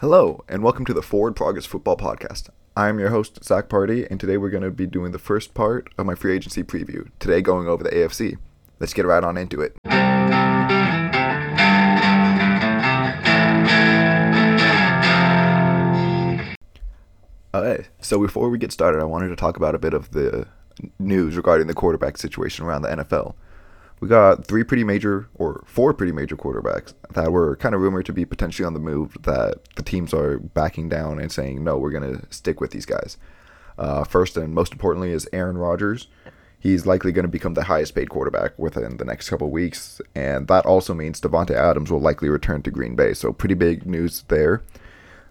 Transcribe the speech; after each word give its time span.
Hello, 0.00 0.42
and 0.48 0.62
welcome 0.62 0.86
to 0.86 0.94
the 0.94 1.02
Forward 1.02 1.36
Progress 1.36 1.66
Football 1.66 1.98
Podcast. 1.98 2.48
I'm 2.74 2.98
your 2.98 3.10
host, 3.10 3.44
Zach 3.44 3.68
Party, 3.68 4.06
and 4.10 4.18
today 4.18 4.38
we're 4.38 4.48
going 4.48 4.62
to 4.62 4.70
be 4.70 4.86
doing 4.86 5.12
the 5.12 5.18
first 5.18 5.52
part 5.52 5.90
of 5.98 6.06
my 6.06 6.14
free 6.14 6.34
agency 6.34 6.62
preview. 6.62 7.10
Today, 7.18 7.42
going 7.42 7.68
over 7.68 7.84
the 7.84 7.90
AFC. 7.90 8.38
Let's 8.78 8.94
get 8.94 9.04
right 9.04 9.22
on 9.22 9.36
into 9.36 9.60
it. 9.60 9.76
Alright, 17.54 17.90
so 18.00 18.18
before 18.18 18.48
we 18.48 18.56
get 18.56 18.72
started, 18.72 19.02
I 19.02 19.04
wanted 19.04 19.28
to 19.28 19.36
talk 19.36 19.58
about 19.58 19.74
a 19.74 19.78
bit 19.78 19.92
of 19.92 20.12
the 20.12 20.46
news 20.98 21.36
regarding 21.36 21.66
the 21.66 21.74
quarterback 21.74 22.16
situation 22.16 22.64
around 22.64 22.80
the 22.80 22.88
NFL 22.88 23.34
we 24.00 24.08
got 24.08 24.46
three 24.46 24.64
pretty 24.64 24.82
major 24.82 25.28
or 25.34 25.62
four 25.66 25.92
pretty 25.92 26.12
major 26.12 26.36
quarterbacks 26.36 26.94
that 27.10 27.30
were 27.30 27.56
kind 27.56 27.74
of 27.74 27.82
rumored 27.82 28.06
to 28.06 28.12
be 28.12 28.24
potentially 28.24 28.66
on 28.66 28.72
the 28.72 28.80
move 28.80 29.16
that 29.22 29.58
the 29.76 29.82
teams 29.82 30.12
are 30.14 30.38
backing 30.38 30.88
down 30.88 31.20
and 31.20 31.30
saying 31.30 31.62
no 31.62 31.76
we're 31.76 31.90
going 31.90 32.18
to 32.18 32.34
stick 32.34 32.60
with 32.60 32.70
these 32.70 32.86
guys. 32.86 33.18
Uh, 33.78 34.04
first 34.04 34.36
and 34.36 34.54
most 34.54 34.72
importantly 34.72 35.12
is 35.12 35.28
aaron 35.32 35.58
rodgers. 35.58 36.08
He's 36.58 36.84
likely 36.84 37.12
going 37.12 37.24
to 37.24 37.28
become 37.28 37.54
the 37.54 37.64
highest 37.64 37.94
paid 37.94 38.10
quarterback 38.10 38.58
within 38.58 38.96
the 38.96 39.04
next 39.04 39.28
couple 39.28 39.50
weeks 39.50 40.00
and 40.14 40.48
that 40.48 40.64
also 40.64 40.94
means 40.94 41.20
davante 41.20 41.54
adams 41.54 41.90
will 41.90 42.00
likely 42.00 42.28
return 42.28 42.62
to 42.62 42.70
green 42.70 42.96
bay 42.96 43.12
so 43.12 43.32
pretty 43.32 43.54
big 43.54 43.86
news 43.86 44.24
there. 44.28 44.62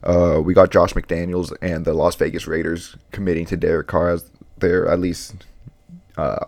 Uh, 0.04 0.40
we 0.44 0.54
got 0.54 0.72
josh 0.72 0.94
mcdaniels 0.94 1.52
and 1.62 1.86
the 1.86 1.94
las 1.94 2.16
vegas 2.16 2.48
raiders 2.48 2.96
committing 3.12 3.46
to 3.46 3.58
derek 3.58 3.88
carr 3.88 4.10
as 4.10 4.32
their 4.58 4.88
at 4.88 5.00
least 5.00 5.46
uh, 6.18 6.46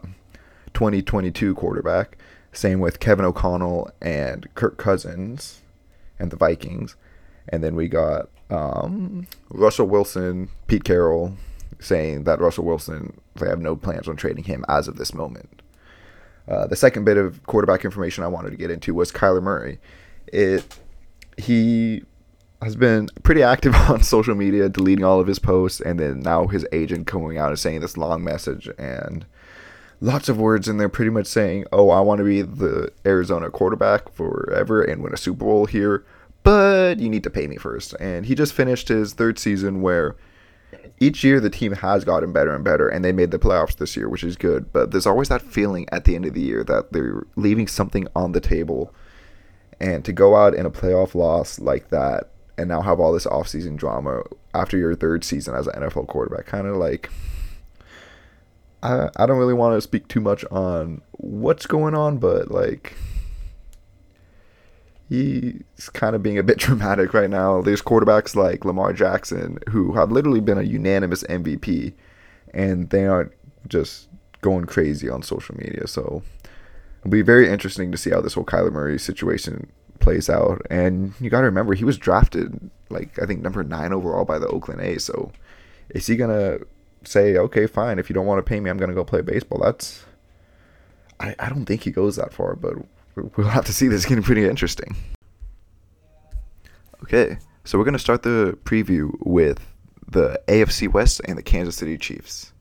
2022 0.74 1.56
quarterback. 1.56 2.18
Same 2.52 2.80
with 2.80 3.00
Kevin 3.00 3.26
O'Connell 3.26 3.92
and 4.02 4.48
Kirk 4.56 4.78
Cousins 4.78 5.62
and 6.20 6.32
the 6.32 6.36
Vikings. 6.36 6.96
And 7.48 7.64
then 7.64 7.76
we 7.76 7.88
got 7.88 8.30
um, 8.50 9.28
Russell 9.50 9.88
Wilson, 9.88 10.50
Pete 10.68 10.84
Carroll 10.84 11.36
saying 11.80 12.26
that 12.26 12.40
Russell 12.40 12.66
Wilson, 12.66 13.20
they 13.36 13.48
have 13.48 13.60
no 13.60 13.76
plans 13.76 14.08
on 14.08 14.16
trading 14.16 14.44
him 14.44 14.64
as 14.68 14.88
of 14.88 14.98
this 14.98 15.14
moment. 15.14 15.62
Uh, 16.48 16.68
the 16.68 16.76
second 16.76 17.06
bit 17.06 17.18
of 17.18 17.42
quarterback 17.44 17.86
information 17.86 18.24
I 18.24 18.28
wanted 18.28 18.52
to 18.52 18.58
get 18.58 18.72
into 18.72 18.94
was 18.94 19.12
Kyler 19.12 19.42
Murray. 19.42 19.80
It 20.28 20.66
he 21.38 22.04
has 22.62 22.76
been 22.76 23.10
pretty 23.24 23.42
active 23.42 23.74
on 23.90 24.04
social 24.04 24.36
media, 24.36 24.70
deleting 24.70 25.06
all 25.06 25.20
of 25.20 25.28
his 25.28 25.40
posts, 25.40 25.82
and 25.82 26.00
then 26.00 26.20
now 26.20 26.48
his 26.48 26.66
agent 26.72 27.08
coming 27.08 27.38
out 27.38 27.50
and 27.50 27.60
saying 27.60 27.82
this 27.82 27.98
long 27.98 28.24
message 28.24 28.70
and 28.78 29.26
lots 30.02 30.28
of 30.28 30.38
words 30.40 30.68
in 30.68 30.78
there 30.78 30.90
pretty 30.90 31.12
much 31.12 31.28
saying, 31.28 31.66
oh, 31.72 31.92
I 31.92 32.02
want 32.02 32.18
to 32.18 32.24
be 32.26 32.42
the 32.42 32.92
Arizona 33.06 33.50
quarterback 33.50 34.12
forever 34.12 34.82
and 34.82 35.04
win 35.04 35.14
a 35.14 35.18
Super 35.18 35.46
Bowl 35.46 35.68
here, 35.68 36.04
but 36.44 37.00
you 37.00 37.08
need 37.08 37.24
to 37.24 37.30
pay 37.30 37.48
me 37.48 37.56
first. 37.56 37.94
And 38.00 38.26
he 38.26 38.34
just 38.36 38.54
finished 38.54 38.88
his 38.88 39.14
third 39.14 39.38
season 39.38 39.82
where 39.82 40.16
each 41.00 41.24
year 41.24 41.40
the 41.40 41.50
team 41.50 41.74
has 41.74 42.04
gotten 42.04 42.34
better 42.34 42.54
and 42.54 42.64
better, 42.64 42.90
and 42.90 43.06
they 43.06 43.12
made 43.12 43.32
the 43.32 43.40
playoffs 43.40 43.78
this 43.78 43.96
year, 43.96 44.10
which 44.10 44.24
is 44.24 44.36
good. 44.36 44.74
But 44.74 44.92
there's 44.92 45.06
always 45.06 45.30
that 45.30 45.42
feeling 45.44 45.88
at 45.92 46.06
the 46.06 46.16
end 46.16 46.26
of 46.26 46.34
the 46.34 46.42
year 46.42 46.64
that 46.64 46.92
they're 46.92 47.26
leaving 47.36 47.68
something 47.68 48.08
on 48.16 48.32
the 48.32 48.42
table. 48.42 48.94
And 49.80 50.04
to 50.06 50.14
go 50.14 50.36
out 50.36 50.54
in 50.54 50.66
a 50.66 50.72
playoff 50.72 51.16
loss 51.16 51.60
like 51.60 51.90
that 51.90 52.30
and 52.58 52.68
now 52.68 52.82
have 52.82 53.00
all 53.00 53.14
this 53.14 53.26
offseason 53.26 53.78
drama 53.78 54.22
after 54.54 54.78
your 54.78 54.96
third 54.96 55.24
season 55.24 55.56
as 55.56 55.68
an 55.68 55.82
NFL 55.82 56.08
quarterback, 56.08 56.46
kind 56.46 56.68
of 56.68 56.78
like 56.78 57.10
I 58.84 59.10
I 59.16 59.26
don't 59.26 59.38
really 59.38 59.54
want 59.54 59.76
to 59.76 59.82
speak 59.82 60.08
too 60.08 60.22
much 60.22 60.44
on 60.52 61.02
what's 61.12 61.66
going 61.66 61.96
on, 61.96 62.18
but 62.18 62.52
like 62.52 62.94
he's 65.10 65.90
kind 65.94 66.16
of 66.16 66.24
being 66.24 66.38
a 66.38 66.44
bit 66.44 66.58
dramatic 66.60 67.14
right 67.14 67.30
now. 67.30 67.62
There's 67.62 67.82
quarterbacks 67.82 68.36
like 68.36 68.66
Lamar 68.66 68.94
Jackson 68.94 69.60
who 69.70 69.94
have 69.94 70.12
literally 70.12 70.40
been 70.40 70.58
a 70.58 70.64
unanimous 70.64 71.24
MVP, 71.24 71.94
and 72.54 72.90
they 72.90 73.06
aren't 73.06 73.34
just 73.68 74.08
going 74.42 74.66
crazy 74.66 75.10
on 75.10 75.22
social 75.22 75.56
media. 75.58 75.88
So 75.88 76.24
it'll 77.02 77.12
be 77.12 77.22
very 77.22 77.50
interesting 77.50 77.92
to 77.92 77.98
see 77.98 78.10
how 78.10 78.22
this 78.22 78.34
whole 78.34 78.46
Kyler 78.46 78.72
Murray 78.72 78.98
situation 78.98 79.72
plays 80.00 80.30
out. 80.30 80.66
And 80.70 81.14
you 81.20 81.30
got 81.30 81.42
to 81.42 81.46
remember 81.46 81.74
he 81.74 81.86
was 81.86 81.98
drafted 81.98 82.72
like 82.90 83.22
I 83.22 83.26
think 83.26 83.42
number 83.42 83.64
nine 83.64 83.94
overall 83.94 84.26
by 84.26 84.40
the 84.40 84.48
Oakland 84.48 84.82
A's. 84.82 85.04
So 85.04 85.32
is 85.90 86.08
he 86.08 86.16
gonna 86.16 86.60
say, 87.04 87.38
okay, 87.38 87.68
fine, 87.68 88.00
if 88.00 88.10
you 88.10 88.14
don't 88.14 88.26
want 88.26 88.40
to 88.40 88.48
pay 88.48 88.60
me, 88.60 88.70
I'm 88.70 88.78
going 88.78 88.90
to 88.90 88.96
go 88.96 89.04
play 89.04 89.22
baseball. 89.22 89.60
That's, 89.64 90.04
I, 91.20 91.36
I 91.40 91.50
don't 91.50 91.66
think 91.66 91.84
he 91.84 91.92
goes 91.92 92.16
that 92.16 92.34
far, 92.34 92.56
but 92.56 92.76
we'll 93.16 93.48
have 93.48 93.66
to 93.66 93.74
see. 93.74 93.88
This 93.88 94.02
is 94.02 94.06
getting 94.06 94.24
pretty 94.24 94.46
interesting. 94.46 94.96
Okay, 97.04 97.38
so 97.66 97.78
we're 97.78 97.84
going 97.84 97.94
to 97.94 98.00
start 98.00 98.24
the 98.24 98.58
preview 98.64 99.12
with 99.26 99.66
the 100.08 100.40
AFC 100.48 100.92
West 100.92 101.22
and 101.26 101.38
the 101.38 101.44
Kansas 101.44 101.76
City 101.76 101.98
Chiefs. 101.98 102.54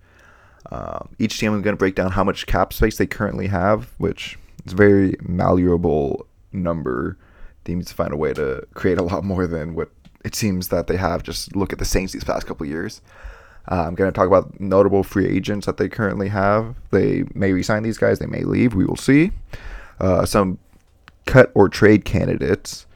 Um, 0.71 1.09
each 1.19 1.39
team 1.39 1.53
I'm 1.53 1.63
going 1.63 1.75
to 1.75 1.79
break 1.79 1.95
down 1.95 2.13
how 2.13 2.25
much 2.25 2.47
cap 2.47 2.73
space 2.73 2.97
they 2.97 3.07
currently 3.07 3.49
have, 3.49 3.93
which 3.99 4.39
is 4.65 4.73
a 4.73 4.77
very 4.77 5.17
malleable 5.23 6.27
number. 6.53 7.19
They 7.65 7.75
need 7.75 7.87
to 7.87 7.95
find 7.95 8.13
a 8.13 8.17
way 8.17 8.33
to 8.35 8.67
create 8.75 8.99
a 8.99 9.03
lot 9.03 9.25
more 9.25 9.47
than 9.47 9.75
what 9.75 9.91
it 10.25 10.35
seems 10.35 10.69
that 10.69 10.87
they 10.87 10.97
have. 10.97 11.23
Just 11.23 11.57
look 11.57 11.73
at 11.73 11.79
the 11.79 11.85
Saints 11.85 12.13
these 12.13 12.25
past 12.25 12.47
couple 12.47 12.67
years. 12.67 13.01
Uh, 13.69 13.85
I'm 13.87 13.95
going 13.95 14.11
to 14.11 14.17
talk 14.17 14.27
about 14.27 14.61
notable 14.61 15.03
free 15.03 15.27
agents 15.27 15.67
that 15.67 15.77
they 15.77 15.89
currently 15.89 16.29
have. 16.29 16.77
They 16.91 17.25
may 17.35 17.53
resign 17.53 17.83
these 17.83 17.99
guys, 17.99 18.19
they 18.19 18.27
may 18.27 18.43
leave. 18.43 18.75
We 18.75 18.85
will 18.85 18.97
see. 18.97 19.33
Uh, 20.01 20.25
some 20.25 20.59
cut 21.27 21.53
or 21.55 21.69
trade 21.69 22.05
candidates, 22.05 22.87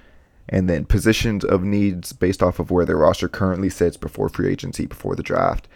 and 0.48 0.68
then 0.68 0.84
positions 0.84 1.44
of 1.44 1.62
needs 1.62 2.12
based 2.12 2.42
off 2.42 2.58
of 2.58 2.70
where 2.70 2.84
their 2.84 2.96
roster 2.96 3.28
currently 3.28 3.70
sits 3.70 3.96
before 3.96 4.28
free 4.28 4.50
agency, 4.50 4.86
before 4.86 5.14
the 5.14 5.22
draft, 5.22 5.68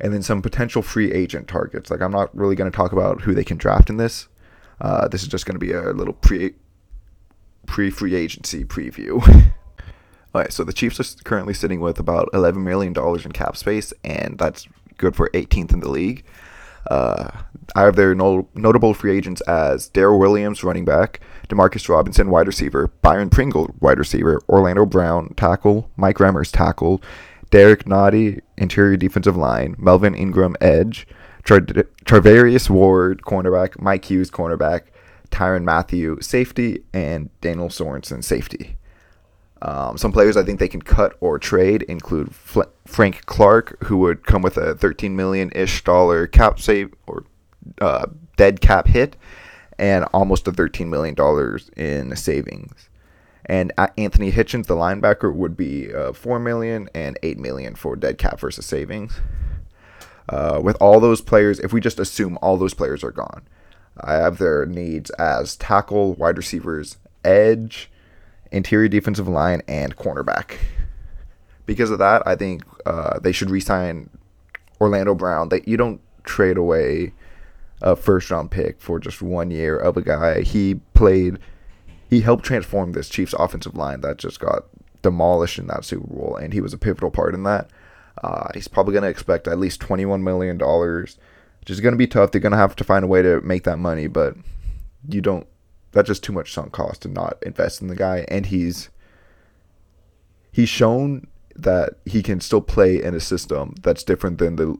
and 0.00 0.12
then 0.12 0.22
some 0.22 0.42
potential 0.42 0.82
free 0.82 1.12
agent 1.12 1.48
targets. 1.48 1.90
Like, 1.90 2.00
I'm 2.00 2.12
not 2.12 2.34
really 2.36 2.54
going 2.54 2.70
to 2.70 2.76
talk 2.76 2.92
about 2.92 3.22
who 3.22 3.34
they 3.34 3.44
can 3.44 3.56
draft 3.56 3.90
in 3.90 3.96
this. 3.96 4.28
Uh, 4.80 5.08
this 5.08 5.22
is 5.22 5.28
just 5.28 5.46
going 5.46 5.54
to 5.54 5.66
be 5.66 5.72
a 5.72 5.92
little 5.92 6.14
pre 6.14 6.54
pre 7.66 7.90
free 7.90 8.14
agency 8.14 8.64
preview. 8.64 9.52
All 10.34 10.40
right, 10.40 10.52
so 10.52 10.64
the 10.64 10.72
Chiefs 10.72 10.98
are 10.98 11.22
currently 11.22 11.54
sitting 11.54 11.78
with 11.78 12.00
about 12.00 12.28
$11 12.32 12.56
million 12.56 12.92
in 13.24 13.32
cap 13.32 13.56
space, 13.56 13.92
and 14.02 14.36
that's 14.36 14.66
good 14.96 15.14
for 15.14 15.30
18th 15.30 15.72
in 15.72 15.78
the 15.78 15.88
league. 15.88 16.24
Uh, 16.90 17.30
I 17.76 17.82
have 17.82 17.94
their 17.94 18.16
no- 18.16 18.48
notable 18.54 18.94
free 18.94 19.16
agents 19.16 19.40
as 19.42 19.88
Darrel 19.88 20.18
Williams, 20.18 20.64
running 20.64 20.84
back, 20.84 21.20
Demarcus 21.48 21.88
Robinson, 21.88 22.30
wide 22.30 22.48
receiver, 22.48 22.88
Byron 23.00 23.30
Pringle, 23.30 23.72
wide 23.80 23.98
receiver, 23.98 24.40
Orlando 24.48 24.84
Brown, 24.84 25.32
tackle, 25.36 25.88
Mike 25.96 26.18
Remmers, 26.18 26.50
tackle, 26.50 27.00
Derrick 27.50 27.84
Nnadi, 27.84 28.40
interior 28.58 28.96
defensive 28.96 29.36
line, 29.36 29.76
Melvin 29.78 30.16
Ingram, 30.16 30.56
edge, 30.60 31.06
Tra- 31.44 31.60
Charvarius 31.60 32.68
Ward, 32.68 33.22
cornerback, 33.22 33.80
Mike 33.80 34.04
Hughes, 34.06 34.32
cornerback, 34.32 34.86
Tyrann 35.30 35.62
Mathieu, 35.62 36.18
safety, 36.20 36.82
and 36.92 37.30
Daniel 37.40 37.68
Sorensen, 37.68 38.24
safety. 38.24 38.76
Um, 39.64 39.96
some 39.96 40.12
players 40.12 40.36
I 40.36 40.42
think 40.42 40.60
they 40.60 40.68
can 40.68 40.82
cut 40.82 41.16
or 41.20 41.38
trade 41.38 41.82
include 41.84 42.34
Fl- 42.34 42.62
Frank 42.86 43.24
Clark, 43.24 43.82
who 43.84 43.96
would 43.98 44.26
come 44.26 44.42
with 44.42 44.58
a 44.58 44.74
13 44.74 45.16
million 45.16 45.50
ish 45.54 45.82
dollar 45.84 46.26
cap 46.26 46.60
save 46.60 46.94
or 47.06 47.24
uh, 47.80 48.06
dead 48.36 48.60
cap 48.60 48.86
hit, 48.86 49.16
and 49.78 50.04
almost 50.12 50.46
a 50.46 50.52
13 50.52 50.90
million 50.90 51.14
dollars 51.14 51.70
in 51.76 52.14
savings. 52.14 52.90
And 53.46 53.72
Anthony 53.96 54.32
Hitchens, 54.32 54.66
the 54.66 54.74
linebacker, 54.74 55.34
would 55.34 55.56
be 55.56 55.92
uh, 55.92 56.12
four 56.12 56.38
million 56.38 56.90
and 56.94 57.18
eight 57.22 57.38
million 57.38 57.74
for 57.74 57.96
dead 57.96 58.18
cap 58.18 58.40
versus 58.40 58.66
savings. 58.66 59.20
Uh, 60.28 60.60
with 60.62 60.76
all 60.80 61.00
those 61.00 61.20
players, 61.22 61.58
if 61.60 61.72
we 61.72 61.80
just 61.80 61.98
assume 61.98 62.38
all 62.42 62.56
those 62.58 62.74
players 62.74 63.02
are 63.02 63.10
gone, 63.10 63.42
I 63.98 64.14
have 64.14 64.36
their 64.36 64.66
needs 64.66 65.10
as 65.10 65.56
tackle, 65.56 66.14
wide 66.14 66.36
receivers, 66.36 66.98
edge 67.24 67.90
interior 68.54 68.88
defensive 68.88 69.28
line, 69.28 69.62
and 69.68 69.96
cornerback. 69.96 70.56
Because 71.66 71.90
of 71.90 71.98
that, 71.98 72.26
I 72.26 72.36
think 72.36 72.62
uh, 72.86 73.18
they 73.18 73.32
should 73.32 73.50
re-sign 73.50 74.10
Orlando 74.80 75.14
Brown. 75.14 75.48
That 75.48 75.66
you 75.66 75.76
don't 75.76 76.00
trade 76.24 76.56
away 76.56 77.12
a 77.82 77.96
first 77.96 78.30
round 78.30 78.50
pick 78.50 78.80
for 78.80 78.98
just 78.98 79.20
one 79.20 79.50
year 79.50 79.76
of 79.76 79.96
a 79.96 80.02
guy. 80.02 80.42
He 80.42 80.76
played, 80.94 81.38
he 82.08 82.20
helped 82.20 82.44
transform 82.44 82.92
this 82.92 83.08
Chiefs 83.08 83.34
offensive 83.38 83.76
line 83.76 84.00
that 84.02 84.18
just 84.18 84.40
got 84.40 84.64
demolished 85.02 85.58
in 85.58 85.66
that 85.68 85.84
Super 85.84 86.06
Bowl, 86.06 86.36
and 86.36 86.52
he 86.52 86.60
was 86.60 86.72
a 86.72 86.78
pivotal 86.78 87.10
part 87.10 87.34
in 87.34 87.42
that. 87.44 87.68
Uh, 88.22 88.48
he's 88.54 88.68
probably 88.68 88.92
going 88.92 89.02
to 89.02 89.08
expect 89.08 89.48
at 89.48 89.58
least 89.58 89.80
$21 89.80 90.22
million, 90.22 90.56
which 90.58 91.70
is 91.70 91.80
going 91.80 91.92
to 91.92 91.98
be 91.98 92.06
tough. 92.06 92.30
They're 92.30 92.40
going 92.40 92.52
to 92.52 92.58
have 92.58 92.76
to 92.76 92.84
find 92.84 93.04
a 93.04 93.08
way 93.08 93.22
to 93.22 93.40
make 93.40 93.64
that 93.64 93.78
money, 93.78 94.06
but 94.06 94.36
you 95.08 95.20
don't 95.20 95.46
that's 95.94 96.08
just 96.08 96.22
too 96.22 96.32
much 96.32 96.52
sunk 96.52 96.72
cost 96.72 97.02
to 97.02 97.08
not 97.08 97.42
invest 97.42 97.80
in 97.80 97.88
the 97.88 97.96
guy. 97.96 98.26
And 98.28 98.46
he's 98.46 98.90
he's 100.52 100.68
shown 100.68 101.28
that 101.56 101.94
he 102.04 102.22
can 102.22 102.40
still 102.40 102.60
play 102.60 103.02
in 103.02 103.14
a 103.14 103.20
system 103.20 103.74
that's 103.80 104.04
different 104.04 104.38
than 104.38 104.56
the 104.56 104.76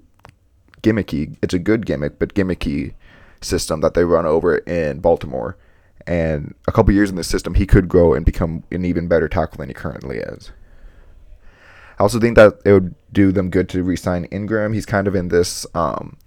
gimmicky. 0.83 1.37
It's 1.41 1.55
a 1.55 1.59
good 1.59 1.87
gimmick, 1.87 2.19
but 2.19 2.35
gimmicky 2.35 2.95
system 3.41 3.81
that 3.81 3.95
they 3.95 4.05
run 4.05 4.27
over 4.27 4.59
in 4.59 5.01
Baltimore. 5.01 5.57
And 6.07 6.55
a 6.69 6.73
couple 6.73 6.93
years 6.93 7.09
in 7.11 7.17
the 7.17 7.25
system, 7.25 7.55
he 7.55 7.65
could 7.65 7.89
grow 7.89 8.13
and 8.13 8.27
become 8.27 8.65
an 8.71 8.85
even 8.85 9.09
better 9.09 9.29
tackle 9.29 9.59
than 9.59 9.69
he 9.69 9.75
currently 9.75 10.19
is. 10.19 10.51
I 11.99 12.03
also 12.03 12.19
think 12.19 12.37
that 12.37 12.61
it 12.65 12.73
would 12.73 12.95
do 13.13 13.33
them 13.33 13.51
good 13.51 13.69
to 13.71 13.83
re-sign 13.83 14.25
Ingram. 14.27 14.75
He's 14.75 14.85
kind 14.85 15.07
of 15.07 15.15
in 15.15 15.29
this 15.29 15.65
um, 15.75 16.19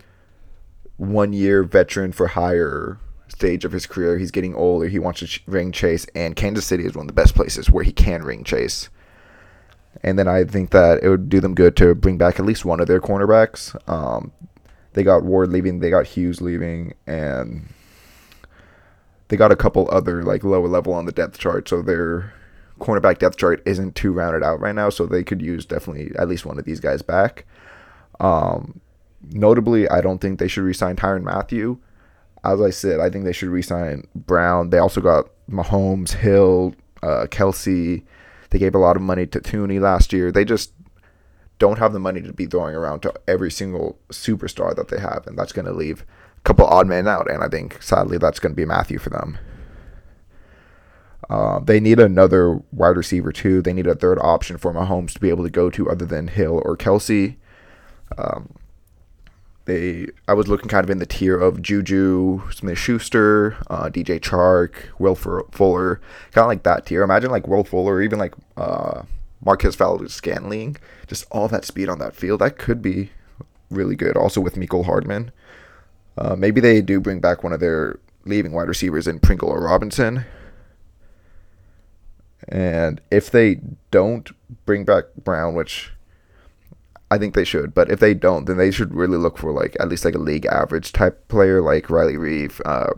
one-year 0.95 1.63
veteran 1.63 2.11
for 2.11 2.27
hire 2.27 2.97
stage 3.27 3.65
of 3.65 3.71
his 3.71 3.85
career. 3.85 4.17
He's 4.17 4.31
getting 4.31 4.55
older. 4.55 4.87
He 4.87 4.99
wants 4.99 5.19
to 5.19 5.27
ch- 5.27 5.43
ring 5.47 5.71
chase, 5.71 6.05
and 6.15 6.35
Kansas 6.35 6.65
City 6.65 6.85
is 6.85 6.95
one 6.95 7.03
of 7.03 7.07
the 7.07 7.21
best 7.21 7.35
places 7.35 7.69
where 7.69 7.83
he 7.83 7.91
can 7.91 8.23
ring 8.23 8.43
chase. 8.43 8.89
And 10.03 10.17
then 10.17 10.27
I 10.27 10.43
think 10.43 10.71
that 10.71 11.03
it 11.03 11.09
would 11.09 11.29
do 11.29 11.39
them 11.39 11.55
good 11.55 11.75
to 11.77 11.95
bring 11.95 12.17
back 12.17 12.39
at 12.39 12.45
least 12.45 12.65
one 12.65 12.79
of 12.79 12.87
their 12.87 13.01
cornerbacks. 13.01 13.75
Um, 13.89 14.31
they 14.93 15.03
got 15.03 15.23
Ward 15.23 15.51
leaving, 15.51 15.79
they 15.79 15.89
got 15.89 16.07
Hughes 16.07 16.41
leaving, 16.41 16.93
and 17.05 17.67
they 19.27 19.37
got 19.37 19.51
a 19.51 19.55
couple 19.55 19.89
other 19.91 20.23
like 20.23 20.43
lower 20.43 20.67
level 20.67 20.93
on 20.93 21.05
the 21.05 21.11
depth 21.11 21.37
chart. 21.37 21.67
So 21.67 21.81
their 21.81 22.33
cornerback 22.79 23.19
depth 23.19 23.37
chart 23.37 23.61
isn't 23.65 23.95
too 23.95 24.11
rounded 24.11 24.43
out 24.43 24.59
right 24.59 24.75
now. 24.75 24.89
So 24.89 25.05
they 25.05 25.23
could 25.23 25.41
use 25.41 25.65
definitely 25.65 26.15
at 26.17 26.29
least 26.29 26.45
one 26.45 26.59
of 26.59 26.65
these 26.65 26.79
guys 26.79 27.01
back. 27.01 27.45
Um, 28.19 28.81
notably, 29.29 29.89
I 29.89 30.01
don't 30.01 30.19
think 30.19 30.39
they 30.39 30.47
should 30.47 30.63
resign 30.63 30.95
Tyrann 30.95 31.23
Mathieu. 31.23 31.79
As 32.47 32.61
I 32.61 32.69
said, 32.69 33.01
I 33.01 33.09
think 33.09 33.25
they 33.25 33.33
should 33.33 33.49
resign 33.49 34.07
Brown. 34.15 34.69
They 34.69 34.77
also 34.77 35.01
got 35.01 35.29
Mahomes, 35.51 36.13
Hill, 36.13 36.73
uh, 37.03 37.27
Kelce. 37.29 38.03
They 38.49 38.59
gave 38.59 38.73
a 38.73 38.79
lot 38.79 38.95
of 38.95 39.01
money 39.01 39.25
to 39.27 39.41
Thuney 39.41 39.81
last 39.81 40.13
year. 40.13 40.31
They 40.31 40.45
just 40.45 40.71
don't 41.59 41.79
have 41.79 41.91
the 41.91 41.99
money 41.99 42.21
to 42.21 42.31
be 42.31 42.45
throwing 42.45 42.75
around 42.75 43.01
to 43.01 43.13
every 43.27 43.51
single 43.51 43.99
superstar 44.11 44.73
that 44.75 44.87
they 44.87 44.99
have, 44.99 45.27
and 45.27 45.37
that's 45.37 45.51
going 45.51 45.65
to 45.65 45.73
leave 45.73 46.05
a 46.37 46.41
couple 46.43 46.65
odd 46.65 46.87
men 46.87 47.07
out. 47.07 47.29
And 47.29 47.43
I 47.43 47.49
think 47.49 47.81
sadly 47.83 48.17
that's 48.17 48.39
going 48.39 48.53
to 48.53 48.55
be 48.55 48.65
Mathieu 48.65 48.99
for 48.99 49.09
them. 49.09 49.37
Uh, 51.29 51.59
they 51.59 51.81
need 51.81 51.99
another 51.99 52.61
wide 52.71 52.95
receiver 52.95 53.33
too. 53.33 53.61
They 53.61 53.73
need 53.73 53.87
a 53.87 53.95
third 53.95 54.19
option 54.19 54.57
for 54.57 54.73
Mahomes 54.73 55.13
to 55.13 55.19
be 55.19 55.29
able 55.29 55.43
to 55.43 55.49
go 55.49 55.69
to 55.69 55.89
other 55.89 56.05
than 56.05 56.29
Hill 56.29 56.61
or 56.63 56.77
Kelce. 56.77 57.35
Um, 58.17 58.55
they, 59.67 60.07
I 60.29 60.33
was 60.33 60.47
looking 60.47 60.69
kind 60.69 60.83
of 60.83 60.89
in 60.89 60.99
the 60.99 61.05
tier 61.05 61.37
of 61.37 61.61
Juju, 61.61 62.49
Smith 62.51 62.77
Schuster, 62.77 63.57
uh, 63.69 63.89
DJ 63.89 64.17
Chark, 64.19 64.73
Will 64.97 65.13
Fuller, 65.13 66.01
kind 66.31 66.43
of 66.43 66.47
like 66.47 66.63
that 66.63 66.85
tier. 66.85 67.03
Imagine 67.03 67.31
like 67.31 67.47
Will 67.49 67.65
Fuller, 67.65 67.95
or 67.95 68.01
even 68.01 68.17
like 68.17 68.33
uh, 68.55 69.03
Marquez 69.43 69.75
Valdes-Scantling, 69.75 70.77
just 71.07 71.25
all 71.31 71.49
that 71.49 71.65
speed 71.65 71.89
on 71.89 71.99
that 71.99 72.15
field. 72.15 72.39
That 72.39 72.57
could 72.57 72.81
be 72.81 73.11
really 73.69 73.97
good. 73.97 74.15
Also 74.15 74.39
with 74.39 74.55
Mecole 74.55 74.85
Hardman. 74.85 75.31
Uh, 76.17 76.35
maybe 76.37 76.61
they 76.61 76.81
do 76.81 77.01
bring 77.01 77.19
back 77.19 77.43
one 77.43 77.51
of 77.51 77.59
their 77.59 77.99
leaving 78.23 78.53
wide 78.53 78.69
receivers 78.69 79.05
in 79.05 79.19
Pringle 79.19 79.49
or 79.49 79.65
Robinson. 79.65 80.25
And 82.47 83.01
if 83.11 83.29
they 83.29 83.59
don't 83.91 84.31
bring 84.65 84.85
back 84.85 85.03
Brown, 85.21 85.55
which 85.55 85.91
I 87.09 87.17
think 87.17 87.33
they 87.33 87.45
should, 87.45 87.73
but 87.73 87.89
if 87.89 87.99
they 87.99 88.13
don't, 88.13 88.45
then 88.45 88.57
they 88.57 88.71
should 88.71 88.93
really 88.93 89.17
look 89.17 89.37
for 89.37 89.51
like 89.51 89.77
at 89.79 89.87
least 89.87 90.03
like 90.03 90.15
a 90.15 90.19
league 90.19 90.45
average 90.45 90.91
type 90.91 91.27
player 91.29 91.61
like 91.61 91.89
Riley 91.89 92.15
Reiff, 92.15 92.59
uh, 92.65 92.93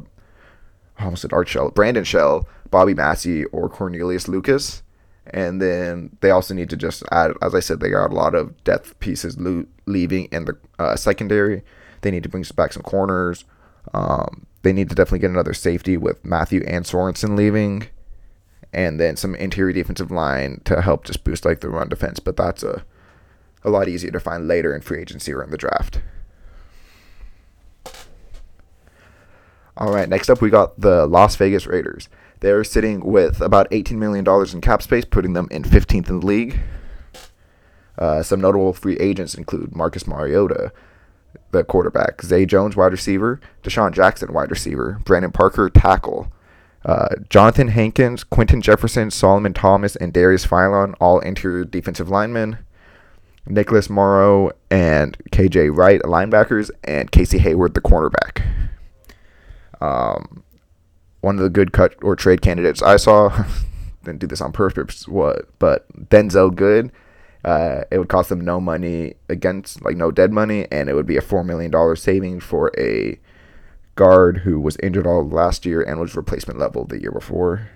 I 0.97 1.05
almost 1.05 1.21
said 1.21 1.33
Art 1.33 1.47
Shell, 1.47 1.71
Brandon 1.71 2.03
Shell, 2.03 2.47
Bobby 2.71 2.93
Massie, 2.93 3.45
or 3.45 3.69
Cornelius 3.69 4.27
Lucas. 4.27 4.83
And 5.31 5.61
then 5.61 6.17
they 6.21 6.31
also 6.31 6.53
need 6.53 6.69
to 6.71 6.77
just 6.77 7.03
add, 7.11 7.33
as 7.41 7.53
I 7.53 7.59
said, 7.59 7.79
they 7.79 7.89
got 7.89 8.11
a 8.11 8.15
lot 8.15 8.35
of 8.35 8.63
depth 8.63 8.99
pieces 8.99 9.37
lo- 9.39 9.65
leaving 9.85 10.25
in 10.25 10.45
the 10.45 10.57
uh, 10.79 10.95
secondary. 10.95 11.63
They 12.01 12.11
need 12.11 12.23
to 12.23 12.29
bring 12.29 12.43
back 12.55 12.73
some 12.73 12.83
corners. 12.83 13.45
Um, 13.93 14.47
they 14.63 14.73
need 14.73 14.89
to 14.89 14.95
definitely 14.95 15.19
get 15.19 15.29
another 15.29 15.53
safety 15.53 15.97
with 15.97 16.25
Mathieu 16.25 16.63
and 16.67 16.83
Sorensen 16.83 17.37
leaving 17.37 17.87
and 18.73 18.99
then 18.99 19.15
some 19.15 19.35
interior 19.35 19.73
defensive 19.73 20.11
line 20.11 20.61
to 20.65 20.81
help 20.81 21.05
just 21.05 21.23
boost 21.23 21.45
like 21.45 21.61
the 21.61 21.69
run 21.69 21.89
defense. 21.89 22.19
But 22.19 22.35
that's 22.35 22.63
a 22.63 22.83
a 23.63 23.69
lot 23.69 23.87
easier 23.87 24.11
to 24.11 24.19
find 24.19 24.47
later 24.47 24.75
in 24.75 24.81
free 24.81 25.01
agency 25.01 25.33
or 25.33 25.43
in 25.43 25.51
the 25.51 25.57
draft. 25.57 26.01
All 29.77 29.93
right, 29.93 30.09
next 30.09 30.29
up 30.29 30.41
we 30.41 30.49
got 30.49 30.79
the 30.79 31.07
Las 31.07 31.35
Vegas 31.37 31.65
Raiders. 31.65 32.09
They're 32.41 32.63
sitting 32.63 33.01
with 33.05 33.41
about 33.41 33.69
$18 33.71 33.93
million 33.93 34.25
in 34.53 34.61
cap 34.61 34.81
space, 34.81 35.05
putting 35.05 35.33
them 35.33 35.47
in 35.51 35.63
15th 35.63 36.09
in 36.09 36.19
the 36.19 36.25
league. 36.25 36.59
Uh, 37.97 38.23
some 38.23 38.39
notable 38.39 38.73
free 38.73 38.97
agents 38.97 39.35
include 39.35 39.75
Marcus 39.75 40.07
Mariota, 40.07 40.71
the 41.51 41.63
quarterback, 41.63 42.21
Zay 42.21 42.45
Jones, 42.45 42.75
wide 42.75 42.91
receiver, 42.91 43.41
DeSean 43.63 43.93
Jackson, 43.93 44.33
wide 44.33 44.49
receiver, 44.49 45.01
Brandon 45.03 45.31
Parker, 45.31 45.69
tackle, 45.69 46.31
uh, 46.85 47.09
Johnathan 47.29 47.69
Hankins, 47.69 48.23
Quinton 48.23 48.61
Jefferson, 48.61 49.11
Solomon 49.11 49.53
Thomas, 49.53 49.95
and 49.97 50.13
Darius 50.13 50.45
Philon, 50.45 50.95
all 51.01 51.19
interior 51.19 51.65
defensive 51.65 52.09
linemen. 52.09 52.59
Nicholas 53.47 53.89
Morrow 53.89 54.51
and 54.69 55.17
KJ 55.31 55.75
Wright, 55.75 56.01
linebackers, 56.01 56.69
and 56.83 57.11
Casey 57.11 57.39
Hayward, 57.39 57.73
the 57.73 57.81
cornerback. 57.81 58.45
Um, 59.81 60.43
one 61.21 61.37
of 61.37 61.43
the 61.43 61.49
good 61.49 61.71
cut 61.71 61.95
or 62.01 62.15
trade 62.15 62.41
candidates 62.41 62.81
I 62.81 62.97
saw, 62.97 63.45
didn't 64.03 64.19
do 64.19 64.27
this 64.27 64.41
on 64.41 64.51
purpose, 64.51 65.07
what, 65.07 65.47
but 65.59 65.87
Denzelle 66.09 66.53
Good. 66.53 66.91
Uh, 67.43 67.83
it 67.89 67.97
would 67.97 68.09
cost 68.09 68.27
them 68.27 68.41
no 68.41 68.59
money 68.59 69.13
against, 69.29 69.81
like 69.81 69.95
no 69.95 70.11
dead 70.11 70.31
money, 70.33 70.67
and 70.71 70.89
it 70.89 70.93
would 70.93 71.05
be 71.05 71.15
a 71.15 71.21
$4 71.21 71.45
million 71.45 71.95
saving 71.95 72.41
for 72.41 72.69
a 72.77 73.17
guard 73.95 74.39
who 74.39 74.59
was 74.59 74.77
injured 74.83 75.07
all 75.07 75.27
last 75.27 75.65
year 75.65 75.81
and 75.81 75.99
was 75.99 76.15
replacement 76.15 76.59
level 76.59 76.83
the 76.85 77.01
year 77.01 77.11
before. 77.11 77.69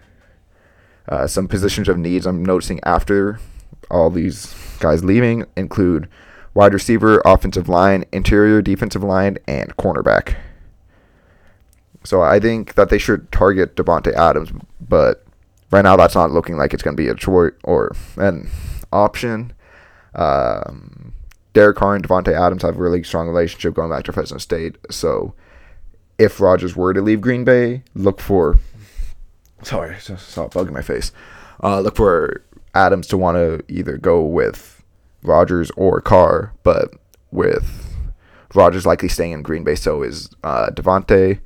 Uh, 1.08 1.28
some 1.28 1.48
positions 1.48 1.88
of 1.88 1.98
needs 1.98 2.26
I'm 2.26 2.44
noticing 2.44 2.82
after 2.84 3.40
all 3.90 4.10
these 4.10 4.54
guys 4.80 5.04
leaving 5.04 5.46
include 5.56 6.08
wide 6.54 6.74
receiver, 6.74 7.22
offensive 7.26 7.68
line, 7.68 8.06
interior 8.12 8.62
defensive 8.62 9.04
line, 9.04 9.38
and 9.48 9.76
cornerback. 9.78 10.36
So 12.04 12.22
I 12.22 12.40
think 12.40 12.76
that 12.76 12.90
they 12.90 12.98
should 12.98 13.32
target 13.32 13.76
Davante 13.76 14.14
Adams, 14.14 14.52
but 14.82 15.26
right 15.72 15.84
now 15.84 15.96
that's 15.96 16.16
not 16.16 16.32
looking 16.32 16.58
like 16.58 16.74
it's 16.74 16.84
going 16.84 16.96
to 16.96 17.02
be 17.02 17.10
a 17.10 17.16
choice 17.16 17.54
or 17.64 17.96
an 18.18 18.50
option. 18.92 19.54
Um, 20.14 21.14
Derek 21.54 21.78
Carr 21.78 21.96
and 21.96 22.08
Davante 22.08 22.34
Adams 22.34 22.64
have 22.64 22.78
a 22.78 22.82
really 22.82 23.04
strong 23.04 23.28
relationship 23.28 23.74
going 23.74 23.90
back 23.90 24.04
to 24.06 24.14
Fresno 24.14 24.38
State, 24.38 24.78
so 24.90 25.34
if 26.18 26.40
Rodgers 26.40 26.76
were 26.76 26.94
to 26.94 27.02
leave 27.02 27.22
Green 27.22 27.44
Bay, 27.44 27.84
look 27.96 28.20
for. 28.20 28.60
Sorry, 29.64 29.98
saw 30.00 30.46
a 30.46 30.50
bug 30.50 30.68
in 30.68 30.74
my 30.74 30.82
face. 30.82 31.12
Uh, 31.64 31.80
look 31.80 31.96
for 31.96 32.44
Adams 32.74 33.08
to 33.08 33.18
want 33.18 33.38
to 33.38 33.64
either 33.68 33.98
go 33.98 34.22
with 34.22 34.84
Rodgers 35.22 35.72
or 35.72 36.02
Carr, 36.02 36.54
but 36.64 36.94
with 37.32 37.96
Rodgers 38.54 38.86
likely 38.86 39.10
staying 39.10 39.32
in 39.32 39.42
Green 39.42 39.64
Bay, 39.64 39.76
so 39.76 40.04
is 40.04 40.30
uh, 40.44 40.70
Davante. 40.72 41.40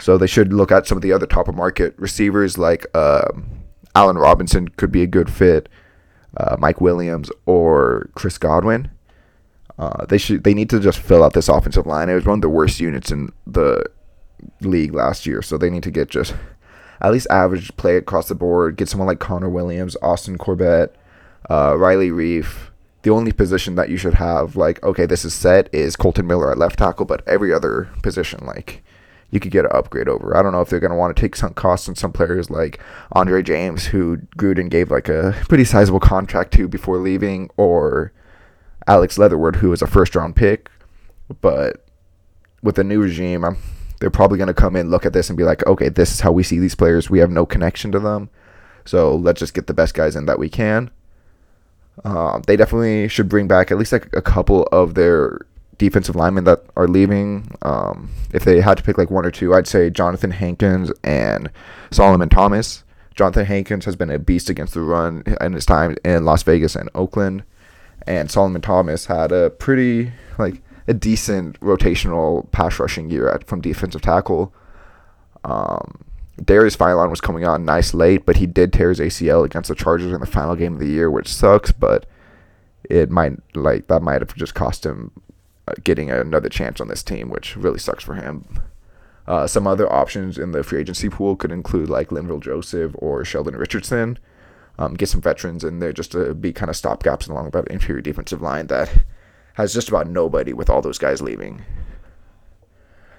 So 0.00 0.18
they 0.18 0.26
should 0.26 0.52
look 0.52 0.70
at 0.70 0.86
some 0.86 0.98
of 0.98 1.02
the 1.02 1.12
other 1.12 1.26
top 1.26 1.48
of 1.48 1.54
market 1.54 1.94
receivers 1.98 2.58
like 2.58 2.86
uh, 2.94 3.28
Allen 3.94 4.18
Robinson 4.18 4.68
could 4.68 4.92
be 4.92 5.02
a 5.02 5.06
good 5.06 5.30
fit, 5.30 5.68
uh, 6.36 6.56
Mike 6.58 6.80
Williams 6.80 7.30
or 7.46 8.10
Chris 8.14 8.36
Godwin. 8.36 8.90
Uh, 9.78 10.06
they 10.06 10.18
should 10.18 10.44
they 10.44 10.54
need 10.54 10.70
to 10.70 10.80
just 10.80 10.98
fill 10.98 11.22
out 11.22 11.32
this 11.32 11.48
offensive 11.48 11.86
line. 11.86 12.08
It 12.08 12.14
was 12.14 12.24
one 12.24 12.38
of 12.38 12.42
the 12.42 12.48
worst 12.48 12.80
units 12.80 13.10
in 13.10 13.32
the 13.46 13.84
league 14.60 14.94
last 14.94 15.26
year, 15.26 15.42
so 15.42 15.56
they 15.56 15.70
need 15.70 15.82
to 15.82 15.90
get 15.90 16.10
just 16.10 16.34
at 17.00 17.12
least 17.12 17.26
average 17.30 17.76
play 17.76 17.96
across 17.96 18.28
the 18.28 18.34
board. 18.34 18.76
Get 18.76 18.88
someone 18.88 19.08
like 19.08 19.20
Connor 19.20 19.50
Williams, 19.50 19.96
Austin 20.02 20.38
Corbett, 20.38 20.94
uh, 21.50 21.76
Riley 21.76 22.10
Reiff. 22.10 22.70
The 23.02 23.10
only 23.10 23.32
position 23.32 23.76
that 23.76 23.88
you 23.88 23.96
should 23.96 24.14
have, 24.14 24.56
like, 24.56 24.82
okay, 24.82 25.06
this 25.06 25.24
is 25.24 25.32
set, 25.32 25.72
is 25.72 25.94
Colton 25.94 26.26
Miller 26.26 26.50
at 26.50 26.58
left 26.58 26.78
tackle, 26.78 27.06
but 27.06 27.26
every 27.28 27.52
other 27.52 27.88
position, 28.02 28.44
like, 28.44 28.82
you 29.30 29.40
could 29.40 29.52
get 29.52 29.64
an 29.64 29.70
upgrade 29.74 30.08
over. 30.08 30.36
I 30.36 30.42
don't 30.42 30.52
know 30.52 30.60
if 30.60 30.70
they're 30.70 30.80
going 30.80 30.90
to 30.90 30.96
want 30.96 31.14
to 31.14 31.20
take 31.20 31.36
some 31.36 31.54
costs 31.54 31.88
on 31.88 31.94
some 31.94 32.12
players 32.12 32.50
like 32.50 32.80
Andre 33.12 33.42
James, 33.42 33.86
who 33.86 34.18
Gruden 34.38 34.70
gave 34.70 34.90
like 34.90 35.08
a 35.08 35.36
pretty 35.48 35.64
sizable 35.64 36.00
contract 36.00 36.52
to 36.54 36.68
before 36.68 36.98
leaving, 36.98 37.50
or 37.56 38.12
Alex 38.86 39.18
Leatherwood, 39.18 39.56
who 39.56 39.70
was 39.70 39.82
a 39.82 39.86
first 39.86 40.14
round 40.14 40.36
pick. 40.36 40.70
But 41.40 41.84
with 42.62 42.76
the 42.76 42.84
new 42.84 43.02
regime, 43.02 43.44
I'm, 43.44 43.58
they're 44.00 44.10
probably 44.10 44.38
going 44.38 44.48
to 44.48 44.54
come 44.54 44.76
in, 44.76 44.90
look 44.90 45.06
at 45.06 45.12
this, 45.12 45.28
and 45.28 45.36
be 45.36 45.44
like, 45.44 45.66
okay, 45.66 45.88
this 45.88 46.12
is 46.12 46.20
how 46.20 46.32
we 46.32 46.42
see 46.42 46.58
these 46.58 46.74
players. 46.74 47.10
We 47.10 47.18
have 47.20 47.30
no 47.30 47.46
connection 47.46 47.92
to 47.92 47.98
them. 47.98 48.30
So 48.84 49.14
let's 49.14 49.40
just 49.40 49.54
get 49.54 49.66
the 49.66 49.74
best 49.74 49.94
guys 49.94 50.16
in 50.16 50.26
that 50.26 50.38
we 50.38 50.48
can. 50.48 50.90
Uh, 52.04 52.40
they 52.46 52.56
definitely 52.56 53.08
should 53.08 53.28
bring 53.28 53.48
back 53.48 53.70
at 53.70 53.78
least 53.78 53.92
like 53.92 54.14
a 54.14 54.22
couple 54.22 54.64
of 54.64 54.94
their 54.94 55.40
defensive 55.78 56.14
linemen 56.14 56.44
that 56.44 56.62
are 56.76 56.86
leaving. 56.86 57.50
Um, 57.62 58.10
if 58.32 58.44
they 58.44 58.60
had 58.60 58.76
to 58.76 58.82
pick 58.82 58.98
like 58.98 59.10
one 59.10 59.26
or 59.26 59.30
two, 59.30 59.54
I'd 59.54 59.66
say 59.66 59.90
Johnathan 59.90 60.32
Hankins 60.32 60.92
and 61.02 61.50
Solomon 61.90 62.28
Thomas. 62.28 62.84
Johnathan 63.16 63.46
Hankins 63.46 63.86
has 63.86 63.96
been 63.96 64.10
a 64.10 64.18
beast 64.18 64.50
against 64.50 64.74
the 64.74 64.82
run 64.82 65.22
in 65.40 65.54
his 65.54 65.64
time 65.64 65.96
in 66.04 66.24
Las 66.24 66.42
Vegas 66.42 66.76
and 66.76 66.90
Oakland 66.94 67.44
and 68.06 68.30
Solomon 68.30 68.62
Thomas 68.62 69.06
had 69.06 69.32
a 69.32 69.50
pretty 69.50 70.12
like 70.38 70.62
a 70.88 70.94
decent 70.94 71.58
rotational 71.60 72.50
pass 72.52 72.78
rushing 72.78 73.10
year 73.10 73.28
at 73.28 73.46
from 73.46 73.60
defensive 73.60 74.02
tackle. 74.02 74.52
Um, 75.44 76.04
Darius 76.44 76.76
Philon 76.76 77.10
was 77.10 77.20
coming 77.20 77.44
on 77.44 77.64
nice 77.64 77.94
late, 77.94 78.26
but 78.26 78.36
he 78.36 78.46
did 78.46 78.72
tear 78.72 78.90
his 78.90 79.00
ACL 79.00 79.44
against 79.44 79.68
the 79.68 79.74
Chargers 79.74 80.12
in 80.12 80.20
the 80.20 80.26
final 80.26 80.54
game 80.54 80.74
of 80.74 80.80
the 80.80 80.88
year, 80.88 81.10
which 81.10 81.32
sucks. 81.32 81.72
But 81.72 82.06
it 82.84 83.10
might 83.10 83.34
like 83.54 83.88
that 83.88 84.02
might 84.02 84.20
have 84.20 84.34
just 84.34 84.54
cost 84.54 84.84
him 84.84 85.12
uh, 85.66 85.74
getting 85.82 86.10
another 86.10 86.48
chance 86.48 86.80
on 86.80 86.88
this 86.88 87.02
team, 87.02 87.30
which 87.30 87.56
really 87.56 87.78
sucks 87.78 88.04
for 88.04 88.14
him. 88.14 88.60
Uh, 89.26 89.46
some 89.46 89.66
other 89.66 89.92
options 89.92 90.38
in 90.38 90.52
the 90.52 90.62
free 90.62 90.80
agency 90.80 91.08
pool 91.08 91.34
could 91.34 91.50
include 91.50 91.88
like 91.88 92.10
Linval 92.10 92.40
Joseph 92.40 92.92
or 92.98 93.24
Sheldon 93.24 93.56
Richardson. 93.56 94.18
Um, 94.78 94.94
get 94.94 95.08
some 95.08 95.22
veterans 95.22 95.64
in 95.64 95.78
there 95.78 95.92
just 95.92 96.12
to 96.12 96.34
be 96.34 96.52
kind 96.52 96.68
of 96.68 96.76
stopgaps 96.76 97.28
along 97.28 97.50
that 97.50 97.66
interior 97.68 98.02
defensive 98.02 98.42
line 98.42 98.66
that 98.66 98.92
has 99.56 99.72
just 99.72 99.88
about 99.88 100.06
nobody 100.06 100.52
with 100.52 100.68
all 100.68 100.82
those 100.82 100.98
guys 100.98 101.22
leaving. 101.22 101.62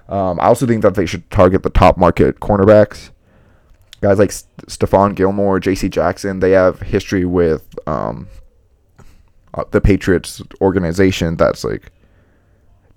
Um, 0.08 0.40
I 0.40 0.46
also 0.46 0.66
think 0.66 0.84
that 0.84 0.96
they 0.96 1.06
should 1.06 1.30
target 1.32 1.64
the 1.64 1.70
top 1.70 1.98
market 1.98 2.40
cornerbacks. 2.40 3.10
Guys 4.02 4.20
like 4.20 4.32
St- 4.32 4.68
Stephon 4.68 5.16
Gilmore, 5.16 5.60
J.C. 5.60 5.90
Jackson, 5.90 6.40
they 6.40 6.52
have 6.52 6.82
history 6.82 7.26
with 7.26 7.78
um, 7.88 8.28
uh, 9.56 9.64
the 9.72 9.82
Patriots 9.82 10.42
organization 10.62 11.36
that's 11.36 11.64
like 11.64 11.92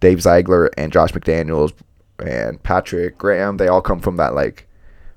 Dave 0.00 0.20
Ziegler 0.20 0.70
and 0.76 0.92
Josh 0.92 1.12
McDaniels 1.12 1.73
and 2.18 2.62
Patrick 2.62 3.16
Graham. 3.16 3.56
They 3.56 3.68
all 3.68 3.80
come 3.80 4.00
from 4.00 4.16
that 4.18 4.35
like 4.35 4.68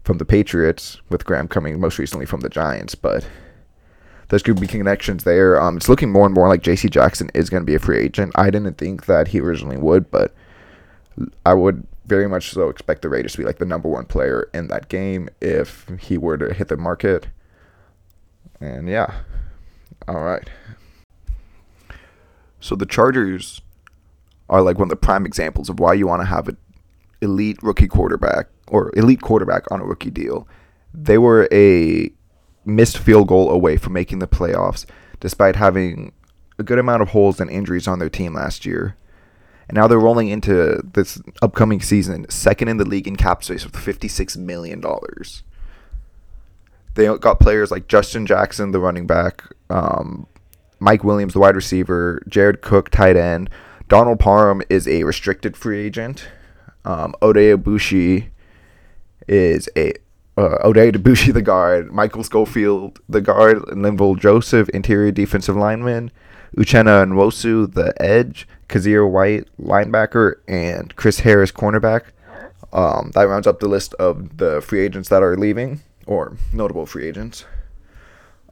from 0.03 0.17
the 0.17 0.25
Patriots, 0.25 1.01
with 1.09 1.25
Graham 1.25 1.47
coming 1.47 1.79
most 1.79 1.97
recently 1.99 2.25
from 2.25 2.41
the 2.41 2.49
Giants. 2.49 2.95
But 2.95 3.27
there's 4.29 4.43
going 4.43 4.55
to 4.55 4.61
be 4.61 4.67
connections 4.67 5.23
there. 5.23 5.61
Um, 5.61 5.77
it's 5.77 5.89
looking 5.89 6.11
more 6.11 6.25
and 6.25 6.33
more 6.33 6.47
like 6.47 6.61
J.C. 6.61 6.89
Jackson 6.89 7.29
is 7.33 7.49
going 7.49 7.61
to 7.61 7.65
be 7.65 7.75
a 7.75 7.79
free 7.79 7.99
agent. 7.99 8.31
I 8.35 8.49
didn't 8.49 8.77
think 8.77 9.05
that 9.05 9.29
he 9.29 9.39
originally 9.39 9.77
would, 9.77 10.09
but 10.11 10.33
I 11.45 11.53
would 11.53 11.85
very 12.05 12.27
much 12.27 12.49
so 12.49 12.69
expect 12.69 13.01
the 13.01 13.09
Raiders 13.09 13.33
to 13.33 13.37
be 13.39 13.43
like 13.43 13.59
the 13.59 13.65
number 13.65 13.87
one 13.87 14.05
player 14.05 14.49
in 14.53 14.67
that 14.67 14.89
game 14.89 15.29
if 15.41 15.87
he 15.99 16.17
were 16.17 16.37
to 16.37 16.53
hit 16.53 16.67
the 16.67 16.77
market. 16.77 17.27
And 18.59 18.87
yeah, 18.89 19.21
all 20.07 20.21
right. 20.21 20.49
So 22.59 22.75
the 22.75 22.85
Chargers 22.85 23.61
are 24.49 24.61
like 24.61 24.77
one 24.77 24.85
of 24.85 24.89
the 24.89 24.95
prime 24.95 25.25
examples 25.25 25.69
of 25.69 25.79
why 25.79 25.93
you 25.93 26.07
want 26.07 26.21
to 26.21 26.25
have 26.25 26.47
an 26.47 26.57
elite 27.21 27.57
rookie 27.61 27.87
quarterback 27.87 28.47
or 28.67 28.91
elite 28.95 29.21
quarterback 29.21 29.69
on 29.71 29.81
a 29.81 29.85
rookie 29.85 30.11
deal. 30.11 30.47
They 30.93 31.17
were 31.17 31.47
a 31.51 32.11
missed 32.65 32.97
field 32.97 33.27
goal 33.27 33.49
away 33.49 33.77
from 33.77 33.93
making 33.93 34.19
the 34.19 34.27
playoffs 34.27 34.85
despite 35.19 35.55
having 35.55 36.11
a 36.59 36.63
good 36.63 36.79
amount 36.79 37.01
of 37.01 37.09
holes 37.09 37.39
and 37.39 37.49
injuries 37.49 37.87
on 37.87 37.99
their 37.99 38.09
team 38.09 38.33
last 38.33 38.65
year. 38.65 38.95
And 39.69 39.75
now 39.75 39.87
they're 39.87 39.99
rolling 39.99 40.27
into 40.27 40.81
this 40.93 41.21
upcoming 41.41 41.81
season, 41.81 42.29
second 42.29 42.67
in 42.67 42.77
the 42.77 42.85
league 42.85 43.07
in 43.07 43.15
cap 43.15 43.43
space 43.43 43.63
with 43.63 43.73
$56 43.73 44.37
million. 44.37 44.83
They 46.95 47.17
got 47.17 47.39
players 47.39 47.71
like 47.71 47.87
Justin 47.87 48.25
Jackson, 48.25 48.71
the 48.71 48.79
running 48.79 49.07
back, 49.07 49.43
um, 49.69 50.27
Mike 50.79 51.03
Williams, 51.03 51.33
the 51.33 51.39
wide 51.39 51.55
receiver, 51.55 52.21
Jared 52.27 52.61
Cook, 52.61 52.89
tight 52.89 53.15
end. 53.15 53.49
Donald 53.87 54.19
Parham 54.19 54.61
is 54.69 54.87
a 54.87 55.03
restricted 55.03 55.55
free 55.55 55.79
agent. 55.79 56.27
Um, 56.85 57.15
Aboushi 57.21 58.27
is 59.27 59.69
a 59.77 59.93
uh, 60.37 60.57
Oday 60.63 60.91
Aboushi, 60.91 61.33
the 61.33 61.41
guard, 61.41 61.91
Michael 61.91 62.23
Schofield, 62.23 62.99
the 63.07 63.21
guard, 63.21 63.57
Linval 63.63 64.17
Joseph, 64.17 64.69
interior 64.69 65.11
defensive 65.11 65.55
lineman, 65.55 66.11
Uchenna 66.57 67.05
Nwosu, 67.07 67.71
the 67.71 67.93
edge, 68.01 68.47
Kyzir 68.69 69.09
White, 69.09 69.47
linebacker, 69.59 70.35
and 70.47 70.95
Chris 70.95 71.19
Harris, 71.19 71.51
cornerback. 71.51 72.05
Um, 72.71 73.11
that 73.13 73.27
rounds 73.27 73.45
up 73.45 73.59
the 73.59 73.67
list 73.67 73.93
of 73.95 74.37
the 74.37 74.61
free 74.61 74.81
agents 74.81 75.09
that 75.09 75.21
are 75.21 75.37
leaving, 75.37 75.81
or 76.07 76.37
notable 76.51 76.85
free 76.85 77.07
agents. 77.07 77.45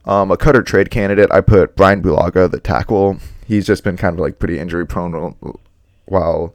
Um, 0.04 0.30
a 0.30 0.36
cutter 0.36 0.62
trade 0.62 0.90
candidate, 0.90 1.30
I 1.32 1.40
put 1.40 1.76
Brian 1.76 2.02
Bulaga, 2.02 2.50
the 2.50 2.60
tackle. 2.60 3.18
He's 3.46 3.66
just 3.66 3.84
been 3.84 3.96
kind 3.96 4.14
of 4.14 4.20
like 4.20 4.38
pretty 4.38 4.58
injury 4.58 4.86
prone 4.86 5.36
while, 6.06 6.54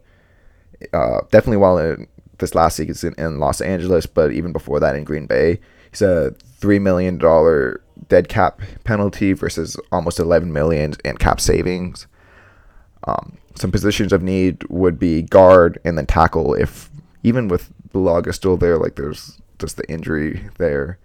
uh, 0.94 1.20
definitely 1.32 1.58
while 1.58 1.78
in 1.78 2.08
this 2.40 2.56
last 2.56 2.78
season 2.78 3.14
in 3.18 3.40
Los 3.40 3.62
Angeles, 3.62 4.06
but 4.06 4.32
even 4.32 4.52
before 4.52 4.80
that 4.80 4.96
in 4.96 5.04
Green 5.04 5.26
Bay. 5.26 5.60
He's 5.92 6.02
a 6.02 6.36
$3 6.60 6.82
million 6.82 7.18
dead 8.08 8.30
cap 8.30 8.62
penalty 8.84 9.34
versus 9.34 9.78
almost 9.92 10.20
11 10.20 10.52
million 10.52 10.94
in 11.04 11.18
cap 11.18 11.40
savings. 11.40 12.08
Um, 13.06 13.38
some 13.56 13.72
positions 13.72 14.14
of 14.14 14.22
need 14.22 14.64
would 14.70 15.00
be 15.00 15.22
guard 15.22 15.80
and 15.84 15.98
then 15.98 16.06
tackle. 16.06 16.54
If 16.54 16.90
even 17.24 17.48
with 17.48 17.72
Bulaga 17.94 18.34
still 18.34 18.58
there, 18.58 18.78
like 18.78 18.96
there's 18.96 19.40
just 19.60 19.78
the 19.78 19.90
injury 19.90 20.48
there. 20.58 21.00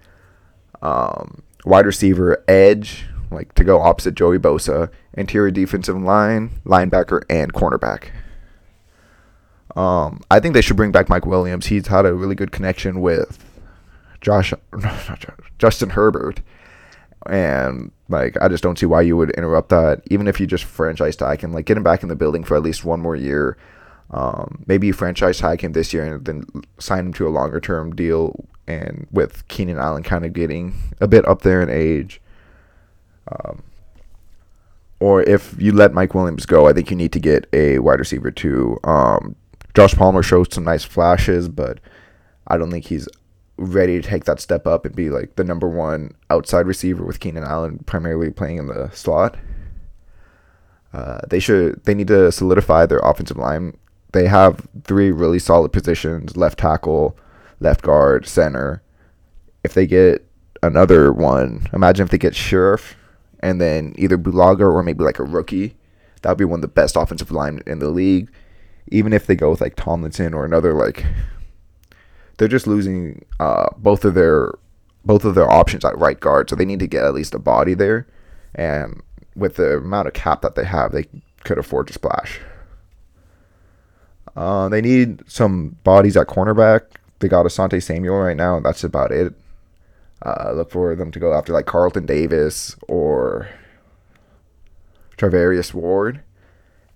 Um, 0.82 1.42
wide 1.64 1.86
receiver, 1.86 2.44
edge, 2.48 3.06
like 3.30 3.54
to 3.54 3.64
go 3.64 3.80
opposite 3.80 4.14
Joey 4.14 4.38
Bosa, 4.38 4.90
interior 5.14 5.50
defensive 5.50 6.00
line, 6.00 6.50
linebacker, 6.64 7.22
and 7.30 7.52
cornerback. 7.52 8.10
Um, 9.76 10.20
I 10.30 10.40
think 10.40 10.54
they 10.54 10.60
should 10.60 10.76
bring 10.76 10.92
back 10.92 11.08
Mike 11.08 11.26
Williams. 11.26 11.66
He's 11.66 11.86
had 11.86 12.04
a 12.04 12.14
really 12.14 12.34
good 12.34 12.52
connection 12.52 13.00
with 13.00 13.42
Josh, 14.20 14.52
Josh, 14.80 15.26
Justin 15.58 15.90
Herbert, 15.90 16.40
and 17.26 17.90
like 18.08 18.36
I 18.40 18.48
just 18.48 18.62
don't 18.62 18.78
see 18.78 18.86
why 18.86 19.02
you 19.02 19.16
would 19.16 19.30
interrupt 19.30 19.70
that. 19.70 20.02
Even 20.10 20.28
if 20.28 20.40
you 20.40 20.46
just 20.46 20.64
franchise 20.64 21.16
tag 21.16 21.40
him, 21.40 21.52
like 21.52 21.66
get 21.66 21.76
him 21.76 21.82
back 21.82 22.02
in 22.02 22.08
the 22.08 22.16
building 22.16 22.44
for 22.44 22.56
at 22.56 22.62
least 22.62 22.84
one 22.84 23.00
more 23.00 23.16
year. 23.16 23.56
Um, 24.10 24.62
maybe 24.66 24.86
you 24.88 24.92
franchise 24.92 25.38
tag 25.38 25.62
him 25.62 25.72
this 25.72 25.94
year 25.94 26.04
and 26.04 26.24
then 26.24 26.44
sign 26.78 27.06
him 27.06 27.12
to 27.14 27.26
a 27.26 27.30
longer 27.30 27.60
term 27.60 27.94
deal. 27.94 28.44
And 28.66 29.06
with 29.10 29.46
Keenan 29.48 29.78
Allen 29.78 30.02
kind 30.02 30.24
of 30.24 30.32
getting 30.32 30.74
a 31.00 31.08
bit 31.08 31.26
up 31.26 31.42
there 31.42 31.62
in 31.62 31.68
age, 31.68 32.20
um, 33.28 33.62
or 35.00 35.22
if 35.22 35.60
you 35.60 35.72
let 35.72 35.92
Mike 35.92 36.14
Williams 36.14 36.46
go, 36.46 36.68
I 36.68 36.72
think 36.72 36.90
you 36.90 36.96
need 36.96 37.12
to 37.12 37.18
get 37.18 37.48
a 37.52 37.80
wide 37.80 37.98
receiver 37.98 38.30
too. 38.30 38.78
Um, 38.84 39.34
Josh 39.74 39.94
Palmer 39.94 40.22
showed 40.22 40.52
some 40.52 40.64
nice 40.64 40.84
flashes, 40.84 41.48
but 41.48 41.80
I 42.46 42.58
don't 42.58 42.70
think 42.70 42.86
he's 42.86 43.08
ready 43.56 44.00
to 44.00 44.06
take 44.08 44.24
that 44.24 44.40
step 44.40 44.66
up 44.66 44.84
and 44.84 44.94
be 44.94 45.10
like 45.10 45.36
the 45.36 45.44
number 45.44 45.68
one 45.68 46.14
outside 46.30 46.66
receiver 46.66 47.04
with 47.04 47.20
Keenan 47.20 47.44
Allen 47.44 47.78
primarily 47.86 48.30
playing 48.30 48.58
in 48.58 48.66
the 48.66 48.90
slot. 48.90 49.36
Uh, 50.92 51.20
they 51.28 51.38
should 51.38 51.82
they 51.84 51.94
need 51.94 52.08
to 52.08 52.30
solidify 52.30 52.86
their 52.86 52.98
offensive 52.98 53.36
line. 53.36 53.76
They 54.12 54.26
have 54.26 54.66
three 54.84 55.10
really 55.10 55.38
solid 55.38 55.72
positions: 55.72 56.36
left 56.36 56.58
tackle, 56.58 57.16
left 57.60 57.82
guard, 57.82 58.26
center. 58.26 58.82
If 59.64 59.74
they 59.74 59.86
get 59.86 60.26
another 60.62 61.12
one, 61.12 61.66
imagine 61.72 62.04
if 62.04 62.10
they 62.10 62.18
get 62.18 62.34
Sheriff 62.34 62.96
and 63.40 63.60
then 63.60 63.94
either 63.96 64.18
Bulaga 64.18 64.60
or 64.60 64.82
maybe 64.82 65.02
like 65.02 65.18
a 65.18 65.24
rookie. 65.24 65.76
That 66.20 66.30
would 66.30 66.38
be 66.38 66.44
one 66.44 66.58
of 66.58 66.62
the 66.62 66.68
best 66.68 66.94
offensive 66.94 67.32
line 67.32 67.62
in 67.66 67.78
the 67.78 67.88
league 67.88 68.30
even 68.90 69.12
if 69.12 69.26
they 69.26 69.34
go 69.34 69.50
with 69.50 69.60
like 69.60 69.76
Tomlinson 69.76 70.34
or 70.34 70.44
another 70.44 70.74
like 70.74 71.04
they're 72.38 72.48
just 72.48 72.66
losing 72.66 73.24
uh, 73.40 73.68
both 73.78 74.04
of 74.04 74.14
their 74.14 74.52
both 75.04 75.24
of 75.24 75.34
their 75.34 75.50
options 75.50 75.84
at 75.84 75.98
right 75.98 76.18
guard, 76.18 76.48
so 76.48 76.56
they 76.56 76.64
need 76.64 76.78
to 76.80 76.86
get 76.86 77.04
at 77.04 77.14
least 77.14 77.34
a 77.34 77.38
body 77.38 77.74
there. 77.74 78.06
And 78.54 79.02
with 79.34 79.56
the 79.56 79.78
amount 79.78 80.08
of 80.08 80.14
cap 80.14 80.42
that 80.42 80.54
they 80.54 80.64
have, 80.64 80.92
they 80.92 81.06
could 81.44 81.58
afford 81.58 81.88
to 81.88 81.92
splash. 81.92 82.40
Uh, 84.36 84.68
they 84.68 84.80
need 84.80 85.22
some 85.26 85.76
bodies 85.84 86.16
at 86.16 86.28
cornerback. 86.28 86.82
They 87.18 87.28
got 87.28 87.46
Asante 87.46 87.82
Samuel 87.82 88.18
right 88.18 88.36
now, 88.36 88.56
and 88.56 88.64
that's 88.64 88.84
about 88.84 89.12
it. 89.12 89.34
Uh, 90.24 90.52
look 90.54 90.70
for 90.70 90.94
them 90.94 91.10
to 91.10 91.18
go 91.18 91.32
after 91.32 91.52
like 91.52 91.66
Carlton 91.66 92.06
Davis 92.06 92.76
or 92.88 93.48
Travarius 95.16 95.74
Ward 95.74 96.22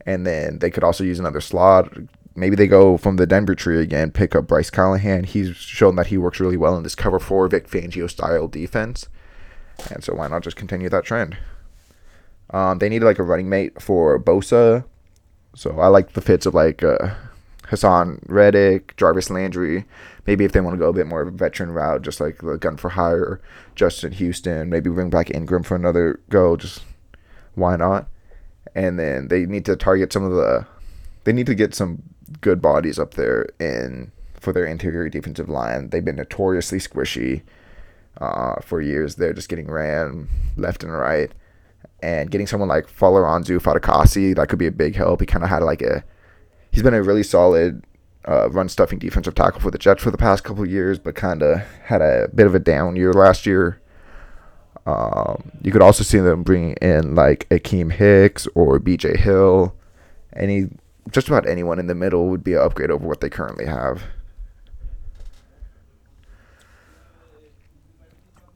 and 0.06 0.26
then 0.26 0.60
they 0.60 0.70
could 0.70 0.84
also 0.84 1.04
use 1.04 1.18
another 1.18 1.40
slot. 1.40 1.92
Maybe 2.34 2.54
they 2.54 2.66
go 2.66 2.96
from 2.96 3.16
the 3.16 3.26
Denver 3.26 3.54
tree 3.54 3.80
again, 3.80 4.10
pick 4.10 4.36
up 4.36 4.46
Bryce 4.46 4.70
Callahan. 4.70 5.24
He's 5.24 5.56
shown 5.56 5.96
that 5.96 6.08
he 6.08 6.18
works 6.18 6.38
really 6.38 6.56
well 6.56 6.76
in 6.76 6.82
this 6.82 6.94
cover 6.94 7.18
four 7.18 7.48
Vic 7.48 7.68
Fangio 7.68 8.08
style 8.08 8.46
defense, 8.46 9.08
and 9.90 10.04
so 10.04 10.14
why 10.14 10.28
not 10.28 10.42
just 10.42 10.56
continue 10.56 10.88
that 10.88 11.04
trend? 11.04 11.36
Um, 12.50 12.78
they 12.78 12.88
needed 12.88 13.04
like 13.04 13.18
a 13.18 13.24
running 13.24 13.48
mate 13.48 13.82
for 13.82 14.18
Bosa, 14.18 14.84
so 15.54 15.80
I 15.80 15.88
like 15.88 16.12
the 16.12 16.20
fits 16.20 16.46
of 16.46 16.54
like 16.54 16.84
uh, 16.84 17.14
Haason 17.64 18.20
Reddick, 18.28 18.96
Jarvis 18.96 19.30
Landry. 19.30 19.84
Maybe 20.26 20.44
if 20.44 20.52
they 20.52 20.60
want 20.60 20.74
to 20.74 20.78
go 20.78 20.88
a 20.88 20.92
bit 20.92 21.06
more 21.06 21.22
of 21.22 21.28
a 21.28 21.32
veteran 21.32 21.70
route, 21.70 22.02
just 22.02 22.20
like 22.20 22.38
the 22.38 22.58
gun 22.58 22.76
for 22.76 22.90
hire, 22.90 23.40
Justin 23.74 24.12
Houston. 24.12 24.68
Maybe 24.68 24.90
bring 24.90 25.10
back 25.10 25.34
Ingram 25.34 25.62
for 25.62 25.76
another 25.76 26.20
go. 26.28 26.56
Just 26.56 26.82
why 27.54 27.76
not? 27.76 28.08
And 28.76 28.98
then 28.98 29.28
they 29.28 29.46
need 29.46 29.64
to 29.64 29.74
target 29.74 30.12
some 30.12 30.22
of 30.22 30.32
the 30.32 30.64
they 31.24 31.32
need 31.32 31.46
to 31.46 31.54
get 31.54 31.74
some 31.74 32.02
good 32.40 32.62
bodies 32.62 32.98
up 32.98 33.14
there 33.14 33.46
in 33.58 34.12
for 34.38 34.52
their 34.52 34.66
interior 34.66 35.08
defensive 35.08 35.48
line. 35.48 35.88
They've 35.88 36.04
been 36.04 36.16
notoriously 36.16 36.78
squishy 36.78 37.42
uh, 38.20 38.60
for 38.60 38.80
years. 38.80 39.16
They're 39.16 39.32
just 39.32 39.48
getting 39.48 39.68
ran 39.68 40.28
left 40.56 40.84
and 40.84 40.92
right, 40.92 41.32
and 42.00 42.30
getting 42.30 42.46
someone 42.46 42.68
like 42.68 42.86
Folorunso 42.86 43.58
Fatukasi 43.58 44.36
that 44.36 44.48
could 44.48 44.58
be 44.58 44.68
a 44.68 44.72
big 44.72 44.94
help. 44.94 45.20
He 45.20 45.26
kind 45.26 45.42
of 45.42 45.50
had 45.50 45.62
like 45.62 45.82
a 45.82 46.04
he's 46.70 46.82
been 46.82 46.94
a 46.94 47.02
really 47.02 47.22
solid 47.22 47.82
uh, 48.28 48.50
run 48.50 48.68
stuffing 48.68 48.98
defensive 48.98 49.34
tackle 49.34 49.60
for 49.60 49.70
the 49.70 49.78
Jets 49.78 50.02
for 50.02 50.10
the 50.10 50.18
past 50.18 50.44
couple 50.44 50.68
years, 50.68 50.98
but 50.98 51.14
kind 51.14 51.42
of 51.42 51.60
had 51.84 52.02
a 52.02 52.28
bit 52.34 52.46
of 52.46 52.54
a 52.54 52.60
down 52.60 52.94
year 52.94 53.14
last 53.14 53.46
year. 53.46 53.80
Um, 54.86 55.50
you 55.62 55.72
could 55.72 55.82
also 55.82 56.04
see 56.04 56.18
them 56.18 56.44
bringing 56.44 56.74
in 56.74 57.14
like 57.14 57.48
Akiem 57.48 57.92
Hicks 57.92 58.46
or 58.54 58.78
BJ 58.78 59.16
Hill. 59.16 59.74
Any, 60.34 60.68
just 61.10 61.28
about 61.28 61.48
anyone 61.48 61.78
in 61.78 61.88
the 61.88 61.94
middle 61.94 62.28
would 62.28 62.44
be 62.44 62.54
an 62.54 62.60
upgrade 62.60 62.90
over 62.90 63.06
what 63.06 63.20
they 63.20 63.28
currently 63.28 63.66
have. 63.66 64.04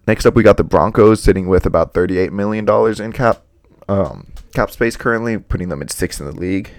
Next 0.06 0.24
up, 0.24 0.34
we 0.34 0.42
got 0.42 0.56
the 0.56 0.64
Broncos 0.64 1.22
sitting 1.22 1.48
with 1.48 1.66
about 1.66 1.94
$38 1.94 2.30
million 2.30 2.68
in 3.02 3.12
cap 3.12 3.42
um, 3.88 4.28
cap 4.54 4.70
space 4.70 4.96
currently, 4.96 5.38
putting 5.38 5.68
them 5.68 5.82
at 5.82 5.90
sixth 5.90 6.20
in 6.20 6.26
the 6.26 6.32
league. 6.32 6.70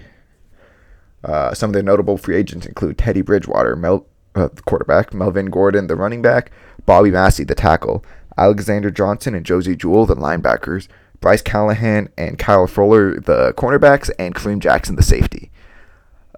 Uh, 1.22 1.54
some 1.54 1.70
of 1.70 1.74
their 1.74 1.82
notable 1.82 2.16
free 2.16 2.36
agents 2.36 2.66
include 2.66 2.98
Teddy 2.98 3.20
Bridgewater, 3.20 3.76
Mel, 3.76 4.06
uh, 4.34 4.48
the 4.52 4.62
quarterback, 4.62 5.14
Melvin 5.14 5.46
Gordon, 5.46 5.86
the 5.86 5.94
running 5.94 6.22
back, 6.22 6.50
Bobby 6.84 7.10
Massie, 7.10 7.44
the 7.44 7.54
tackle, 7.54 8.04
Alexander 8.36 8.90
Johnson 8.90 9.34
and 9.34 9.46
Josey 9.46 9.76
Jewell, 9.76 10.06
the 10.06 10.14
linebackers, 10.14 10.88
Bryce 11.20 11.42
Callahan 11.42 12.08
and 12.18 12.38
Kyle 12.38 12.66
Fuller, 12.66 13.20
the 13.20 13.54
cornerbacks, 13.56 14.10
and 14.18 14.34
Kareem 14.34 14.58
Jackson, 14.58 14.96
the 14.96 15.02
safety. 15.02 15.50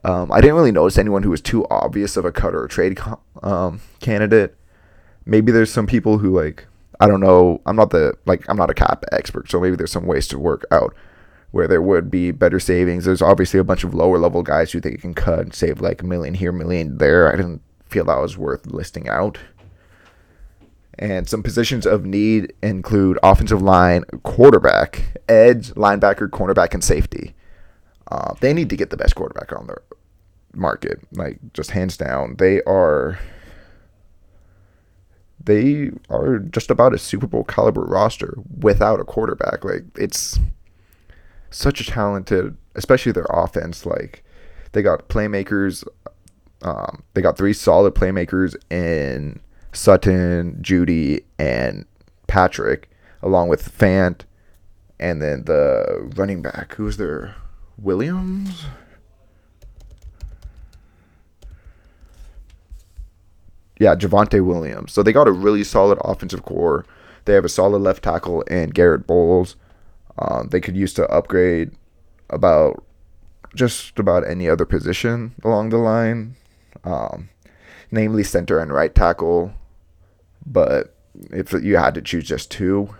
Um, 0.04 0.30
I 0.30 0.40
didn't 0.40 0.56
really 0.56 0.72
notice 0.72 0.98
anyone 0.98 1.22
who 1.22 1.30
was 1.30 1.40
too 1.40 1.66
obvious 1.68 2.16
of 2.16 2.24
a 2.26 2.32
cut 2.32 2.54
or 2.54 2.64
a 2.64 2.68
trade 2.68 2.98
um, 3.42 3.80
candidate. 4.00 4.54
Maybe 5.24 5.50
there's 5.50 5.72
some 5.72 5.86
people 5.86 6.18
who 6.18 6.30
like 6.30 6.66
I 7.00 7.06
don't 7.06 7.20
know. 7.20 7.60
I'm 7.66 7.76
not 7.76 7.90
the 7.90 8.14
like 8.26 8.44
I'm 8.48 8.56
not 8.56 8.70
a 8.70 8.74
cap 8.74 9.04
expert, 9.12 9.50
so 9.50 9.60
maybe 9.60 9.76
there's 9.76 9.92
some 9.92 10.06
ways 10.06 10.28
to 10.28 10.38
work 10.38 10.64
out 10.70 10.94
where 11.50 11.68
there 11.68 11.82
would 11.82 12.10
be 12.10 12.30
better 12.30 12.60
savings. 12.60 13.04
There's 13.04 13.22
obviously 13.22 13.60
a 13.60 13.64
bunch 13.64 13.84
of 13.84 13.94
lower 13.94 14.18
level 14.18 14.42
guys 14.42 14.72
who 14.72 14.80
they 14.80 14.96
can 14.96 15.14
cut 15.14 15.38
and 15.40 15.54
save 15.54 15.80
like 15.80 16.02
a 16.02 16.06
million 16.06 16.34
here, 16.34 16.52
million 16.52 16.98
there. 16.98 17.32
I 17.32 17.36
didn't 17.36 17.62
feel 17.86 18.04
that 18.04 18.20
was 18.20 18.36
worth 18.36 18.66
listing 18.66 19.08
out. 19.08 19.38
And 20.98 21.28
some 21.28 21.42
positions 21.42 21.86
of 21.86 22.04
need 22.04 22.52
include 22.62 23.18
offensive 23.22 23.62
line, 23.62 24.04
quarterback, 24.22 25.18
edge, 25.28 25.70
linebacker, 25.70 26.28
cornerback, 26.28 26.72
and 26.72 26.84
safety. 26.84 27.34
Uh, 28.10 28.34
they 28.40 28.52
need 28.52 28.70
to 28.70 28.76
get 28.76 28.90
the 28.90 28.96
best 28.96 29.14
quarterback 29.14 29.52
on 29.52 29.66
the 29.66 29.76
market, 30.54 31.00
like 31.12 31.38
just 31.52 31.72
hands 31.72 31.96
down. 31.96 32.36
They 32.38 32.62
are 32.62 33.18
they 35.42 35.90
are 36.08 36.38
just 36.38 36.70
about 36.70 36.94
a 36.94 36.98
Super 36.98 37.26
Bowl 37.26 37.44
caliber 37.44 37.82
roster 37.82 38.34
without 38.60 39.00
a 39.00 39.04
quarterback. 39.04 39.64
Like 39.64 39.84
it's 39.96 40.38
such 41.50 41.80
a 41.80 41.84
talented, 41.84 42.56
especially 42.74 43.12
their 43.12 43.26
offense. 43.28 43.84
Like 43.84 44.24
they 44.72 44.82
got 44.82 45.08
playmakers. 45.08 45.84
Um, 46.62 47.02
they 47.12 47.20
got 47.20 47.36
three 47.36 47.52
solid 47.52 47.94
playmakers 47.94 48.54
in 48.70 49.40
Sutton, 49.74 50.58
Jeudy, 50.62 51.24
and 51.38 51.84
Patrick, 52.26 52.88
along 53.22 53.48
with 53.48 53.76
Fant, 53.76 54.22
and 54.98 55.20
then 55.20 55.44
the 55.44 56.10
running 56.16 56.40
back. 56.42 56.74
Who's 56.74 56.96
there? 56.96 57.34
Williams. 57.76 58.64
yeah, 63.78 63.94
Javonte 63.94 64.44
Williams. 64.44 64.92
So 64.92 65.02
they 65.02 65.12
got 65.12 65.28
a 65.28 65.32
really 65.32 65.64
solid 65.64 65.98
offensive 66.02 66.44
core. 66.44 66.84
They 67.24 67.34
have 67.34 67.44
a 67.44 67.48
solid 67.48 67.78
left 67.78 68.04
tackle 68.04 68.44
and 68.48 68.74
Garrett 68.74 69.06
Bolles. 69.06 69.56
Um, 70.18 70.48
they 70.50 70.60
could 70.60 70.76
use 70.76 70.94
to 70.94 71.08
upgrade 71.08 71.72
about 72.30 72.84
just 73.54 73.98
about 73.98 74.28
any 74.28 74.48
other 74.48 74.64
position 74.64 75.34
along 75.44 75.70
the 75.70 75.78
line, 75.78 76.36
um, 76.84 77.28
namely 77.90 78.22
center 78.22 78.58
and 78.58 78.72
right 78.72 78.94
tackle. 78.94 79.52
But 80.46 80.94
if 81.30 81.52
you 81.52 81.76
had 81.76 81.94
to 81.94 82.02
choose 82.02 82.26
just 82.26 82.50
two, 82.50 82.94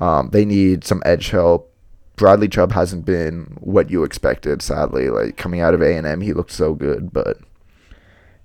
um, 0.00 0.30
they 0.30 0.44
need 0.44 0.84
some 0.84 1.02
edge 1.04 1.30
help. 1.30 1.70
Bradley 2.16 2.48
Chubb 2.48 2.72
hasn't 2.72 3.04
been 3.04 3.56
what 3.60 3.90
you 3.90 4.04
expected, 4.04 4.62
sadly. 4.62 5.10
Like 5.10 5.36
coming 5.36 5.60
out 5.60 5.74
of 5.74 5.82
A 5.82 5.96
and 5.96 6.06
M, 6.06 6.20
he 6.20 6.32
looked 6.32 6.52
so 6.52 6.74
good, 6.74 7.12
but 7.12 7.38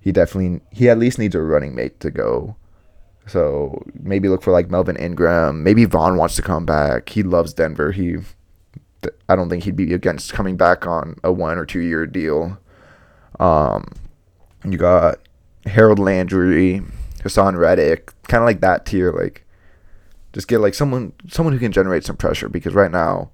he 0.00 0.12
definitely 0.12 0.60
he 0.72 0.88
at 0.88 0.98
least 0.98 1.18
needs 1.18 1.34
a 1.34 1.42
running 1.42 1.74
mate 1.74 2.00
to 2.00 2.10
go. 2.10 2.56
So 3.26 3.84
maybe 3.94 4.28
look 4.28 4.42
for 4.42 4.50
like 4.52 4.70
Melvin 4.70 4.96
Ingram. 4.96 5.62
Maybe 5.62 5.84
Vaughn 5.84 6.16
wants 6.16 6.34
to 6.36 6.42
come 6.42 6.66
back. 6.66 7.10
He 7.10 7.22
loves 7.22 7.52
Denver. 7.52 7.92
He, 7.92 8.16
I 9.28 9.36
don't 9.36 9.48
think 9.48 9.62
he'd 9.62 9.76
be 9.76 9.94
against 9.94 10.32
coming 10.32 10.56
back 10.56 10.86
on 10.86 11.16
a 11.22 11.30
one 11.30 11.58
or 11.58 11.64
two 11.64 11.80
year 11.80 12.06
deal. 12.06 12.58
Um, 13.38 13.92
you 14.64 14.76
got 14.78 15.20
Harold 15.64 16.00
Landry, 16.00 16.82
Haason 17.22 17.56
Reddick, 17.56 18.12
kind 18.24 18.42
of 18.42 18.46
like 18.46 18.60
that 18.60 18.86
tier. 18.86 19.12
Like, 19.12 19.44
just 20.32 20.48
get 20.48 20.58
like 20.58 20.74
someone 20.74 21.12
someone 21.28 21.52
who 21.52 21.58
can 21.58 21.72
generate 21.72 22.04
some 22.04 22.16
pressure 22.16 22.48
because 22.48 22.74
right 22.74 22.90
now, 22.90 23.30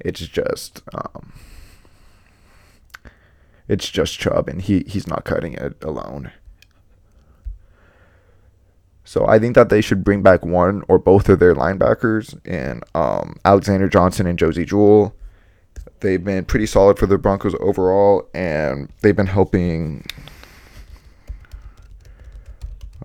it's 0.00 0.26
just 0.26 0.82
um, 0.92 1.32
it's 3.68 3.90
just 3.90 4.18
Chubb, 4.18 4.48
and 4.48 4.62
he 4.62 4.84
he's 4.86 5.06
not 5.06 5.24
cutting 5.24 5.54
it 5.54 5.82
alone. 5.82 6.32
So 9.06 9.24
I 9.26 9.38
think 9.38 9.54
that 9.54 9.68
they 9.68 9.80
should 9.80 10.02
bring 10.02 10.22
back 10.22 10.44
one 10.44 10.82
or 10.88 10.98
both 10.98 11.28
of 11.28 11.38
their 11.38 11.54
linebackers 11.54 12.40
and 12.44 12.82
um, 12.92 13.36
Alexander 13.44 13.88
Johnson 13.88 14.26
and 14.26 14.36
Josey 14.36 14.64
Jewell. 14.64 15.14
They've 16.00 16.22
been 16.22 16.44
pretty 16.44 16.66
solid 16.66 16.98
for 16.98 17.06
the 17.06 17.16
Broncos 17.16 17.54
overall, 17.60 18.28
and 18.34 18.90
they've 19.00 19.16
been 19.16 19.28
helping. 19.28 20.04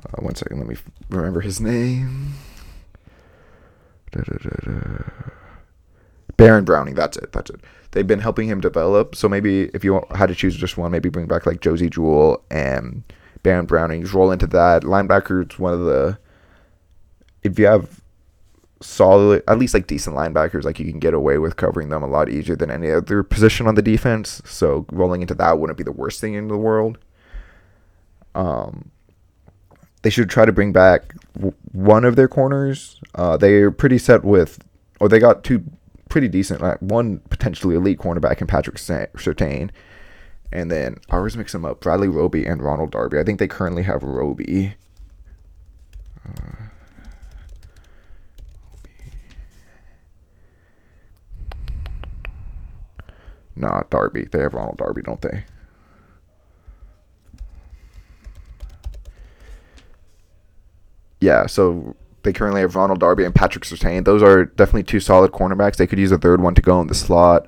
Uh, 0.05 0.21
one 0.21 0.35
second, 0.35 0.57
let 0.57 0.67
me 0.67 0.75
remember 1.09 1.41
his 1.41 1.59
name. 1.59 2.33
Da, 4.11 4.21
da, 4.21 4.37
da, 4.37 5.03
Baron 6.37 6.65
Browning, 6.65 6.95
that's 6.95 7.17
it. 7.17 7.31
That's 7.31 7.49
it 7.49 7.61
they've 7.91 8.07
been 8.07 8.19
helping 8.19 8.47
him 8.47 8.59
develop. 8.59 9.15
So 9.15 9.29
maybe 9.29 9.63
if 9.73 9.83
you 9.83 10.03
had 10.15 10.27
to 10.27 10.35
choose 10.35 10.55
just 10.55 10.77
one, 10.77 10.91
maybe 10.91 11.09
bring 11.09 11.27
back 11.27 11.45
like 11.45 11.61
Josey 11.61 11.89
Jewell 11.89 12.43
and 12.49 13.03
Baron 13.43 13.65
Brownings, 13.65 14.13
roll 14.13 14.31
into 14.31 14.47
that. 14.47 14.83
Linebacker 14.83 15.51
is 15.51 15.59
one 15.59 15.73
of 15.73 15.81
the 15.81 16.17
if 17.43 17.57
you 17.57 17.65
have 17.65 18.01
solid, 18.81 19.43
at 19.47 19.59
least 19.59 19.73
like 19.73 19.87
decent 19.87 20.15
linebackers, 20.15 20.63
like 20.63 20.79
you 20.79 20.89
can 20.89 20.99
get 20.99 21.13
away 21.13 21.37
with 21.37 21.55
covering 21.55 21.89
them 21.89 22.03
a 22.03 22.07
lot 22.07 22.29
easier 22.29 22.55
than 22.55 22.71
any 22.71 22.91
other 22.91 23.23
position 23.23 23.67
on 23.67 23.75
the 23.75 23.81
defense. 23.81 24.41
So 24.45 24.85
rolling 24.91 25.21
into 25.21 25.35
that 25.35 25.59
wouldn't 25.59 25.77
be 25.77 25.83
the 25.83 25.91
worst 25.91 26.21
thing 26.21 26.35
in 26.35 26.47
the 26.47 26.57
world. 26.57 26.97
Um, 28.33 28.91
they 30.01 30.09
should 30.09 30.29
try 30.29 30.45
to 30.45 30.51
bring 30.51 30.71
back 30.71 31.13
one 31.71 32.05
of 32.05 32.15
their 32.15 32.27
corners. 32.27 32.99
Uh, 33.15 33.37
they're 33.37 33.71
pretty 33.71 33.97
set 33.97 34.23
with, 34.23 34.59
or 34.99 35.07
they 35.07 35.19
got 35.19 35.43
two 35.43 35.63
pretty 36.09 36.27
decent, 36.27 36.61
like 36.61 36.79
one 36.79 37.19
potentially 37.29 37.75
elite 37.75 37.99
cornerback 37.99 38.41
in 38.41 38.47
Patrick 38.47 38.75
Surtain. 38.75 39.69
And 40.51 40.69
then 40.69 40.97
I 41.09 41.17
always 41.17 41.37
mix 41.37 41.53
them 41.53 41.63
up 41.63 41.79
Bradley 41.79 42.09
Roby 42.09 42.45
and 42.45 42.61
Ronald 42.61 42.91
Darby. 42.91 43.19
I 43.19 43.23
think 43.23 43.39
they 43.39 43.47
currently 43.47 43.83
have 43.83 44.03
Roby. 44.03 44.75
Uh, 46.27 46.63
nah, 53.55 53.83
Darby. 53.89 54.27
They 54.29 54.39
have 54.39 54.53
Ronald 54.53 54.77
Darby, 54.77 55.03
don't 55.03 55.21
they? 55.21 55.45
Yeah, 61.21 61.45
so 61.45 61.95
they 62.23 62.33
currently 62.33 62.61
have 62.61 62.75
Ronald 62.75 62.99
Darby 62.99 63.23
and 63.23 63.33
Patrick 63.33 63.63
Surtain. 63.63 64.03
Those 64.03 64.21
are 64.21 64.45
definitely 64.45 64.83
two 64.83 64.99
solid 64.99 65.31
cornerbacks. 65.31 65.77
They 65.77 65.87
could 65.87 65.99
use 65.99 66.11
a 66.11 66.17
third 66.17 66.41
one 66.41 66.55
to 66.55 66.61
go 66.61 66.81
in 66.81 66.87
the 66.87 66.95
slot, 66.95 67.47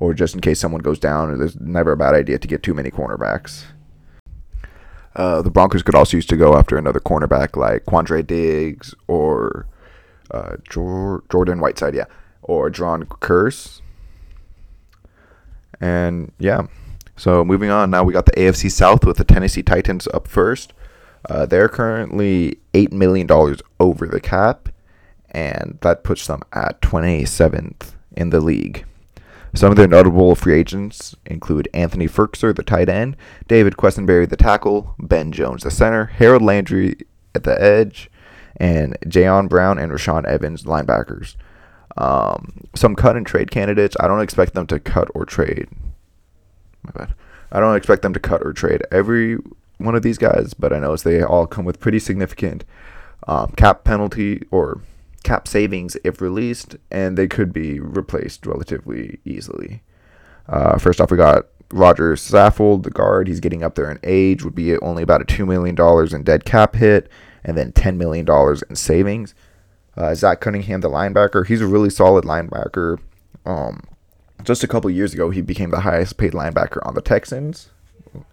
or 0.00 0.14
just 0.14 0.34
in 0.34 0.40
case 0.40 0.60
someone 0.60 0.80
goes 0.80 0.98
down. 0.98 1.36
There's 1.38 1.58
never 1.60 1.92
a 1.92 1.96
bad 1.96 2.14
idea 2.14 2.38
to 2.38 2.48
get 2.48 2.62
too 2.62 2.74
many 2.74 2.90
cornerbacks. 2.90 3.64
Uh, 5.14 5.42
the 5.42 5.50
Broncos 5.50 5.82
could 5.82 5.96
also 5.96 6.16
use 6.16 6.26
to 6.26 6.36
go 6.36 6.56
after 6.56 6.78
another 6.78 7.00
cornerback 7.00 7.56
like 7.56 7.84
Quandre 7.84 8.24
Diggs 8.24 8.94
or 9.08 9.66
uh, 10.30 10.56
Jordan 10.68 11.58
Whitehead, 11.60 11.94
yeah, 11.94 12.04
or 12.42 12.70
John 12.70 13.04
Curse. 13.20 13.82
And 15.80 16.32
yeah, 16.38 16.66
so 17.16 17.44
moving 17.44 17.70
on. 17.70 17.90
Now 17.90 18.04
we 18.04 18.12
got 18.12 18.26
the 18.26 18.32
AFC 18.32 18.70
South 18.70 19.04
with 19.04 19.16
the 19.16 19.24
Tennessee 19.24 19.62
Titans 19.62 20.06
up 20.14 20.28
first. 20.28 20.72
Uh, 21.28 21.46
they're 21.46 21.68
currently 21.68 22.58
$8 22.74 22.92
million 22.92 23.28
over 23.80 24.06
the 24.06 24.20
cap, 24.20 24.68
and 25.30 25.78
that 25.82 26.04
puts 26.04 26.26
them 26.26 26.42
at 26.52 26.80
27th 26.80 27.92
in 28.16 28.30
the 28.30 28.40
league. 28.40 28.84
Some 29.54 29.70
of 29.70 29.76
their 29.76 29.88
notable 29.88 30.34
free 30.34 30.54
agents 30.54 31.16
include 31.24 31.68
Anthony 31.72 32.06
Firkser, 32.06 32.54
the 32.54 32.62
tight 32.62 32.88
end, 32.88 33.16
David 33.46 33.76
Quessenberry, 33.76 34.28
the 34.28 34.36
tackle, 34.36 34.94
Ben 34.98 35.32
Jones, 35.32 35.62
the 35.62 35.70
center, 35.70 36.06
Harold 36.06 36.42
Landry 36.42 36.96
at 37.34 37.44
the 37.44 37.60
edge, 37.60 38.10
and 38.56 38.96
Jayon 39.06 39.48
Brown 39.48 39.78
and 39.78 39.90
Rashaan 39.90 40.26
Evans, 40.26 40.64
linebackers. 40.64 41.36
Um, 41.96 42.68
some 42.74 42.94
cut 42.94 43.16
and 43.16 43.26
trade 43.26 43.50
candidates. 43.50 43.96
I 43.98 44.06
don't 44.06 44.20
expect 44.20 44.54
them 44.54 44.66
to 44.68 44.78
cut 44.78 45.08
or 45.14 45.24
trade. 45.24 45.68
My 46.82 46.92
bad. 46.92 47.14
I 47.50 47.60
don't 47.60 47.76
expect 47.76 48.02
them 48.02 48.12
to 48.12 48.20
cut 48.20 48.44
or 48.44 48.52
trade 48.52 48.82
every 48.92 49.38
one 49.78 49.94
of 49.94 50.02
these 50.02 50.18
guys, 50.18 50.54
but 50.54 50.72
I 50.72 50.78
know 50.78 50.96
they 50.96 51.22
all 51.22 51.46
come 51.46 51.64
with 51.64 51.80
pretty 51.80 51.98
significant 51.98 52.64
um, 53.26 53.52
cap 53.52 53.84
penalty 53.84 54.42
or 54.50 54.80
cap 55.22 55.48
savings 55.48 55.96
if 56.04 56.20
released, 56.20 56.76
and 56.90 57.16
they 57.16 57.26
could 57.26 57.52
be 57.52 57.80
replaced 57.80 58.46
relatively 58.46 59.18
easily. 59.24 59.82
Uh, 60.48 60.78
first 60.78 61.00
off, 61.00 61.10
we 61.10 61.16
got 61.16 61.46
Roger 61.72 62.14
Saffold, 62.14 62.82
the 62.82 62.90
guard. 62.90 63.28
He's 63.28 63.40
getting 63.40 63.62
up 63.62 63.74
there 63.74 63.90
in 63.90 63.98
age, 64.02 64.42
would 64.44 64.54
be 64.54 64.76
only 64.78 65.02
about 65.02 65.22
a 65.22 65.24
$2 65.24 65.46
million 65.46 65.76
in 66.14 66.22
dead 66.22 66.44
cap 66.44 66.74
hit, 66.74 67.08
and 67.44 67.56
then 67.56 67.72
$10 67.72 67.96
million 67.96 68.26
in 68.68 68.76
savings. 68.76 69.34
Uh, 69.96 70.14
Zach 70.14 70.40
Cunningham, 70.40 70.80
the 70.80 70.88
linebacker, 70.88 71.46
he's 71.46 71.60
a 71.60 71.66
really 71.66 71.90
solid 71.90 72.24
linebacker. 72.24 72.98
Um, 73.44 73.82
just 74.44 74.62
a 74.62 74.68
couple 74.68 74.88
years 74.90 75.12
ago, 75.12 75.30
he 75.30 75.42
became 75.42 75.70
the 75.70 75.80
highest 75.80 76.16
paid 76.16 76.32
linebacker 76.32 76.78
on 76.86 76.94
the 76.94 77.02
Texans, 77.02 77.70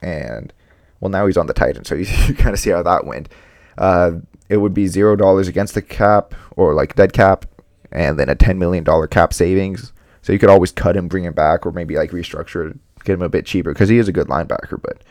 and 0.02 0.54
well, 1.00 1.10
now 1.10 1.26
he's 1.28 1.38
on 1.38 1.48
the 1.48 1.54
Titans, 1.54 1.88
so 1.88 1.96
you, 1.96 2.06
you 2.28 2.34
kind 2.34 2.54
of 2.54 2.60
see 2.60 2.70
how 2.70 2.84
that 2.84 3.06
went. 3.06 3.30
Uh, 3.78 4.12
it 4.50 4.58
would 4.58 4.74
be 4.74 4.88
zero 4.88 5.16
dollars 5.16 5.48
against 5.48 5.74
the 5.74 5.82
cap 5.82 6.34
or 6.56 6.74
like 6.74 6.96
dead 6.96 7.14
cap, 7.14 7.46
and 7.92 8.20
then 8.20 8.30
a 8.30 8.36
ten 8.36 8.58
million 8.58 8.84
dollar 8.84 9.08
cap 9.08 9.34
savings. 9.34 9.92
So 10.22 10.34
you 10.34 10.40
could 10.40 10.50
always 10.50 10.72
cut 10.72 10.98
him, 10.98 11.08
bring 11.08 11.24
him 11.24 11.34
back, 11.34 11.66
or 11.66 11.72
maybe 11.72 11.96
like 11.96 12.12
restructure, 12.12 12.78
get 13.04 13.14
him 13.14 13.22
a 13.22 13.30
bit 13.30 13.46
cheaper 13.46 13.74
because 13.74 13.90
he 13.90 13.98
is 13.98 14.08
a 14.08 14.14
good 14.14 14.28
linebacker. 14.28 14.82
But 14.82 15.04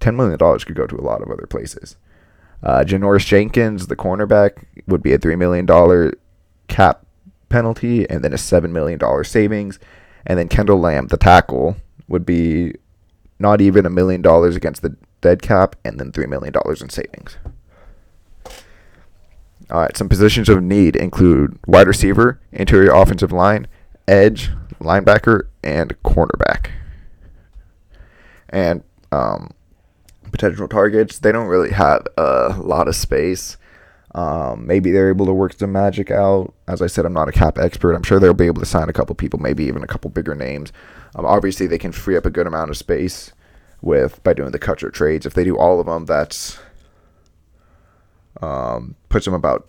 ten 0.00 0.16
million 0.16 0.38
dollars 0.38 0.64
could 0.64 0.76
go 0.76 0.86
to 0.86 0.96
a 0.96 1.02
lot 1.02 1.22
of 1.22 1.30
other 1.30 1.46
places. 1.46 1.96
Uh, 2.62 2.82
Janoris 2.84 3.26
Jenkins, 3.26 3.86
the 3.86 3.96
cornerback, 3.96 4.64
would 4.86 5.02
be 5.02 5.12
a 5.12 5.18
three 5.18 5.36
million 5.36 5.66
dollar 5.66 6.14
cap 6.68 7.04
penalty 7.48 8.08
and 8.08 8.22
then 8.22 8.32
a 8.32 8.38
seven 8.38 8.72
million 8.72 8.98
dollar 8.98 9.24
savings, 9.24 9.78
and 10.26 10.38
then 10.38 10.48
Kendall 10.48 10.80
Lamm, 10.80 11.08
the 11.08 11.16
tackle, 11.16 11.76
would 12.08 12.26
be 12.26 12.74
not 13.38 13.60
even 13.60 13.86
a 13.86 13.90
million 13.90 14.22
dollars 14.22 14.56
against 14.56 14.82
the 14.82 14.96
dead 15.20 15.42
cap 15.42 15.76
and 15.84 15.98
then 15.98 16.12
three 16.12 16.26
million 16.26 16.52
dollars 16.52 16.82
in 16.82 16.88
savings. 16.88 17.36
All 19.70 19.82
right, 19.82 19.96
some 19.96 20.08
positions 20.08 20.48
of 20.48 20.62
need 20.62 20.96
include 20.96 21.58
wide 21.66 21.86
receiver, 21.86 22.40
interior 22.52 22.92
offensive 22.92 23.32
line, 23.32 23.66
edge, 24.06 24.50
linebacker, 24.80 25.48
and 25.62 25.94
cornerback. 26.02 26.70
And 28.48 28.82
um, 29.12 29.50
potential 30.30 30.68
targets, 30.68 31.18
they 31.18 31.32
don't 31.32 31.48
really 31.48 31.72
have 31.72 32.06
a 32.16 32.56
lot 32.58 32.88
of 32.88 32.96
space. 32.96 33.58
Um, 34.14 34.66
maybe 34.66 34.90
they're 34.90 35.10
able 35.10 35.26
to 35.26 35.34
work 35.34 35.52
some 35.52 35.72
magic 35.72 36.10
out. 36.10 36.54
As 36.66 36.80
I 36.80 36.86
said, 36.86 37.04
I'm 37.04 37.12
not 37.12 37.28
a 37.28 37.32
cap 37.32 37.58
expert. 37.58 37.92
I'm 37.92 38.02
sure 38.02 38.18
they'll 38.18 38.32
be 38.32 38.46
able 38.46 38.60
to 38.60 38.66
sign 38.66 38.88
a 38.88 38.92
couple 38.94 39.14
people, 39.14 39.38
maybe 39.38 39.64
even 39.64 39.82
a 39.82 39.86
couple 39.86 40.10
bigger 40.10 40.34
names. 40.34 40.72
Um, 41.14 41.26
obviously, 41.26 41.66
they 41.66 41.78
can 41.78 41.92
free 41.92 42.16
up 42.16 42.24
a 42.24 42.30
good 42.30 42.46
amount 42.46 42.70
of 42.70 42.78
space 42.78 43.32
with 43.80 44.22
by 44.22 44.32
doing 44.32 44.50
the 44.50 44.58
or 44.82 44.90
trades. 44.90 45.26
If 45.26 45.34
they 45.34 45.44
do 45.44 45.56
all 45.56 45.80
of 45.80 45.86
them, 45.86 46.06
that's 46.06 46.58
um, 48.40 48.94
puts 49.08 49.24
them 49.24 49.34
about 49.34 49.68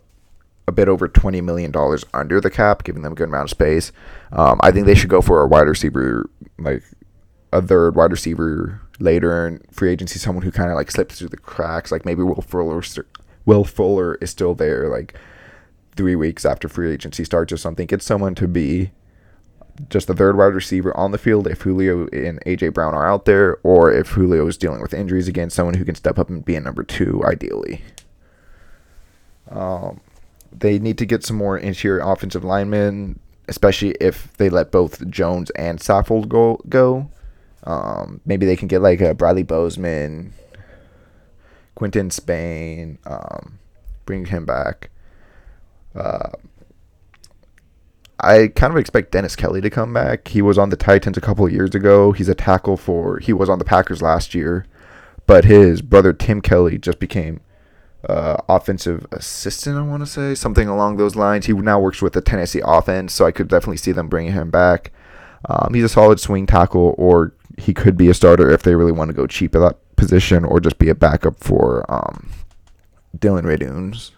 a 0.67 0.71
bit 0.71 0.87
over 0.87 1.07
twenty 1.07 1.41
million 1.41 1.71
dollars 1.71 2.05
under 2.13 2.39
the 2.39 2.49
cap, 2.49 2.83
giving 2.83 3.01
them 3.01 3.13
a 3.13 3.15
good 3.15 3.29
amount 3.29 3.45
of 3.45 3.49
space. 3.49 3.91
Um, 4.31 4.59
I 4.61 4.71
think 4.71 4.85
they 4.85 4.95
should 4.95 5.09
go 5.09 5.21
for 5.21 5.41
a 5.41 5.47
wide 5.47 5.67
receiver, 5.67 6.29
like 6.57 6.83
a 7.51 7.61
third 7.61 7.95
wide 7.95 8.11
receiver 8.11 8.81
later 8.99 9.47
in 9.47 9.61
free 9.71 9.91
agency, 9.91 10.19
someone 10.19 10.43
who 10.43 10.51
kind 10.51 10.69
of 10.69 10.75
like 10.75 10.91
slips 10.91 11.19
through 11.19 11.29
the 11.29 11.37
cracks. 11.37 11.91
Like 11.91 12.05
maybe 12.05 12.21
Will 12.21 12.41
Fuller, 12.41 12.83
Will 13.45 13.63
Fuller 13.63 14.15
is 14.15 14.29
still 14.29 14.53
there, 14.53 14.87
like 14.89 15.15
three 15.95 16.15
weeks 16.15 16.45
after 16.45 16.69
free 16.69 16.91
agency 16.91 17.23
starts 17.23 17.51
or 17.51 17.57
something. 17.57 17.87
Get 17.87 18.01
someone 18.01 18.35
to 18.35 18.47
be 18.47 18.91
just 19.89 20.07
the 20.07 20.13
third 20.13 20.37
wide 20.37 20.53
receiver 20.53 20.95
on 20.97 21.11
the 21.11 21.17
field 21.17 21.47
if 21.47 21.61
Julio 21.61 22.07
and 22.07 22.43
AJ 22.45 22.73
Brown 22.73 22.93
are 22.93 23.07
out 23.07 23.25
there, 23.25 23.57
or 23.63 23.91
if 23.91 24.09
Julio 24.09 24.45
is 24.47 24.57
dealing 24.57 24.81
with 24.81 24.93
injuries 24.93 25.27
again, 25.27 25.49
someone 25.49 25.75
who 25.75 25.85
can 25.85 25.95
step 25.95 26.19
up 26.19 26.29
and 26.29 26.43
be 26.43 26.55
a 26.55 26.59
number 26.59 26.83
two, 26.83 27.23
ideally. 27.25 27.81
Um, 29.49 30.01
they 30.51 30.79
need 30.79 30.97
to 30.97 31.05
get 31.05 31.23
some 31.23 31.37
more 31.37 31.57
interior 31.57 32.01
offensive 32.01 32.43
linemen, 32.43 33.19
especially 33.47 33.91
if 34.01 34.35
they 34.37 34.49
let 34.49 34.71
both 34.71 35.07
Jones 35.09 35.49
and 35.51 35.79
Saffold 35.79 36.27
go. 36.27 36.59
go. 36.67 37.09
Um, 37.63 38.21
maybe 38.25 38.45
they 38.45 38.55
can 38.55 38.67
get 38.67 38.81
like 38.81 39.01
a 39.01 39.13
Bradley 39.13 39.43
Bozeman, 39.43 40.33
Quinton 41.75 42.09
Spain, 42.09 42.99
um, 43.05 43.59
bring 44.05 44.25
him 44.25 44.45
back. 44.45 44.89
Uh, 45.95 46.29
I 48.21 48.47
kind 48.49 48.71
of 48.71 48.77
expect 48.77 49.11
Dennis 49.11 49.35
Kelly 49.35 49.61
to 49.61 49.69
come 49.69 49.93
back. 49.93 50.27
He 50.27 50.41
was 50.41 50.57
on 50.57 50.69
the 50.69 50.75
Titans 50.75 51.17
a 51.17 51.21
couple 51.21 51.47
years 51.49 51.73
ago. 51.73 52.11
He's 52.11 52.29
a 52.29 52.35
tackle 52.35 52.77
for. 52.77 53.19
He 53.19 53.33
was 53.33 53.49
on 53.49 53.59
the 53.59 53.65
Packers 53.65 54.01
last 54.01 54.35
year, 54.35 54.65
but 55.25 55.45
his 55.45 55.81
brother 55.81 56.11
Tim 56.13 56.41
Kelly 56.41 56.77
just 56.77 56.99
became 56.99 57.41
uh, 58.07 58.37
offensive 58.47 59.05
assistant. 59.11 59.77
I 59.77 59.81
want 59.81 60.01
to 60.01 60.07
say 60.07 60.35
something 60.35 60.67
along 60.67 60.97
those 60.97 61.15
lines. 61.15 61.45
He 61.45 61.53
now 61.53 61.79
works 61.79 62.01
with 62.01 62.13
the 62.13 62.21
Tennessee 62.21 62.61
offense, 62.63 63.13
so 63.13 63.25
I 63.25 63.31
could 63.31 63.47
definitely 63.47 63.77
see 63.77 63.91
them 63.91 64.09
bringing 64.09 64.33
him 64.33 64.49
back. 64.49 64.91
Um, 65.45 65.73
he's 65.73 65.83
a 65.83 65.89
solid 65.89 66.19
swing 66.19 66.45
tackle, 66.45 66.95
or 66.97 67.33
he 67.57 67.73
could 67.73 67.97
be 67.97 68.09
a 68.09 68.13
starter 68.13 68.49
if 68.49 68.63
they 68.63 68.75
really 68.75 68.91
want 68.91 69.09
to 69.09 69.15
go 69.15 69.27
cheap 69.27 69.55
at 69.55 69.59
that 69.59 69.95
position, 69.95 70.43
or 70.43 70.59
just 70.59 70.77
be 70.77 70.89
a 70.89 70.95
backup 70.95 71.41
for 71.41 71.85
um, 71.89 72.31
Dillon 73.17 73.45
Radunz. 73.45 74.11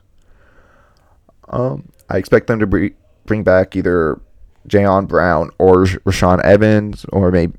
Um, 1.49 1.91
I 2.09 2.17
expect 2.17 2.47
them 2.47 2.59
to 2.59 2.67
bring 2.67 2.95
bring 3.25 3.43
back 3.43 3.75
either 3.75 4.19
Jayon 4.67 5.07
Brown 5.07 5.49
or 5.57 5.85
Rashaan 5.85 6.43
Evans, 6.43 7.05
or 7.11 7.31
maybe 7.31 7.53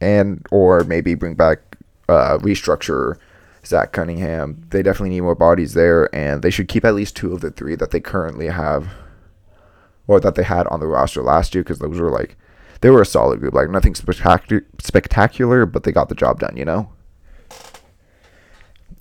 and 0.00 0.46
or 0.50 0.84
maybe 0.84 1.14
bring 1.14 1.34
back 1.34 1.58
uh, 2.08 2.38
restructure 2.38 3.16
Zach 3.64 3.92
Cunningham. 3.92 4.64
They 4.70 4.82
definitely 4.82 5.10
need 5.10 5.20
more 5.22 5.34
bodies 5.34 5.74
there, 5.74 6.14
and 6.14 6.42
they 6.42 6.50
should 6.50 6.68
keep 6.68 6.84
at 6.84 6.94
least 6.94 7.16
two 7.16 7.32
of 7.32 7.40
the 7.40 7.50
three 7.50 7.74
that 7.76 7.90
they 7.90 8.00
currently 8.00 8.48
have, 8.48 8.88
or 10.06 10.20
that 10.20 10.34
they 10.34 10.42
had 10.42 10.66
on 10.68 10.80
the 10.80 10.86
roster 10.86 11.22
last 11.22 11.54
year, 11.54 11.62
because 11.62 11.78
those 11.78 11.98
were 11.98 12.10
like 12.10 12.36
they 12.80 12.90
were 12.90 13.02
a 13.02 13.06
solid 13.06 13.40
group. 13.40 13.54
Like 13.54 13.70
nothing 13.70 13.94
spectacular, 13.94 14.64
spectacular, 14.80 15.66
but 15.66 15.82
they 15.82 15.92
got 15.92 16.08
the 16.08 16.14
job 16.14 16.40
done. 16.40 16.56
You 16.56 16.64
know. 16.64 16.92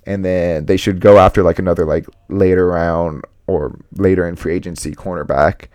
And 0.06 0.24
then 0.24 0.68
they 0.68 0.78
should 0.78 1.02
go 1.02 1.18
after 1.18 1.44
like 1.44 1.60
another 1.60 1.86
like 1.86 2.06
later 2.30 2.68
round 2.68 3.26
or 3.48 3.80
later 3.94 4.28
in 4.28 4.36
free 4.36 4.54
agency 4.54 4.94
cornerback. 4.94 5.68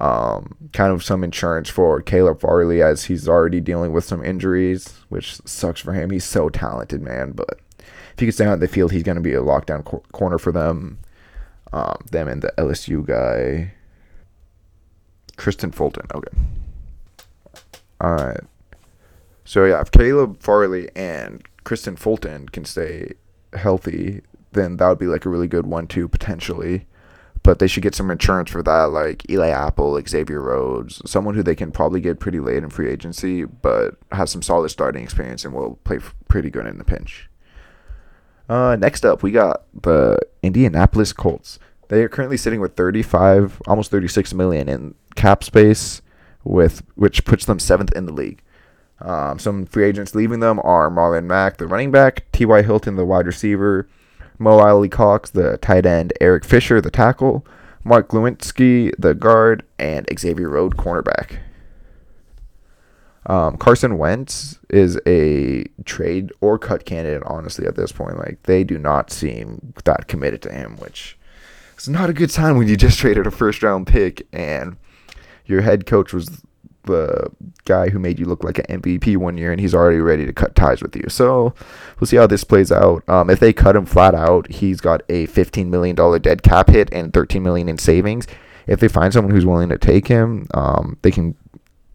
Um, 0.00 0.56
kind 0.72 0.92
of 0.92 1.04
some 1.04 1.22
insurance 1.22 1.70
for 1.70 2.02
Caleb 2.02 2.40
Farley 2.40 2.82
as 2.82 3.04
he's 3.04 3.28
already 3.28 3.60
dealing 3.60 3.92
with 3.92 4.04
some 4.04 4.24
injuries, 4.24 4.98
which 5.08 5.38
sucks 5.46 5.80
for 5.80 5.92
him. 5.92 6.10
He's 6.10 6.24
so 6.24 6.48
talented, 6.48 7.00
man. 7.00 7.30
But 7.30 7.60
if 7.78 8.18
he 8.18 8.26
can 8.26 8.32
stay 8.32 8.46
on 8.46 8.58
the 8.58 8.68
field, 8.68 8.92
he's 8.92 9.04
going 9.04 9.16
to 9.16 9.22
be 9.22 9.34
a 9.34 9.40
lockdown 9.40 9.84
cor- 9.84 10.02
corner 10.12 10.38
for 10.38 10.52
them. 10.52 10.98
Um, 11.72 12.04
them 12.10 12.28
and 12.28 12.42
the 12.42 12.52
LSU 12.58 13.04
guy, 13.04 13.72
Kristian 15.36 15.74
Fulton. 15.74 16.06
Okay. 16.14 16.36
All 18.00 18.14
right. 18.14 18.40
So 19.44 19.64
yeah, 19.64 19.80
if 19.80 19.90
Caleb 19.90 20.40
Farley 20.40 20.88
and 20.94 21.42
Kristian 21.64 21.98
Fulton 21.98 22.48
can 22.48 22.64
stay 22.64 23.14
healthy, 23.54 24.22
then 24.52 24.76
that 24.76 24.88
would 24.88 24.98
be 24.98 25.06
like 25.06 25.24
a 25.24 25.28
really 25.28 25.48
good 25.48 25.66
one-two 25.66 26.08
potentially 26.08 26.86
but 27.44 27.58
they 27.58 27.66
should 27.68 27.82
get 27.82 27.94
some 27.94 28.10
insurance 28.10 28.50
for 28.50 28.62
that, 28.62 28.84
like 28.90 29.30
Eli 29.30 29.50
Apple, 29.50 30.00
Xavier 30.08 30.40
Rhodes, 30.40 31.00
someone 31.08 31.34
who 31.34 31.42
they 31.42 31.54
can 31.54 31.70
probably 31.70 32.00
get 32.00 32.18
pretty 32.18 32.40
late 32.40 32.64
in 32.64 32.70
free 32.70 32.90
agency, 32.90 33.44
but 33.44 33.96
has 34.10 34.30
some 34.30 34.40
solid 34.40 34.70
starting 34.70 35.04
experience 35.04 35.44
and 35.44 35.52
will 35.52 35.78
play 35.84 35.98
pretty 36.26 36.48
good 36.48 36.66
in 36.66 36.78
the 36.78 36.84
pinch. 36.84 37.28
Uh, 38.48 38.76
next 38.76 39.04
up, 39.04 39.22
we 39.22 39.30
got 39.30 39.64
the 39.78 40.18
Indianapolis 40.42 41.12
Colts. 41.12 41.58
They 41.88 42.02
are 42.02 42.08
currently 42.08 42.38
sitting 42.38 42.60
with 42.60 42.76
35, 42.76 43.60
almost 43.66 43.90
36 43.90 44.32
million 44.32 44.66
in 44.66 44.94
cap 45.14 45.44
space, 45.44 46.00
with 46.44 46.82
which 46.94 47.26
puts 47.26 47.44
them 47.44 47.58
seventh 47.58 47.92
in 47.92 48.06
the 48.06 48.12
league. 48.12 48.42
Um, 49.00 49.38
some 49.38 49.66
free 49.66 49.84
agents 49.84 50.14
leaving 50.14 50.40
them 50.40 50.60
are 50.64 50.90
Marlon 50.90 51.24
Mack, 51.24 51.58
the 51.58 51.66
running 51.66 51.90
back, 51.90 52.24
T.Y. 52.32 52.62
Hilton, 52.62 52.96
the 52.96 53.04
wide 53.04 53.26
receiver, 53.26 53.86
Mo 54.38 54.58
Alie-Cox, 54.58 55.30
the 55.30 55.58
tight 55.58 55.86
end, 55.86 56.12
Eric 56.20 56.44
Fisher, 56.44 56.80
the 56.80 56.90
tackle, 56.90 57.46
Mark 57.84 58.08
Glowinski, 58.08 58.92
the 58.98 59.14
guard, 59.14 59.62
and 59.78 60.06
Xavier 60.18 60.48
Rhodes, 60.48 60.76
cornerback. 60.76 61.38
Um, 63.26 63.56
Carson 63.56 63.96
Wentz 63.96 64.58
is 64.68 64.98
a 65.06 65.64
trade 65.84 66.32
or 66.40 66.58
cut 66.58 66.84
candidate, 66.84 67.22
honestly, 67.24 67.66
at 67.66 67.76
this 67.76 67.92
point. 67.92 68.18
Like, 68.18 68.42
they 68.42 68.64
do 68.64 68.78
not 68.78 69.10
seem 69.10 69.72
that 69.84 70.08
committed 70.08 70.42
to 70.42 70.52
him, 70.52 70.76
which 70.76 71.16
is 71.78 71.88
not 71.88 72.10
a 72.10 72.14
good 72.14 72.30
sign 72.30 72.58
when 72.58 72.68
you 72.68 72.76
just 72.76 72.98
traded 73.00 73.26
a 73.26 73.30
first 73.30 73.62
round 73.62 73.86
pick 73.86 74.26
and 74.32 74.76
your 75.46 75.62
head 75.62 75.86
coach 75.86 76.12
was 76.12 76.42
the 76.84 77.30
guy 77.64 77.88
who 77.88 77.98
made 77.98 78.18
you 78.18 78.26
look 78.26 78.44
like 78.44 78.58
an 78.58 78.80
MVP 78.80 79.16
one 79.16 79.36
year, 79.36 79.52
and 79.52 79.60
he's 79.60 79.74
already 79.74 79.98
ready 79.98 80.26
to 80.26 80.32
cut 80.32 80.54
ties 80.54 80.82
with 80.82 80.96
you. 80.96 81.04
So 81.08 81.54
we'll 81.98 82.06
see 82.06 82.16
how 82.16 82.26
this 82.26 82.44
plays 82.44 82.72
out. 82.72 83.06
Um, 83.08 83.30
if 83.30 83.40
they 83.40 83.52
cut 83.52 83.76
him 83.76 83.86
flat 83.86 84.14
out, 84.14 84.50
he's 84.50 84.80
got 84.80 85.02
a 85.08 85.26
$15 85.26 85.66
million 85.68 85.96
dead 86.20 86.42
cap 86.42 86.70
hit 86.70 86.88
and 86.92 87.12
13 87.12 87.42
million 87.42 87.68
in 87.68 87.78
savings. 87.78 88.26
If 88.66 88.80
they 88.80 88.88
find 88.88 89.12
someone 89.12 89.34
who's 89.34 89.46
willing 89.46 89.68
to 89.68 89.78
take 89.78 90.08
him, 90.08 90.46
um, 90.54 90.98
they 91.02 91.10
can. 91.10 91.36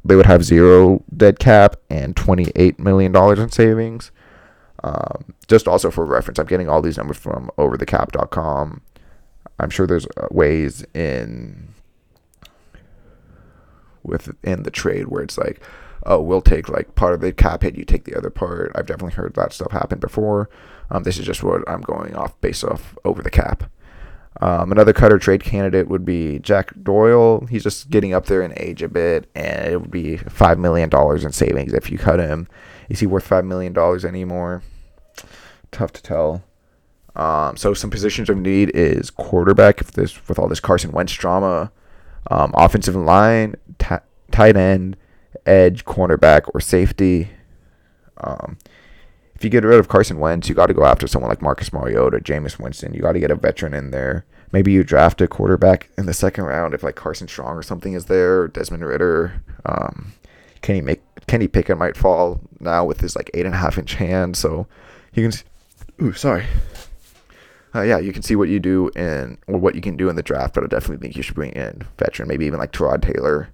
They 0.05 0.15
would 0.15 0.27
have 0.27 0.45
zero 0.45 1.03
dead 1.15 1.39
cap 1.39 1.75
and 1.89 2.15
$28 2.15 2.79
million 2.79 3.13
in 3.13 3.49
savings. 3.49 4.11
Um, 4.81 5.33
just 5.47 5.67
also 5.67 5.91
for 5.91 6.05
reference, 6.05 6.39
I'm 6.39 6.45
getting 6.45 6.69
all 6.69 6.81
these 6.81 6.97
numbers 6.97 7.17
from 7.17 7.51
overthecap.com. 7.57 8.81
I'm 9.59 9.69
sure 9.69 9.85
there's 9.85 10.07
uh, 10.15 10.27
ways 10.31 10.85
in 10.93 11.73
within 14.03 14.63
the 14.63 14.71
trade 14.71 15.07
where 15.07 15.23
it's 15.23 15.37
like, 15.37 15.61
oh, 16.05 16.21
we'll 16.21 16.41
take 16.41 16.69
like 16.69 16.95
part 16.95 17.13
of 17.13 17.21
the 17.21 17.31
cap 17.33 17.63
hit, 17.63 17.77
you 17.77 17.85
take 17.85 18.05
the 18.05 18.17
other 18.17 18.29
part. 18.29 18.71
I've 18.75 18.85
definitely 18.85 19.15
heard 19.15 19.33
that 19.35 19.53
stuff 19.53 19.71
happen 19.71 19.99
before. 19.99 20.49
Um, 20.89 21.03
this 21.03 21.17
is 21.19 21.25
just 21.25 21.43
what 21.43 21.67
I'm 21.69 21.81
going 21.81 22.15
off 22.15 22.39
based 22.41 22.63
off 22.63 22.97
over 23.05 23.21
the 23.21 23.29
cap. 23.29 23.69
Um, 24.41 24.71
another 24.71 24.93
cutter 24.93 25.19
trade 25.19 25.43
candidate 25.43 25.89
would 25.89 26.05
be 26.05 26.39
Jack 26.39 26.71
Doyle. 26.81 27.45
He's 27.47 27.63
just 27.63 27.89
getting 27.89 28.13
up 28.13 28.27
there 28.27 28.41
in 28.41 28.53
age 28.57 28.81
a 28.81 28.87
bit, 28.87 29.29
and 29.35 29.73
it 29.73 29.81
would 29.81 29.91
be 29.91 30.17
five 30.17 30.57
million 30.57 30.89
dollars 30.89 31.25
in 31.25 31.31
savings 31.31 31.73
if 31.73 31.91
you 31.91 31.97
cut 31.97 32.19
him. 32.19 32.47
Is 32.87 32.99
he 33.01 33.07
worth 33.07 33.25
five 33.25 33.43
million 33.43 33.73
dollars 33.73 34.05
anymore? 34.05 34.63
Tough 35.71 35.91
to 35.93 36.01
tell. 36.01 36.43
Um, 37.15 37.57
so 37.57 37.73
some 37.73 37.89
positions 37.89 38.29
of 38.29 38.37
need 38.37 38.71
is 38.73 39.09
quarterback. 39.09 39.81
If 39.81 39.91
this 39.91 40.27
with 40.29 40.39
all 40.39 40.47
this 40.47 40.61
Carson 40.61 40.91
Wentz 40.91 41.13
drama, 41.13 41.71
um, 42.27 42.51
offensive 42.55 42.95
line, 42.95 43.55
t- 43.77 43.95
tight 44.31 44.57
end, 44.57 44.97
edge, 45.45 45.85
cornerback, 45.85 46.49
or 46.53 46.59
safety. 46.59 47.29
Um, 48.17 48.57
if 49.35 49.43
you 49.43 49.49
get 49.49 49.63
rid 49.63 49.79
of 49.79 49.87
Carson 49.87 50.19
Wentz, 50.19 50.49
you 50.49 50.55
got 50.55 50.67
to 50.67 50.73
go 50.73 50.83
after 50.83 51.07
someone 51.07 51.29
like 51.29 51.41
Marcus 51.41 51.71
Mariota, 51.71 52.19
Jameis 52.19 52.59
Winston. 52.59 52.93
You 52.93 53.01
got 53.01 53.13
to 53.13 53.19
get 53.19 53.31
a 53.31 53.35
veteran 53.35 53.73
in 53.73 53.91
there. 53.91 54.25
Maybe 54.51 54.71
you 54.71 54.83
draft 54.83 55.21
a 55.21 55.27
quarterback 55.27 55.89
in 55.97 56.07
the 56.07 56.13
second 56.13 56.45
round 56.45 56.73
if 56.73 56.83
like 56.83 56.95
Carson 56.95 57.27
Strong 57.27 57.55
or 57.55 57.63
something 57.63 57.93
is 57.93 58.05
there, 58.05 58.47
Desmond 58.47 58.83
Ridder. 58.83 59.41
Um, 59.65 60.13
Kenny 60.61 60.81
make 60.81 61.01
Kenny 61.27 61.47
Pickett 61.47 61.77
might 61.77 61.95
fall 61.95 62.41
now 62.59 62.83
with 62.83 62.99
his 62.99 63.15
like 63.15 63.29
eight 63.33 63.45
and 63.45 63.53
a 63.53 63.57
half 63.57 63.77
inch 63.77 63.93
hand, 63.93 64.35
so 64.35 64.67
you 65.13 65.29
can. 65.29 65.39
Ooh, 66.01 66.13
sorry. 66.13 66.45
Uh, 67.73 67.81
yeah, 67.81 67.99
you 67.99 68.11
can 68.11 68.23
see 68.23 68.35
what 68.35 68.49
you 68.49 68.59
do 68.59 68.89
in 68.95 69.37
or 69.47 69.59
what 69.59 69.75
you 69.75 69.81
can 69.81 69.95
do 69.95 70.09
in 70.09 70.15
the 70.15 70.23
draft, 70.23 70.55
but 70.55 70.63
I 70.63 70.67
definitely 70.67 70.97
think 70.97 71.15
you 71.15 71.21
should 71.23 71.35
bring 71.35 71.51
in 71.51 71.85
veteran, 71.97 72.27
maybe 72.27 72.45
even 72.45 72.59
like 72.59 72.71
Tyrod 72.71 73.01
Taylor. 73.01 73.49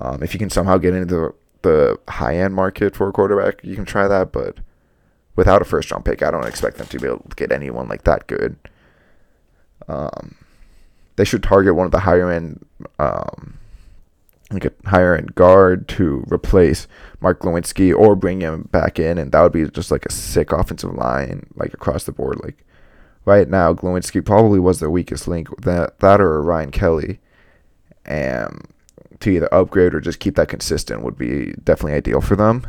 Um, 0.00 0.22
if 0.22 0.32
you 0.32 0.38
can 0.38 0.50
somehow 0.50 0.78
get 0.78 0.94
into 0.94 1.06
the, 1.14 1.34
the 1.62 1.98
high 2.08 2.36
end 2.36 2.54
market 2.54 2.94
for 2.94 3.08
a 3.08 3.12
quarterback, 3.12 3.62
you 3.64 3.74
can 3.74 3.84
try 3.84 4.06
that. 4.06 4.32
But 4.32 4.58
without 5.34 5.62
a 5.62 5.64
first 5.64 5.90
round 5.90 6.04
pick, 6.04 6.22
I 6.22 6.30
don't 6.30 6.46
expect 6.46 6.78
them 6.78 6.86
to 6.86 6.98
be 6.98 7.06
able 7.06 7.26
to 7.28 7.36
get 7.36 7.52
anyone 7.52 7.88
like 7.88 8.04
that 8.04 8.26
good. 8.28 8.56
Um, 9.88 10.36
they 11.16 11.24
should 11.24 11.42
target 11.42 11.74
one 11.74 11.86
of 11.86 11.92
the 11.92 12.00
higher 12.00 12.30
end, 12.30 12.64
um, 12.98 13.58
like 14.50 14.64
a 14.64 14.72
higher 14.86 15.16
end 15.16 15.34
guard 15.34 15.88
to 15.88 16.24
replace 16.32 16.86
Mark 17.20 17.40
Glowinski 17.40 17.94
or 17.94 18.14
bring 18.14 18.40
him 18.40 18.68
back 18.70 18.98
in, 18.98 19.18
and 19.18 19.32
that 19.32 19.42
would 19.42 19.52
be 19.52 19.68
just 19.68 19.90
like 19.90 20.06
a 20.06 20.12
sick 20.12 20.52
offensive 20.52 20.94
line, 20.94 21.46
like 21.56 21.74
across 21.74 22.04
the 22.04 22.12
board. 22.12 22.40
Like 22.42 22.64
right 23.24 23.48
now, 23.48 23.74
Glowinski 23.74 24.24
probably 24.24 24.58
was 24.58 24.80
the 24.80 24.90
weakest 24.90 25.28
link. 25.28 25.48
That 25.62 25.98
that 26.00 26.20
or 26.20 26.42
Ryan 26.42 26.70
Kelly, 26.70 27.20
and 28.04 28.66
to 29.20 29.30
either 29.30 29.52
upgrade 29.54 29.94
or 29.94 30.00
just 30.00 30.20
keep 30.20 30.34
that 30.36 30.48
consistent 30.48 31.02
would 31.02 31.16
be 31.16 31.54
definitely 31.64 31.94
ideal 31.94 32.20
for 32.20 32.36
them. 32.36 32.66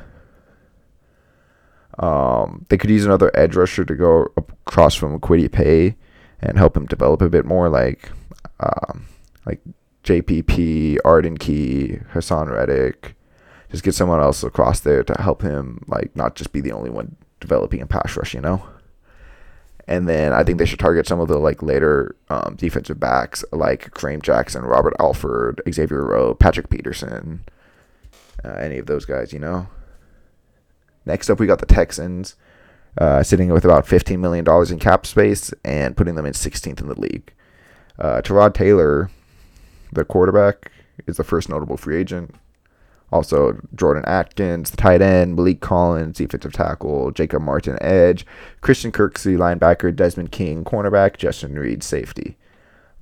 Um, 1.99 2.65
they 2.69 2.77
could 2.77 2.89
use 2.89 3.05
another 3.05 3.31
edge 3.35 3.55
rusher 3.55 3.85
to 3.85 3.95
go 3.95 4.27
across 4.37 4.95
from 4.95 5.19
Kwity 5.19 5.51
Paye 5.51 5.95
and 6.39 6.57
help 6.57 6.75
him 6.75 6.85
develop 6.85 7.21
a 7.21 7.29
bit 7.29 7.45
more, 7.45 7.69
like 7.69 8.11
um, 8.59 9.05
like 9.45 9.61
JPP, 10.03 10.97
Arden 11.05 11.37
Key, 11.37 11.99
Haason 12.13 12.51
Reddick. 12.51 13.15
Just 13.71 13.83
get 13.83 13.95
someone 13.95 14.19
else 14.19 14.43
across 14.43 14.79
there 14.79 15.03
to 15.03 15.19
help 15.19 15.41
him, 15.41 15.83
like 15.87 16.15
not 16.15 16.35
just 16.35 16.51
be 16.51 16.61
the 16.61 16.71
only 16.71 16.89
one 16.89 17.15
developing 17.39 17.79
in 17.79 17.87
pass 17.87 18.15
rush, 18.15 18.33
you 18.33 18.41
know. 18.41 18.63
And 19.87 20.07
then 20.07 20.31
I 20.31 20.43
think 20.43 20.59
they 20.59 20.65
should 20.65 20.79
target 20.79 21.07
some 21.07 21.19
of 21.19 21.27
the 21.27 21.37
like 21.37 21.61
later 21.61 22.15
um, 22.29 22.55
defensive 22.55 22.99
backs 22.99 23.43
like 23.51 23.91
Kareem 23.91 24.21
Jackson, 24.21 24.63
Robert 24.63 24.93
Alford, 24.99 25.61
Xavier 25.69 26.05
Rowe, 26.05 26.33
Patrick 26.33 26.69
Peterson, 26.69 27.43
uh, 28.45 28.53
any 28.53 28.77
of 28.77 28.85
those 28.85 29.05
guys, 29.05 29.33
you 29.33 29.39
know. 29.39 29.67
Next 31.05 31.29
up, 31.29 31.39
we 31.39 31.47
got 31.47 31.59
the 31.59 31.65
Texans, 31.65 32.35
uh, 32.97 33.23
sitting 33.23 33.49
with 33.49 33.65
about 33.65 33.85
$15 33.85 34.19
million 34.19 34.45
in 34.71 34.79
cap 34.79 35.05
space 35.05 35.53
and 35.65 35.97
putting 35.97 36.15
them 36.15 36.25
in 36.25 36.33
16th 36.33 36.79
in 36.79 36.87
the 36.87 36.99
league. 36.99 37.33
Uh, 37.99 38.21
Tyrod 38.21 38.53
Taylor, 38.53 39.11
the 39.91 40.05
quarterback, 40.05 40.71
is 41.07 41.17
the 41.17 41.23
first 41.23 41.49
notable 41.49 41.75
free 41.75 41.97
agent. 41.97 42.35
Also, 43.13 43.61
Jordan 43.75 44.03
Akins, 44.07 44.71
the 44.71 44.77
tight 44.77 44.99
end, 44.99 45.37
Maliek 45.37 45.59
Collins, 45.59 46.17
defensive 46.17 46.51
tackle, 46.51 47.11
Jacob 47.11 47.43
Martin, 47.43 47.77
edge, 47.79 48.25
Christian 48.61 48.91
Kirksey, 48.91 49.37
linebacker, 49.37 49.95
Desmond 49.95 50.31
King, 50.31 50.63
cornerback, 50.63 51.17
Justin 51.17 51.53
Reid, 51.53 51.83
safety. 51.83 52.37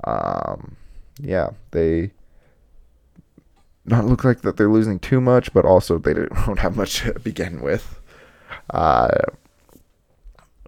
Um, 0.04 0.76
yeah, 1.18 1.52
they 1.72 2.12
not 3.86 4.04
look 4.04 4.26
like 4.26 4.42
that 4.42 4.58
they're 4.58 4.70
losing 4.70 5.00
too 5.00 5.22
much, 5.22 5.54
but 5.54 5.64
also 5.64 5.98
they 5.98 6.14
don't 6.46 6.60
have 6.60 6.76
much 6.76 7.04
to 7.04 7.18
begin 7.22 7.62
with. 7.62 7.98
Uh, 8.70 9.18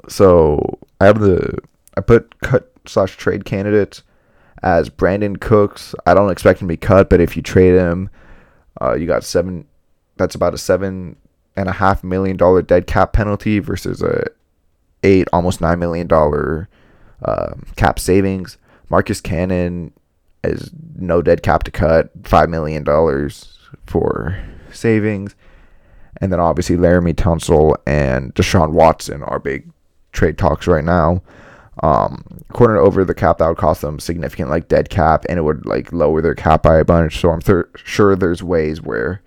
so 0.07 0.79
I 1.01 1.07
have 1.07 1.19
the 1.19 1.59
I 1.97 1.99
put 1.99 2.39
cut 2.39 2.71
slash 2.85 3.17
trade 3.17 3.43
candidates 3.43 4.03
as 4.61 4.89
Brandin 4.89 5.41
Cooks. 5.41 5.93
I 6.05 6.13
don't 6.13 6.31
expect 6.31 6.61
him 6.61 6.69
to 6.69 6.71
be 6.71 6.77
cut, 6.77 7.09
but 7.09 7.19
if 7.19 7.35
you 7.35 7.41
trade 7.41 7.75
him, 7.75 8.09
uh, 8.83 8.93
you 8.93 9.07
got 9.07 9.23
seven. 9.23 9.65
That's 10.17 10.35
about 10.35 10.53
a 10.53 10.57
seven 10.57 11.15
and 11.55 11.69
a 11.69 11.73
half 11.73 12.03
million 12.03 12.37
dollar 12.37 12.61
dead 12.61 12.87
cap 12.87 13.13
penalty 13.13 13.59
versus 13.59 14.01
a 14.01 14.25
eight 15.03 15.27
almost 15.31 15.61
nine 15.61 15.79
million 15.79 16.07
dollar 16.07 16.67
uh, 17.23 17.53
cap 17.75 17.99
savings. 17.99 18.57
Marcus 18.89 19.21
Cannon 19.21 19.93
is 20.43 20.71
no 20.95 21.21
dead 21.21 21.41
cap 21.41 21.63
to 21.63 21.71
cut, 21.71 22.09
five 22.23 22.49
million 22.49 22.83
dollars 22.83 23.57
for 23.85 24.37
savings, 24.71 25.35
and 26.17 26.31
then 26.31 26.39
obviously 26.39 26.75
Laremy 26.75 27.13
Tunsil 27.13 27.75
and 27.87 28.33
Deshaun 28.35 28.71
Watson 28.71 29.23
are 29.23 29.39
big 29.39 29.69
trade 30.11 30.37
talks 30.37 30.67
right 30.67 30.83
now. 30.83 31.21
Um, 31.81 32.23
corner 32.53 32.77
over 32.77 33.03
the 33.03 33.15
cap 33.15 33.39
that 33.39 33.47
would 33.47 33.57
cost 33.57 33.81
them 33.81 33.99
significant 33.99 34.49
like 34.49 34.67
dead 34.67 34.89
cap, 34.89 35.25
and 35.27 35.39
it 35.39 35.41
would 35.41 35.65
like 35.65 35.91
lower 35.91 36.21
their 36.21 36.35
cap 36.35 36.63
by 36.63 36.77
a 36.77 36.85
bunch. 36.85 37.19
So 37.19 37.31
I'm 37.31 37.41
th- 37.41 37.65
sure 37.75 38.15
there's 38.15 38.43
ways 38.43 38.81
where 38.81 39.21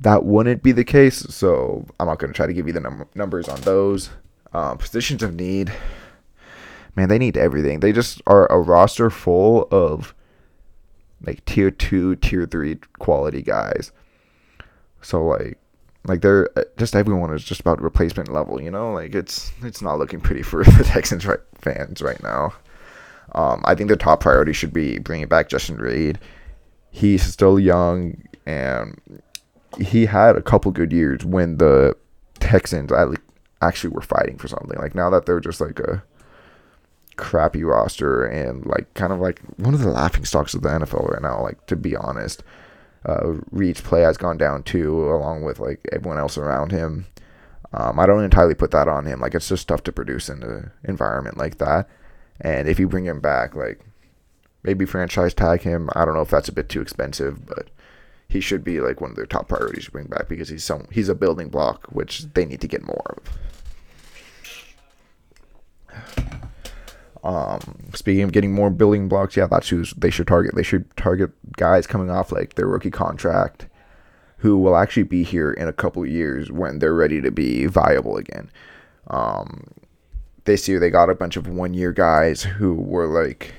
that 0.00 0.24
wouldn't 0.24 0.62
be 0.62 0.72
the 0.72 0.84
case. 0.84 1.18
So 1.34 1.86
I'm 2.00 2.08
not 2.08 2.18
going 2.18 2.32
to 2.32 2.36
try 2.36 2.46
to 2.46 2.52
give 2.52 2.66
you 2.66 2.72
the 2.72 2.80
num- 2.80 3.08
numbers 3.14 3.48
on 3.48 3.60
those 3.60 4.10
um, 4.52 4.78
positions 4.78 5.22
of 5.22 5.34
need 5.34 5.72
man, 6.96 7.08
they 7.08 7.18
need 7.18 7.36
everything. 7.36 7.80
They 7.80 7.92
just 7.92 8.22
are 8.26 8.50
a 8.50 8.58
roster 8.58 9.10
full 9.10 9.68
of 9.70 10.14
like 11.24 11.44
tier 11.44 11.70
two, 11.70 12.16
tier 12.16 12.46
three 12.46 12.78
quality 12.98 13.42
guys. 13.42 13.92
So 15.02 15.24
like, 15.24 15.58
like 16.06 16.20
they're 16.20 16.48
uh, 16.56 16.64
just 16.76 16.94
everyone 16.94 17.34
is 17.34 17.44
just 17.44 17.60
about 17.60 17.80
replacement 17.80 18.32
level. 18.32 18.60
You 18.60 18.70
know, 18.70 18.92
like 18.92 19.14
it's 19.14 19.52
it's 19.62 19.82
not 19.82 19.98
looking 19.98 20.20
pretty 20.20 20.42
for 20.42 20.64
the 20.64 20.84
Texans 20.84 21.26
right, 21.26 21.40
fans 21.60 22.02
right 22.02 22.22
now. 22.22 22.54
Um, 23.34 23.62
I 23.64 23.74
think 23.74 23.88
the 23.88 23.96
top 23.96 24.20
priority 24.20 24.52
should 24.52 24.72
be 24.72 24.98
bringing 24.98 25.28
back 25.28 25.48
Justin 25.48 25.76
Reid. 25.76 26.18
He's 26.90 27.22
still 27.22 27.58
young 27.58 28.22
and 28.46 28.98
he 29.78 30.06
had 30.06 30.36
a 30.36 30.42
couple 30.42 30.70
good 30.70 30.92
years 30.92 31.24
when 31.24 31.58
the 31.58 31.96
Texans 32.38 32.90
actually 33.60 33.90
were 33.90 34.00
fighting 34.00 34.38
for 34.38 34.48
something. 34.48 34.78
Like 34.78 34.94
now 34.94 35.10
that 35.10 35.26
they're 35.26 35.40
just 35.40 35.60
like 35.60 35.78
a 35.80 36.02
crappy 37.16 37.64
roster 37.64 38.24
and 38.24 38.64
like 38.66 38.92
kind 38.94 39.12
of 39.12 39.20
like 39.20 39.40
one 39.56 39.74
of 39.74 39.80
the 39.80 39.90
laughing 39.90 40.24
stocks 40.24 40.54
of 40.54 40.62
the 40.62 40.68
NFL 40.68 41.08
right 41.08 41.22
now. 41.22 41.42
Like 41.42 41.66
to 41.66 41.76
be 41.76 41.96
honest, 41.96 42.42
uh, 43.06 43.34
Reid's 43.50 43.80
play 43.80 44.02
has 44.02 44.16
gone 44.16 44.36
down 44.36 44.64
too, 44.64 45.10
along 45.10 45.42
with 45.42 45.60
like 45.60 45.86
everyone 45.92 46.18
else 46.18 46.36
around 46.36 46.72
him. 46.72 47.06
Um, 47.72 47.98
I 47.98 48.06
don't 48.06 48.24
entirely 48.24 48.54
put 48.54 48.70
that 48.72 48.88
on 48.88 49.06
him. 49.06 49.20
Like 49.20 49.34
it's 49.34 49.48
just 49.48 49.68
tough 49.68 49.82
to 49.84 49.92
produce 49.92 50.28
in 50.28 50.42
an 50.42 50.70
environment 50.84 51.36
like 51.36 51.58
that. 51.58 51.88
And 52.40 52.68
if 52.68 52.78
you 52.78 52.88
bring 52.88 53.06
him 53.06 53.20
back, 53.20 53.54
like 53.54 53.80
maybe 54.62 54.84
franchise 54.84 55.32
tag 55.32 55.62
him. 55.62 55.88
I 55.94 56.04
don't 56.04 56.14
know 56.14 56.20
if 56.20 56.30
that's 56.30 56.48
a 56.48 56.52
bit 56.52 56.68
too 56.68 56.80
expensive, 56.80 57.46
but 57.46 57.68
he 58.28 58.40
should 58.40 58.64
be 58.64 58.80
like 58.80 59.00
one 59.00 59.10
of 59.10 59.16
their 59.16 59.26
top 59.26 59.48
priorities 59.48 59.86
to 59.86 59.92
bring 59.92 60.06
back 60.06 60.28
because 60.28 60.48
he's 60.48 60.64
some 60.64 60.88
he's 60.90 61.08
a 61.08 61.14
building 61.14 61.48
block 61.48 61.86
which 61.92 62.24
they 62.34 62.44
need 62.44 62.60
to 62.60 62.68
get 62.68 62.82
more 62.82 63.16
of. 63.16 63.38
Um, 67.26 67.90
speaking 67.92 68.22
of 68.22 68.30
getting 68.30 68.52
more 68.52 68.70
building 68.70 69.08
blocks, 69.08 69.36
yeah, 69.36 69.48
that's 69.48 69.68
who 69.68 69.84
they 69.96 70.10
should 70.10 70.28
target. 70.28 70.54
They 70.54 70.62
should 70.62 70.96
target 70.96 71.32
guys 71.56 71.84
coming 71.84 72.08
off 72.08 72.30
like 72.30 72.54
their 72.54 72.68
rookie 72.68 72.92
contract 72.92 73.66
who 74.38 74.56
will 74.56 74.76
actually 74.76 75.02
be 75.02 75.24
here 75.24 75.52
in 75.52 75.66
a 75.66 75.72
couple 75.72 76.04
of 76.04 76.08
years 76.08 76.52
when 76.52 76.78
they're 76.78 76.94
ready 76.94 77.20
to 77.20 77.32
be 77.32 77.66
viable 77.66 78.16
again. 78.16 78.48
Um, 79.08 79.64
this 80.44 80.68
year 80.68 80.78
they 80.78 80.88
got 80.88 81.10
a 81.10 81.16
bunch 81.16 81.36
of 81.36 81.48
one 81.48 81.74
year 81.74 81.90
guys 81.90 82.44
who 82.44 82.74
were 82.74 83.08
like, 83.08 83.54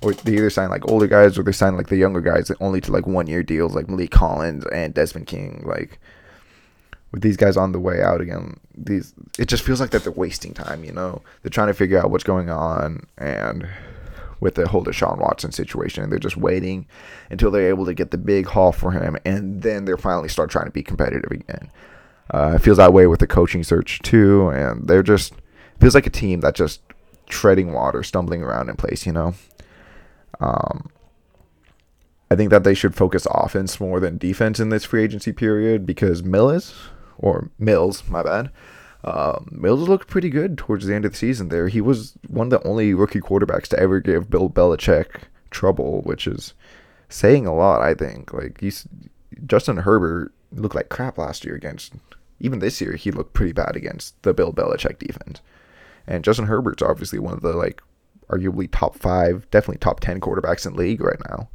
or 0.00 0.12
they 0.12 0.34
either 0.34 0.48
signed 0.48 0.70
like 0.70 0.88
older 0.88 1.08
guys 1.08 1.36
or 1.36 1.42
they 1.42 1.50
signed 1.50 1.76
like 1.76 1.88
the 1.88 1.96
younger 1.96 2.20
guys 2.20 2.52
only 2.60 2.80
to 2.82 2.92
like 2.92 3.08
one 3.08 3.26
year 3.26 3.42
deals 3.42 3.74
like 3.74 3.86
Maliek 3.86 4.12
Collins 4.12 4.64
and 4.66 4.94
Desmond 4.94 5.26
King. 5.26 5.64
Like, 5.66 5.98
with 7.14 7.22
these 7.22 7.36
guys 7.36 7.56
on 7.56 7.70
the 7.70 7.78
way 7.78 8.02
out 8.02 8.20
again, 8.20 8.58
these 8.76 9.14
it 9.38 9.46
just 9.46 9.62
feels 9.62 9.80
like 9.80 9.90
that 9.90 10.02
they're 10.02 10.12
wasting 10.12 10.52
time. 10.52 10.82
You 10.82 10.90
know, 10.90 11.22
they're 11.40 11.50
trying 11.50 11.68
to 11.68 11.74
figure 11.74 11.96
out 11.96 12.10
what's 12.10 12.24
going 12.24 12.50
on, 12.50 13.06
and 13.16 13.68
with 14.40 14.56
the 14.56 14.66
whole 14.66 14.84
Deshaun 14.84 15.18
Watson 15.18 15.52
situation, 15.52 16.10
they're 16.10 16.18
just 16.18 16.36
waiting 16.36 16.86
until 17.30 17.52
they're 17.52 17.68
able 17.68 17.86
to 17.86 17.94
get 17.94 18.10
the 18.10 18.18
big 18.18 18.46
haul 18.46 18.72
for 18.72 18.90
him, 18.90 19.16
and 19.24 19.62
then 19.62 19.84
they're 19.84 19.96
finally 19.96 20.28
start 20.28 20.50
trying 20.50 20.64
to 20.64 20.72
be 20.72 20.82
competitive 20.82 21.30
again. 21.30 21.70
Uh, 22.32 22.54
it 22.56 22.62
feels 22.62 22.78
that 22.78 22.92
way 22.92 23.06
with 23.06 23.20
the 23.20 23.28
coaching 23.28 23.62
search 23.62 24.00
too, 24.00 24.48
and 24.48 24.88
they're 24.88 25.04
just 25.04 25.34
feels 25.78 25.94
like 25.94 26.08
a 26.08 26.10
team 26.10 26.40
that's 26.40 26.58
just 26.58 26.82
treading 27.26 27.72
water, 27.72 28.02
stumbling 28.02 28.42
around 28.42 28.68
in 28.68 28.74
place. 28.74 29.06
You 29.06 29.12
know. 29.12 29.34
Um, 30.40 30.90
I 32.28 32.34
think 32.34 32.50
that 32.50 32.64
they 32.64 32.74
should 32.74 32.96
focus 32.96 33.28
offense 33.30 33.78
more 33.78 34.00
than 34.00 34.18
defense 34.18 34.58
in 34.58 34.70
this 34.70 34.84
free 34.84 35.04
agency 35.04 35.30
period 35.30 35.86
because 35.86 36.24
Mills 36.24 36.74
or 37.18 37.50
Mills, 37.58 38.08
my 38.08 38.22
bad. 38.22 38.50
Um, 39.04 39.48
Mills 39.50 39.88
looked 39.88 40.08
pretty 40.08 40.30
good 40.30 40.56
towards 40.56 40.86
the 40.86 40.94
end 40.94 41.04
of 41.04 41.12
the 41.12 41.18
season. 41.18 41.48
There, 41.48 41.68
he 41.68 41.80
was 41.80 42.14
one 42.28 42.46
of 42.46 42.50
the 42.50 42.66
only 42.66 42.94
rookie 42.94 43.20
quarterbacks 43.20 43.68
to 43.68 43.78
ever 43.78 44.00
give 44.00 44.30
Bill 44.30 44.48
Belichick 44.48 45.24
trouble, 45.50 46.00
which 46.02 46.26
is 46.26 46.54
saying 47.08 47.46
a 47.46 47.54
lot. 47.54 47.82
I 47.82 47.94
think. 47.94 48.32
Like 48.32 48.60
he's 48.60 48.88
Justin 49.46 49.78
Herbert 49.78 50.32
looked 50.52 50.74
like 50.74 50.88
crap 50.88 51.18
last 51.18 51.44
year 51.44 51.54
against. 51.54 51.92
Even 52.40 52.58
this 52.58 52.80
year, 52.80 52.96
he 52.96 53.10
looked 53.10 53.32
pretty 53.32 53.52
bad 53.52 53.76
against 53.76 54.20
the 54.22 54.34
Bill 54.34 54.52
Belichick 54.52 54.98
defense. 54.98 55.40
And 56.06 56.24
Justin 56.24 56.46
Herbert's 56.46 56.82
obviously 56.82 57.18
one 57.18 57.34
of 57.34 57.42
the 57.42 57.52
like 57.52 57.82
arguably 58.28 58.68
top 58.70 58.96
five, 58.96 59.48
definitely 59.50 59.78
top 59.78 60.00
ten 60.00 60.20
quarterbacks 60.20 60.66
in 60.66 60.74
league 60.74 61.00
right 61.00 61.20
now. 61.30 61.48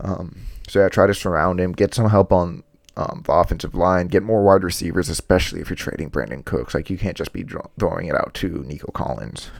Um, 0.00 0.42
so 0.68 0.80
yeah, 0.80 0.88
try 0.88 1.06
to 1.06 1.14
surround 1.14 1.60
him, 1.60 1.72
get 1.72 1.94
some 1.94 2.08
help 2.08 2.32
on 2.32 2.62
um, 2.96 3.22
the 3.26 3.32
offensive 3.32 3.74
line, 3.74 4.06
get 4.08 4.22
more 4.22 4.42
wide 4.44 4.62
receivers, 4.62 5.08
especially 5.08 5.60
if 5.60 5.68
you're 5.68 5.76
trading 5.76 6.10
Brandin 6.10 6.44
Cooks. 6.44 6.74
Like 6.74 6.90
you 6.90 6.98
can't 6.98 7.16
just 7.16 7.32
be 7.32 7.44
throwing 7.78 8.06
it 8.06 8.14
out 8.14 8.34
to 8.34 8.64
Nico 8.66 8.90
Collins. 8.92 9.50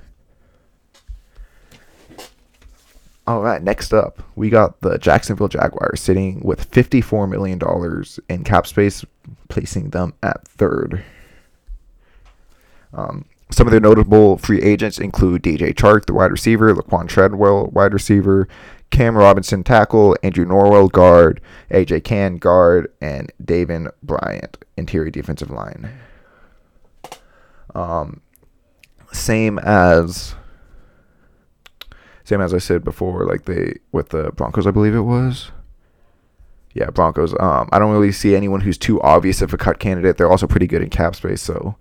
All 3.27 3.40
right, 3.40 3.62
next 3.62 3.94
up, 3.94 4.23
we 4.37 4.51
got 4.51 4.83
the 4.83 4.99
Jacksonville 4.99 5.49
Jaguars 5.49 6.01
sitting 6.01 6.40
with 6.40 6.70
$54 6.70 7.29
million 7.29 7.59
in 8.29 8.44
cap 8.44 8.66
space, 8.66 9.03
placing 9.49 9.90
them 9.90 10.12
at 10.23 10.47
third. 10.47 11.03
Um, 12.92 13.25
some 13.51 13.66
of 13.66 13.70
their 13.70 13.81
notable 13.81 14.37
free 14.37 14.61
agents 14.61 14.99
include 14.99 15.42
DJ 15.42 15.73
Chark, 15.73 16.05
the 16.05 16.12
wide 16.12 16.33
receiver, 16.33 16.75
Laquan 16.75 17.09
Treadwell, 17.09 17.68
wide 17.68 17.94
receiver, 17.94 18.47
Cam 18.90 19.16
Robinson, 19.16 19.64
tackle, 19.64 20.16
Andrew 20.23 20.47
Norwell, 20.47 20.90
guard, 20.90 21.40
AJ 21.70 22.05
Cann, 22.05 22.37
guard, 22.37 22.92
and 23.01 23.33
Taven 23.42 23.90
Bryan, 24.03 24.49
interior 24.77 25.11
defensive 25.11 25.51
line. 25.51 25.90
Um, 27.75 28.20
same 29.12 29.59
as 29.59 30.35
same 32.25 32.40
as 32.40 32.55
I 32.55 32.59
said 32.59 32.85
before, 32.85 33.27
like 33.27 33.44
they 33.44 33.79
with 33.92 34.11
the 34.11 34.31
Broncos, 34.33 34.66
I 34.66 34.70
believe 34.70 34.94
it 34.94 35.01
was. 35.01 35.51
Yeah, 36.73 36.90
Broncos. 36.90 37.35
Um, 37.38 37.68
I 37.73 37.79
don't 37.79 37.92
really 37.92 38.12
see 38.12 38.35
anyone 38.35 38.61
who's 38.61 38.79
too 38.79 39.01
obvious 39.03 39.42
of 39.42 39.53
a 39.53 39.57
cut 39.57 39.79
candidate. 39.79 40.16
They're 40.16 40.31
also 40.31 40.47
pretty 40.47 40.66
good 40.66 40.83
in 40.83 40.90
cap 40.90 41.14
space, 41.14 41.42
so 41.42 41.77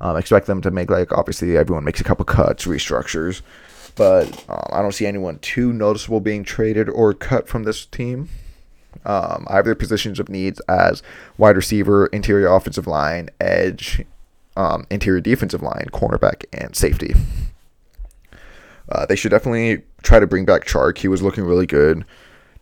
um, 0.00 0.16
expect 0.16 0.46
them 0.46 0.60
to 0.62 0.70
make 0.70 0.90
like 0.90 1.12
obviously 1.12 1.56
everyone 1.56 1.84
makes 1.84 2.00
a 2.00 2.04
couple 2.04 2.24
cuts, 2.24 2.66
restructures 2.66 3.42
but 3.94 4.26
um, 4.48 4.66
I 4.72 4.82
don't 4.82 4.92
see 4.92 5.06
anyone 5.06 5.38
too 5.38 5.72
noticeable 5.72 6.20
being 6.20 6.44
traded 6.44 6.88
or 6.88 7.14
cut 7.14 7.48
from 7.48 7.64
this 7.64 7.86
team. 7.86 8.28
Um, 9.04 9.46
either 9.50 9.74
positions 9.74 10.20
of 10.20 10.28
needs 10.28 10.60
as 10.60 11.02
wide 11.36 11.56
receiver, 11.56 12.06
interior 12.06 12.46
offensive 12.46 12.86
line, 12.86 13.28
edge, 13.40 14.02
um, 14.56 14.86
interior 14.90 15.20
defensive 15.20 15.62
line, 15.62 15.86
cornerback, 15.92 16.44
and 16.52 16.74
safety. 16.76 17.14
Uh, 18.88 19.06
they 19.06 19.16
should 19.16 19.30
definitely 19.30 19.82
try 20.02 20.20
to 20.20 20.26
bring 20.26 20.44
back 20.44 20.64
Chark. 20.64 20.98
He 20.98 21.08
was 21.08 21.22
looking 21.22 21.44
really 21.44 21.66
good. 21.66 22.04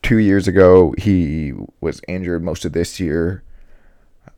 Two 0.02 0.18
years 0.18 0.48
ago, 0.48 0.94
he 0.98 1.52
was 1.80 2.00
injured 2.08 2.42
most 2.42 2.64
of 2.64 2.72
this 2.72 2.98
year. 2.98 3.42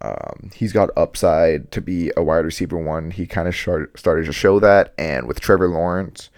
Um, 0.01 0.51
he's 0.55 0.73
got 0.73 0.91
upside 0.97 1.71
to 1.73 1.81
be 1.81 2.11
a 2.17 2.23
wide 2.23 2.45
receiver 2.45 2.77
one. 2.77 3.11
He 3.11 3.27
kind 3.27 3.49
of 3.49 3.55
started 3.57 4.27
to 4.27 4.33
show 4.33 4.61
that. 4.61 4.93
And 4.99 5.27
with 5.27 5.41
Trevor 5.41 5.69
Lawrence, 5.69 6.29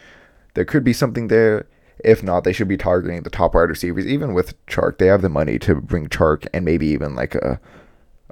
there 0.56 0.64
could 0.64 0.82
be 0.82 0.94
something 0.94 1.28
there. 1.28 1.66
If 2.02 2.22
not, 2.22 2.44
they 2.44 2.52
should 2.52 2.66
be 2.66 2.78
targeting 2.78 3.22
the 3.22 3.30
top 3.30 3.54
wide 3.54 3.68
receivers. 3.68 4.06
Even 4.06 4.32
with 4.34 4.54
Chark, 4.66 4.98
they 4.98 5.06
have 5.06 5.22
the 5.22 5.28
money 5.28 5.58
to 5.60 5.74
bring 5.76 6.08
Chark 6.08 6.46
and 6.52 6.64
maybe 6.64 6.86
even 6.88 7.14
like 7.14 7.34
a 7.34 7.60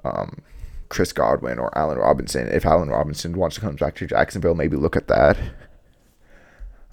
um, 0.05 0.41
Chris 0.89 1.13
Godwin 1.13 1.59
or 1.59 1.77
Allen 1.77 1.99
Robinson. 1.99 2.49
If 2.49 2.65
Allen 2.65 2.89
Robinson 2.89 3.37
wants 3.37 3.57
to 3.57 3.61
come 3.61 3.77
back 3.77 3.95
to 3.97 4.07
Jacksonville, 4.07 4.55
maybe 4.55 4.77
look 4.77 4.97
at 4.97 5.09
that. 5.09 5.39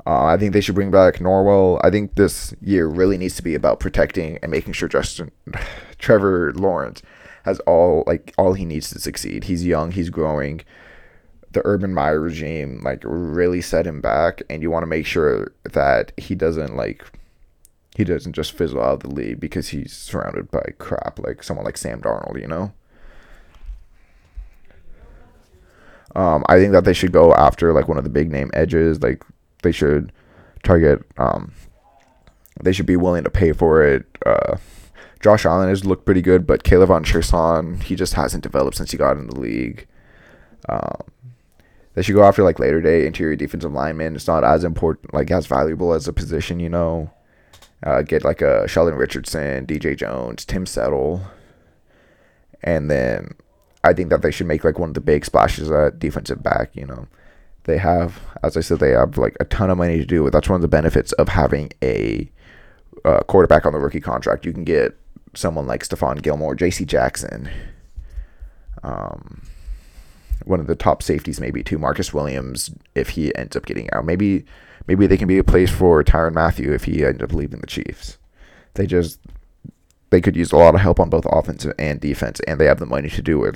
Uh, 0.06 0.26
I 0.26 0.38
think 0.38 0.52
they 0.52 0.62
should 0.62 0.76
bring 0.76 0.92
back 0.92 1.16
Norwell. 1.16 1.80
I 1.84 1.92
think 1.92 2.16
this 2.16 2.54
year 2.62 2.88
really 2.88 3.18
needs 3.18 3.36
to 3.36 3.44
be 3.44 3.56
about 3.56 3.80
protecting 3.80 4.38
and 4.42 4.52
making 4.52 4.74
sure 4.74 4.90
Justin 4.90 5.32
Trevor 5.98 6.52
Lawrence 6.54 7.02
has 7.44 7.60
all 7.62 8.04
like 8.06 8.34
all 8.38 8.54
he 8.54 8.66
needs 8.66 8.90
to 8.90 9.00
succeed. 9.00 9.46
He's 9.46 9.66
young, 9.66 9.92
he's 9.92 10.10
growing 10.10 10.62
the 11.52 11.62
Urban 11.66 11.94
Meyer 11.94 12.20
regime 12.20 12.82
like 12.84 13.02
really 13.04 13.62
set 13.62 13.86
him 13.86 14.02
back, 14.02 14.42
and 14.50 14.62
you 14.62 14.72
want 14.72 14.84
to 14.84 14.88
make 14.88 15.06
sure 15.06 15.52
that 15.64 16.12
he 16.18 16.36
doesn't 16.36 16.76
like 16.76 17.06
he 17.96 18.04
doesn't 18.04 18.34
just 18.34 18.54
fizzle 18.54 18.82
out 18.82 18.94
of 18.94 19.00
the 19.02 19.10
league 19.10 19.40
because 19.40 19.70
he's 19.70 19.94
surrounded 19.94 20.50
by 20.50 20.64
crap 20.80 21.20
like 21.20 21.44
someone 21.44 21.66
like 21.66 21.78
Sam 21.78 22.02
Darnold, 22.02 22.40
you 22.40 22.48
know. 22.48 22.74
Um, 26.16 26.44
I 26.48 26.58
think 26.58 26.72
that 26.74 26.84
they 26.84 26.94
should 26.94 27.12
go 27.12 27.34
after 27.34 27.74
like 27.74 27.88
one 27.88 27.98
of 27.98 28.04
the 28.04 28.10
big 28.10 28.32
name 28.32 28.50
edges. 28.54 29.02
Like 29.02 29.24
they 29.64 29.72
should 29.72 30.12
target. 30.64 31.04
Um, 31.18 31.54
they 32.62 32.72
should 32.72 32.86
be 32.86 32.98
willing 32.98 33.24
to 33.24 33.30
pay 33.30 33.52
for 33.52 33.84
it. 33.84 34.06
Uh, 34.26 34.58
Josh 35.22 35.46
Allen 35.46 35.70
has 35.70 35.86
looked 35.86 36.06
pretty 36.06 36.22
good, 36.22 36.48
but 36.48 36.64
K'Lavon 36.64 37.04
Chaisson, 37.06 37.82
he 37.84 37.96
just 37.96 38.16
hasn't 38.16 38.44
developed 38.44 38.78
since 38.78 38.92
he 38.92 38.98
got 38.98 39.18
in 39.18 39.28
the 39.28 39.40
league. 39.40 39.88
Um, 40.68 41.02
they 41.94 42.02
should 42.02 42.16
go 42.16 42.24
after 42.24 42.44
like 42.44 42.60
later 42.60 42.82
day 42.82 43.06
interior 43.06 43.36
defensive 43.36 43.74
lineman. 43.74 44.16
It's 44.16 44.28
not 44.28 44.44
as 44.44 44.64
important, 44.64 45.14
like 45.14 45.32
as 45.32 45.48
valuable 45.48 45.94
as 45.94 46.08
a 46.08 46.14
position, 46.14 46.60
you 46.60 46.70
know. 46.70 47.12
Uh, 47.84 48.04
get 48.04 48.24
like 48.24 48.42
a 48.42 48.68
Sheldon 48.68 48.96
Richardson, 48.96 49.66
DJ 49.66 49.98
Jones, 49.98 50.46
Tim 50.46 50.68
Settle, 50.68 51.22
and 52.62 52.92
then 52.92 53.34
I 53.84 53.94
think 53.94 54.10
that 54.12 54.22
they 54.22 54.30
should 54.30 54.46
make 54.46 54.64
like 54.64 54.78
one 54.78 54.90
of 54.90 54.94
the 54.94 55.02
big 55.02 55.26
splashes 55.26 55.72
at 55.72 55.98
defensive 55.98 56.44
back. 56.44 56.76
You 56.76 56.86
know, 56.86 57.08
they 57.64 57.78
have, 57.78 58.20
as 58.44 58.56
I 58.56 58.62
said, 58.62 58.80
they 58.80 58.92
have 58.92 59.18
like 59.18 59.36
a 59.40 59.46
ton 59.46 59.72
of 59.72 59.80
money 59.80 59.98
to 59.98 60.06
do 60.06 60.26
it. 60.28 60.32
That's 60.32 60.48
one 60.48 60.58
of 60.58 60.62
the 60.62 60.68
benefits 60.68 61.12
of 61.14 61.30
having 61.30 61.72
a 61.84 62.32
uh, 63.04 63.22
quarterback 63.22 63.66
on 63.66 63.74
the 63.74 63.80
rookie 63.80 64.00
contract. 64.00 64.46
You 64.46 64.54
can 64.54 64.64
get 64.64 64.96
someone 65.34 65.66
like 65.66 65.84
Stephon 65.84 66.22
Gilmore, 66.22 66.56
J.C. 66.56 66.86
Jackson. 66.86 67.50
Um, 68.84 69.42
one 70.46 70.60
of 70.60 70.68
the 70.68 70.76
top 70.76 71.04
safeties, 71.04 71.40
maybe 71.40 71.64
to 71.64 71.78
Marcus 71.78 72.14
Williams 72.14 72.72
if 72.96 73.10
he 73.10 73.36
ends 73.36 73.56
up 73.56 73.66
getting 73.66 73.92
out. 73.94 74.06
Maybe 74.06 74.46
maybe 74.88 75.08
they 75.08 75.18
can 75.18 75.28
be 75.28 75.38
a 75.38 75.44
place 75.44 75.70
for 75.70 76.04
Tyrann 76.04 76.34
Mathieu 76.34 76.74
if 76.74 76.86
he 76.86 77.06
ends 77.06 77.22
up 77.22 77.34
leaving 77.34 77.62
the 77.62 77.68
Chiefs. 77.68 78.18
They 78.76 78.86
just 78.86 79.20
they 80.12 80.22
could 80.22 80.36
use 80.36 80.52
a 80.52 80.58
lot 80.58 80.76
of 80.76 80.82
help 80.82 81.00
on 81.00 81.10
both 81.10 81.26
offensive 81.26 81.74
and 81.80 82.00
defense, 82.00 82.40
and 82.42 82.60
they 82.60 82.66
have 82.66 82.80
the 82.80 82.86
money 82.86 83.10
to 83.10 83.22
do 83.22 83.44
it. 83.46 83.56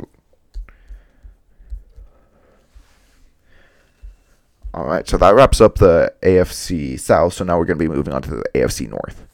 All 4.73 4.85
right, 4.85 5.07
so 5.07 5.17
that 5.17 5.35
wraps 5.35 5.61
up 5.61 5.75
the 5.75 6.13
AFC 6.21 6.99
South. 6.99 7.33
So 7.33 7.45
now 7.45 7.57
we're 7.57 7.63
going 7.65 7.79
to 7.79 7.83
be 7.83 7.93
moving 7.93 8.13
on 8.13 8.21
to 8.23 8.29
the 8.29 8.43
AFC 8.53 8.89
North. 8.89 9.25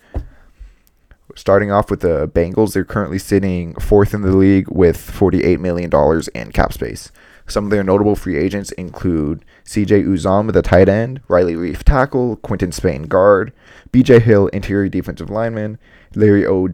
Starting 1.36 1.72
off 1.72 1.90
with 1.90 2.02
the 2.02 2.28
Bengals, 2.28 2.74
they're 2.74 2.86
currently 2.86 3.18
sitting 3.18 3.74
fourth 3.76 4.14
in 4.14 4.22
the 4.22 4.36
league 4.36 4.70
with 4.70 4.98
$48 4.98 5.60
million 5.60 5.90
in 6.36 6.52
cap 6.52 6.74
space. 6.74 7.12
Some 7.52 7.66
of 7.66 7.72
their 7.72 7.84
notable 7.84 8.16
free 8.16 8.38
agents 8.38 8.72
include 8.72 9.44
CJ 9.66 10.06
Uzomah, 10.06 10.54
the 10.54 10.62
tight 10.62 10.88
end, 10.88 11.20
Riley 11.28 11.56
Reiff, 11.56 11.84
tackle, 11.84 12.38
Quinton 12.38 12.72
Spain, 12.72 13.04
guard, 13.04 13.52
BJ 13.92 14.22
Hill, 14.22 14.48
interior 14.48 14.88
defensive 14.88 15.30
lineman, 15.30 15.78
Larry 16.16 16.48
o- 16.48 16.70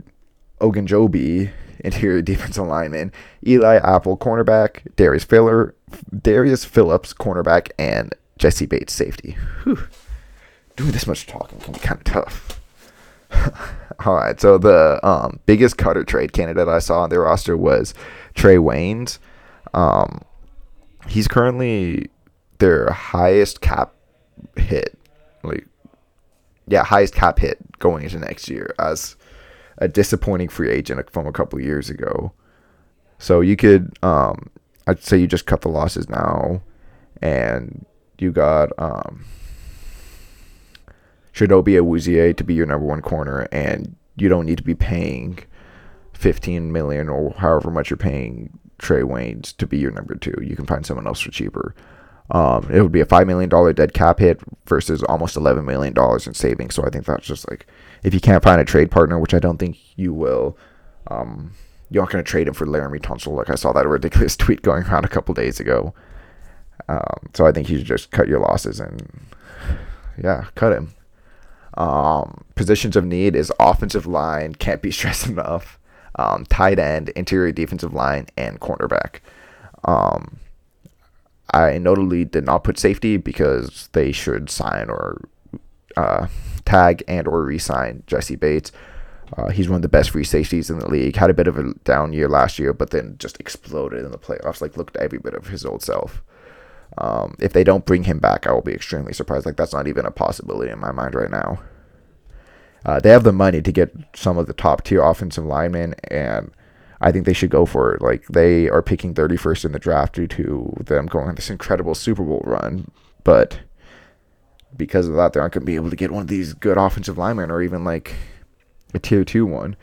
Ogunjobi, 0.61 1.49
interior 1.79 2.21
defensive 2.33 2.67
lineman, 2.67 3.11
Eli 3.45 3.77
Apple, 3.77 4.17
cornerback, 4.17 4.81
Darius 4.95 5.23
Filler, 5.23 5.73
Darius 6.21 6.63
Phillips, 6.63 7.11
cornerback, 7.11 7.71
and 7.79 8.13
Jessie 8.37 8.67
Bates, 8.67 8.93
safety. 8.93 9.35
Whew. 9.63 9.87
Doing 10.75 10.91
this 10.91 11.07
much 11.07 11.25
talking 11.25 11.59
can 11.59 11.73
be 11.73 11.79
kind 11.79 11.97
of 11.99 12.03
tough. 12.03 12.61
All 14.05 14.13
right, 14.13 14.39
so 14.39 14.59
the 14.59 14.99
um, 15.03 15.39
biggest 15.47 15.79
cutter 15.79 16.03
trade 16.03 16.33
candidate 16.33 16.67
I 16.67 16.77
saw 16.77 17.01
on 17.01 17.09
their 17.09 17.21
roster 17.21 17.57
was 17.57 17.95
Trae 18.35 18.59
Waynes. 18.59 19.17
Um, 19.73 20.21
he's 21.07 21.27
currently 21.27 22.09
their 22.59 22.91
highest 22.91 23.61
cap 23.61 23.93
hit, 24.55 24.97
like 25.43 25.65
yeah, 26.67 26.83
highest 26.83 27.13
cap 27.13 27.39
hit 27.39 27.57
going 27.79 28.03
into 28.03 28.19
next 28.19 28.49
year 28.49 28.73
as 28.79 29.15
a 29.77 29.87
disappointing 29.87 30.49
free 30.49 30.69
agent 30.69 31.09
from 31.09 31.27
a 31.27 31.31
couple 31.31 31.59
years 31.61 31.89
ago. 31.89 32.31
So 33.19 33.41
you 33.41 33.55
could, 33.55 33.97
um, 34.03 34.49
I'd 34.85 35.03
say 35.03 35.17
you 35.17 35.27
just 35.27 35.45
cut 35.45 35.61
the 35.61 35.69
losses 35.69 36.09
now, 36.09 36.61
and 37.21 37.85
you 38.19 38.31
got 38.31 38.69
um, 38.77 39.25
Chidobe 41.33 41.79
Awuzie 41.79 42.35
to 42.35 42.43
be 42.43 42.53
your 42.53 42.65
number 42.65 42.85
one 42.85 43.01
corner, 43.01 43.47
and 43.51 43.95
you 44.15 44.29
don't 44.29 44.45
need 44.45 44.57
to 44.57 44.63
be 44.63 44.75
paying 44.75 45.39
15 46.13 46.71
million 46.71 47.09
or 47.09 47.31
however 47.37 47.69
much 47.69 47.89
you're 47.89 47.97
paying 47.97 48.57
Trae 48.79 49.03
Waynes 49.03 49.55
to 49.57 49.67
be 49.67 49.77
your 49.77 49.91
number 49.91 50.15
two. 50.15 50.35
You 50.41 50.55
can 50.55 50.65
find 50.65 50.85
someone 50.85 51.07
else 51.07 51.19
for 51.19 51.31
cheaper. 51.31 51.75
Um, 52.29 52.69
it 52.71 52.81
would 52.81 52.91
be 52.91 52.99
a 52.99 53.05
five 53.05 53.25
million 53.25 53.49
dollar 53.49 53.73
dead 53.73 53.93
cap 53.93 54.19
hit 54.19 54.39
versus 54.65 55.01
almost 55.03 55.37
eleven 55.37 55.65
million 55.65 55.93
dollars 55.93 56.27
in 56.27 56.33
savings. 56.33 56.75
So 56.75 56.83
I 56.83 56.89
think 56.89 57.05
that's 57.05 57.25
just 57.25 57.49
like 57.49 57.67
if 58.03 58.13
you 58.13 58.19
can't 58.19 58.43
find 58.43 58.59
a 58.59 58.65
trade 58.65 58.91
partner, 58.91 59.17
which 59.17 59.33
I 59.33 59.39
don't 59.39 59.57
think 59.57 59.77
you 59.97 60.13
will, 60.13 60.57
um, 61.07 61.53
you're 61.89 62.03
not 62.03 62.11
going 62.11 62.23
to 62.23 62.29
trade 62.29 62.47
him 62.47 62.53
for 62.53 62.65
Laremy 62.65 62.99
Tunsil. 62.99 63.35
Like 63.35 63.49
I 63.49 63.55
saw 63.55 63.71
that 63.73 63.87
ridiculous 63.87 64.35
tweet 64.35 64.61
going 64.61 64.83
around 64.83 65.05
a 65.05 65.09
couple 65.09 65.33
days 65.33 65.59
ago. 65.59 65.93
Um, 66.89 67.29
so 67.33 67.45
I 67.45 67.51
think 67.51 67.69
you 67.69 67.77
should 67.77 67.87
just 67.87 68.11
cut 68.11 68.27
your 68.27 68.39
losses 68.39 68.79
and 68.79 69.25
yeah, 70.21 70.45
cut 70.55 70.73
him. 70.73 70.93
Um, 71.75 72.43
positions 72.55 72.95
of 72.95 73.05
need 73.05 73.35
is 73.35 73.53
offensive 73.59 74.05
line, 74.05 74.55
can't 74.55 74.81
be 74.81 74.91
stressed 74.91 75.27
enough. 75.27 75.79
Um, 76.17 76.45
tight 76.45 76.79
end, 76.79 77.09
interior 77.09 77.51
defensive 77.51 77.93
line, 77.93 78.27
and 78.35 78.59
cornerback. 78.59 79.19
Um, 79.83 80.39
I 81.53 81.77
notably 81.77 82.25
did 82.25 82.43
not 82.43 82.63
put 82.63 82.79
safety 82.79 83.17
because 83.17 83.89
they 83.93 84.11
should 84.11 84.49
sign 84.49 84.89
or 84.89 85.29
uh, 85.95 86.27
tag 86.65 87.03
and 87.07 87.27
or 87.27 87.43
re-sign 87.43 88.03
Jessie 88.07 88.35
Bates. 88.35 88.71
Uh, 89.35 89.49
he's 89.49 89.67
one 89.67 89.77
of 89.77 89.81
the 89.81 89.89
best 89.89 90.11
free 90.11 90.23
safeties 90.23 90.69
in 90.69 90.79
the 90.79 90.89
league. 90.89 91.15
Had 91.15 91.29
a 91.29 91.33
bit 91.33 91.47
of 91.47 91.57
a 91.57 91.73
down 91.83 92.13
year 92.13 92.29
last 92.29 92.59
year, 92.59 92.73
but 92.73 92.91
then 92.91 93.15
just 93.19 93.39
exploded 93.39 94.05
in 94.05 94.11
the 94.11 94.17
playoffs. 94.17 94.61
Like 94.61 94.77
looked 94.77 94.95
every 94.97 95.19
bit 95.19 95.33
of 95.33 95.47
his 95.47 95.65
old 95.65 95.81
self. 95.81 96.23
Um, 96.97 97.35
if 97.39 97.53
they 97.53 97.63
don't 97.63 97.85
bring 97.85 98.05
him 98.05 98.19
back, 98.19 98.47
I 98.47 98.53
will 98.53 98.61
be 98.61 98.73
extremely 98.73 99.13
surprised. 99.13 99.45
Like 99.45 99.57
that's 99.57 99.73
not 99.73 99.87
even 99.87 100.05
a 100.05 100.11
possibility 100.11 100.71
in 100.71 100.79
my 100.79 100.91
mind 100.91 101.13
right 101.15 101.29
now. 101.31 101.59
Uh, 102.87 103.01
they 103.01 103.09
have 103.09 103.25
the 103.25 103.33
money 103.33 103.61
to 103.61 103.71
get 103.71 103.93
some 104.15 104.37
of 104.37 104.47
the 104.47 104.53
top 104.53 104.81
tier 104.83 105.03
offensive 105.03 105.45
linemen, 105.45 105.93
and 106.05 106.51
I 107.01 107.11
think 107.11 107.25
they 107.25 107.33
should 107.33 107.49
go 107.49 107.65
for 107.65 107.93
it. 107.93 108.01
Like 108.01 108.25
they 108.27 108.69
are 108.69 108.81
picking 108.81 109.13
31st 109.13 109.65
in 109.65 109.71
the 109.73 109.79
draft 109.79 110.15
due 110.15 110.27
to 110.27 110.73
them 110.79 111.05
going 111.05 111.27
on 111.27 111.35
this 111.35 111.49
incredible 111.49 111.93
Super 111.93 112.23
Bowl 112.23 112.41
run, 112.45 112.89
but 113.25 113.59
because 114.75 115.07
of 115.07 115.15
that, 115.15 115.33
they 115.33 115.39
aren't 115.39 115.53
going 115.53 115.63
to 115.63 115.65
be 115.65 115.75
able 115.75 115.89
to 115.89 115.95
get 115.97 116.11
one 116.11 116.21
of 116.21 116.27
these 116.27 116.53
good 116.53 116.77
offensive 116.77 117.17
linemen 117.17 117.51
or 117.51 117.61
even 117.61 117.83
like 117.83 118.15
a 118.93 118.99
tier 118.99 119.25
two 119.25 119.45
one. 119.45 119.75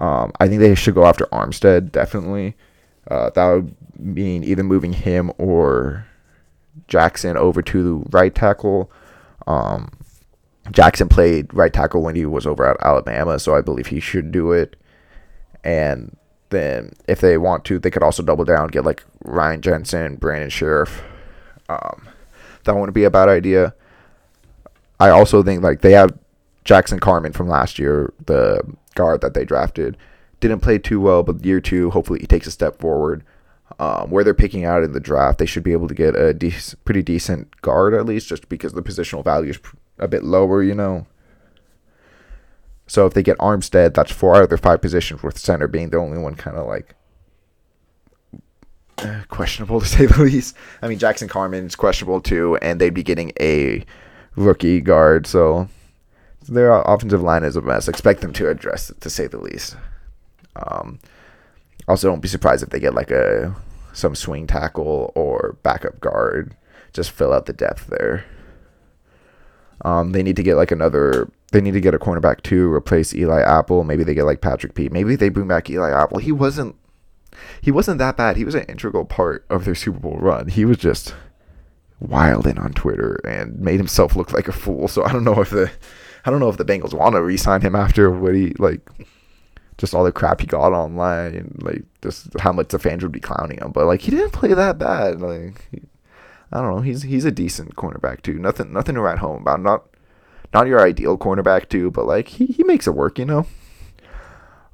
Um, 0.00 0.32
I 0.40 0.48
think 0.48 0.60
they 0.60 0.74
should 0.74 0.94
go 0.94 1.04
after 1.04 1.26
Armstead 1.26 1.92
definitely. 1.92 2.56
Uh, 3.10 3.28
that 3.30 3.46
would 3.46 3.76
mean 3.98 4.44
either 4.44 4.62
moving 4.62 4.94
him 4.94 5.30
or 5.36 6.06
Jackson 6.88 7.36
over 7.36 7.60
to 7.60 7.82
the 7.82 8.08
right 8.10 8.34
tackle. 8.34 8.90
Um, 9.46 9.90
Jackson 10.72 11.08
played 11.08 11.52
right 11.52 11.72
tackle 11.72 12.02
when 12.02 12.16
he 12.16 12.26
was 12.26 12.46
over 12.46 12.66
at 12.66 12.76
Alabama, 12.80 13.38
so 13.38 13.54
I 13.54 13.60
believe 13.60 13.88
he 13.88 14.00
should 14.00 14.30
do 14.32 14.52
it. 14.52 14.76
And 15.64 16.16
then 16.50 16.92
if 17.08 17.20
they 17.20 17.38
want 17.38 17.64
to, 17.66 17.78
they 17.78 17.90
could 17.90 18.02
also 18.02 18.22
double 18.22 18.44
down, 18.44 18.68
get 18.68 18.84
like 18.84 19.04
Ryan 19.24 19.60
Jensen, 19.60 20.16
Brandon 20.16 20.50
Scherff. 20.50 21.02
Um, 21.68 22.08
that 22.64 22.74
wouldn't 22.74 22.94
be 22.94 23.04
a 23.04 23.10
bad 23.10 23.28
idea. 23.28 23.74
I 24.98 25.10
also 25.10 25.42
think 25.42 25.62
like 25.62 25.80
they 25.80 25.92
have 25.92 26.16
Jackson 26.64 27.00
Carman 27.00 27.32
from 27.32 27.48
last 27.48 27.78
year, 27.78 28.12
the 28.26 28.62
guard 28.94 29.20
that 29.22 29.34
they 29.34 29.44
drafted. 29.44 29.96
Didn't 30.40 30.60
play 30.60 30.78
too 30.78 31.00
well, 31.00 31.22
but 31.22 31.44
year 31.44 31.60
two, 31.60 31.90
hopefully 31.90 32.20
he 32.20 32.26
takes 32.26 32.46
a 32.46 32.50
step 32.50 32.78
forward. 32.78 33.24
Um, 33.78 34.10
where 34.10 34.24
they're 34.24 34.34
picking 34.34 34.64
out 34.64 34.82
in 34.82 34.92
the 34.92 35.00
draft, 35.00 35.38
they 35.38 35.46
should 35.46 35.62
be 35.62 35.72
able 35.72 35.88
to 35.88 35.94
get 35.94 36.16
a 36.16 36.34
de- 36.34 36.52
pretty 36.84 37.02
decent 37.02 37.60
guard 37.62 37.94
at 37.94 38.04
least, 38.04 38.28
just 38.28 38.48
because 38.48 38.72
the 38.72 38.82
positional 38.82 39.24
value 39.24 39.50
is 39.50 39.60
a 40.00 40.08
bit 40.08 40.24
lower, 40.24 40.62
you 40.62 40.74
know. 40.74 41.06
So 42.86 43.06
if 43.06 43.14
they 43.14 43.22
get 43.22 43.38
Armstead, 43.38 43.94
that's 43.94 44.10
four 44.10 44.34
out 44.34 44.42
of 44.42 44.48
their 44.48 44.58
five 44.58 44.82
positions, 44.82 45.22
with 45.22 45.38
center 45.38 45.68
being 45.68 45.90
the 45.90 45.98
only 45.98 46.18
one 46.18 46.34
kind 46.34 46.56
of 46.56 46.66
like 46.66 46.96
uh, 48.98 49.22
questionable 49.28 49.80
to 49.80 49.86
say 49.86 50.06
the 50.06 50.22
least. 50.22 50.56
I 50.82 50.88
mean, 50.88 50.98
Jackson 50.98 51.28
Carman 51.28 51.66
is 51.66 51.76
questionable 51.76 52.20
too, 52.20 52.56
and 52.60 52.80
they'd 52.80 52.94
be 52.94 53.04
getting 53.04 53.32
a 53.40 53.84
rookie 54.34 54.80
guard, 54.80 55.26
so 55.26 55.68
their 56.48 56.72
offensive 56.72 57.22
line 57.22 57.44
is 57.44 57.56
a 57.56 57.60
mess. 57.60 57.86
Expect 57.86 58.22
them 58.22 58.32
to 58.32 58.48
address 58.48 58.90
it, 58.90 59.00
to 59.02 59.10
say 59.10 59.26
the 59.26 59.38
least. 59.38 59.76
Um, 60.56 60.98
also, 61.86 62.08
don't 62.08 62.20
be 62.20 62.28
surprised 62.28 62.62
if 62.62 62.70
they 62.70 62.80
get 62.80 62.94
like 62.94 63.10
a 63.10 63.54
some 63.92 64.14
swing 64.14 64.46
tackle 64.46 65.12
or 65.14 65.56
backup 65.62 66.00
guard. 66.00 66.56
Just 66.92 67.10
fill 67.10 67.32
out 67.32 67.46
the 67.46 67.52
depth 67.52 67.86
there. 67.86 68.24
Um, 69.84 70.12
they 70.12 70.22
need 70.22 70.36
to 70.36 70.42
get 70.42 70.56
like 70.56 70.70
another. 70.70 71.30
They 71.52 71.60
need 71.60 71.72
to 71.72 71.80
get 71.80 71.94
a 71.94 71.98
cornerback 71.98 72.42
to 72.44 72.72
replace 72.72 73.14
Eli 73.14 73.40
Apple. 73.40 73.82
Maybe 73.84 74.04
they 74.04 74.14
get 74.14 74.24
like 74.24 74.40
Patrick 74.40 74.74
Peat. 74.74 74.92
Maybe 74.92 75.16
they 75.16 75.28
bring 75.28 75.48
back 75.48 75.68
Eli 75.70 75.90
Apple. 75.90 76.18
He 76.18 76.32
wasn't. 76.32 76.76
He 77.60 77.70
wasn't 77.70 77.98
that 77.98 78.16
bad. 78.16 78.36
He 78.36 78.44
was 78.44 78.54
an 78.54 78.64
integral 78.64 79.04
part 79.04 79.46
of 79.48 79.64
their 79.64 79.74
Super 79.74 79.98
Bowl 79.98 80.18
run. 80.18 80.48
He 80.48 80.64
was 80.64 80.76
just 80.76 81.14
wilding 82.00 82.58
on 82.58 82.72
Twitter 82.72 83.20
and 83.26 83.58
made 83.60 83.78
himself 83.78 84.16
look 84.16 84.32
like 84.32 84.48
a 84.48 84.52
fool. 84.52 84.88
So 84.88 85.04
I 85.04 85.12
don't 85.12 85.24
know 85.24 85.40
if 85.40 85.50
the, 85.50 85.70
I 86.24 86.30
don't 86.30 86.40
know 86.40 86.48
if 86.48 86.56
the 86.56 86.64
Bengals 86.64 86.94
want 86.94 87.14
to 87.14 87.22
re-sign 87.22 87.60
him 87.60 87.74
after 87.74 88.10
what 88.10 88.34
he 88.34 88.54
like, 88.58 88.80
just 89.78 89.94
all 89.94 90.04
the 90.04 90.12
crap 90.12 90.40
he 90.40 90.46
got 90.46 90.72
online 90.72 91.34
and 91.34 91.62
like 91.62 91.84
just 92.02 92.28
how 92.40 92.52
much 92.52 92.68
the 92.68 92.78
fans 92.78 93.02
would 93.02 93.12
be 93.12 93.20
clowning 93.20 93.58
him. 93.58 93.72
But 93.72 93.86
like 93.86 94.00
he 94.00 94.10
didn't 94.10 94.32
play 94.32 94.52
that 94.52 94.78
bad. 94.78 95.20
Like 95.20 95.66
he, 95.70 95.82
I 96.52 96.60
don't 96.60 96.74
know. 96.74 96.82
He's 96.82 97.02
he's 97.02 97.24
a 97.24 97.30
decent 97.30 97.76
cornerback 97.76 98.22
too. 98.22 98.38
Nothing 98.38 98.72
nothing 98.72 98.94
to 98.94 99.00
write 99.00 99.18
home 99.18 99.42
about. 99.42 99.60
Not 99.60 99.84
not 100.52 100.66
your 100.66 100.80
ideal 100.80 101.16
cornerback 101.16 101.68
too, 101.68 101.90
but 101.90 102.06
like 102.06 102.28
he, 102.28 102.46
he 102.46 102.64
makes 102.64 102.86
it 102.86 102.94
work, 102.94 103.18
you 103.18 103.24
know. 103.24 103.46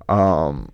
Um 0.08 0.72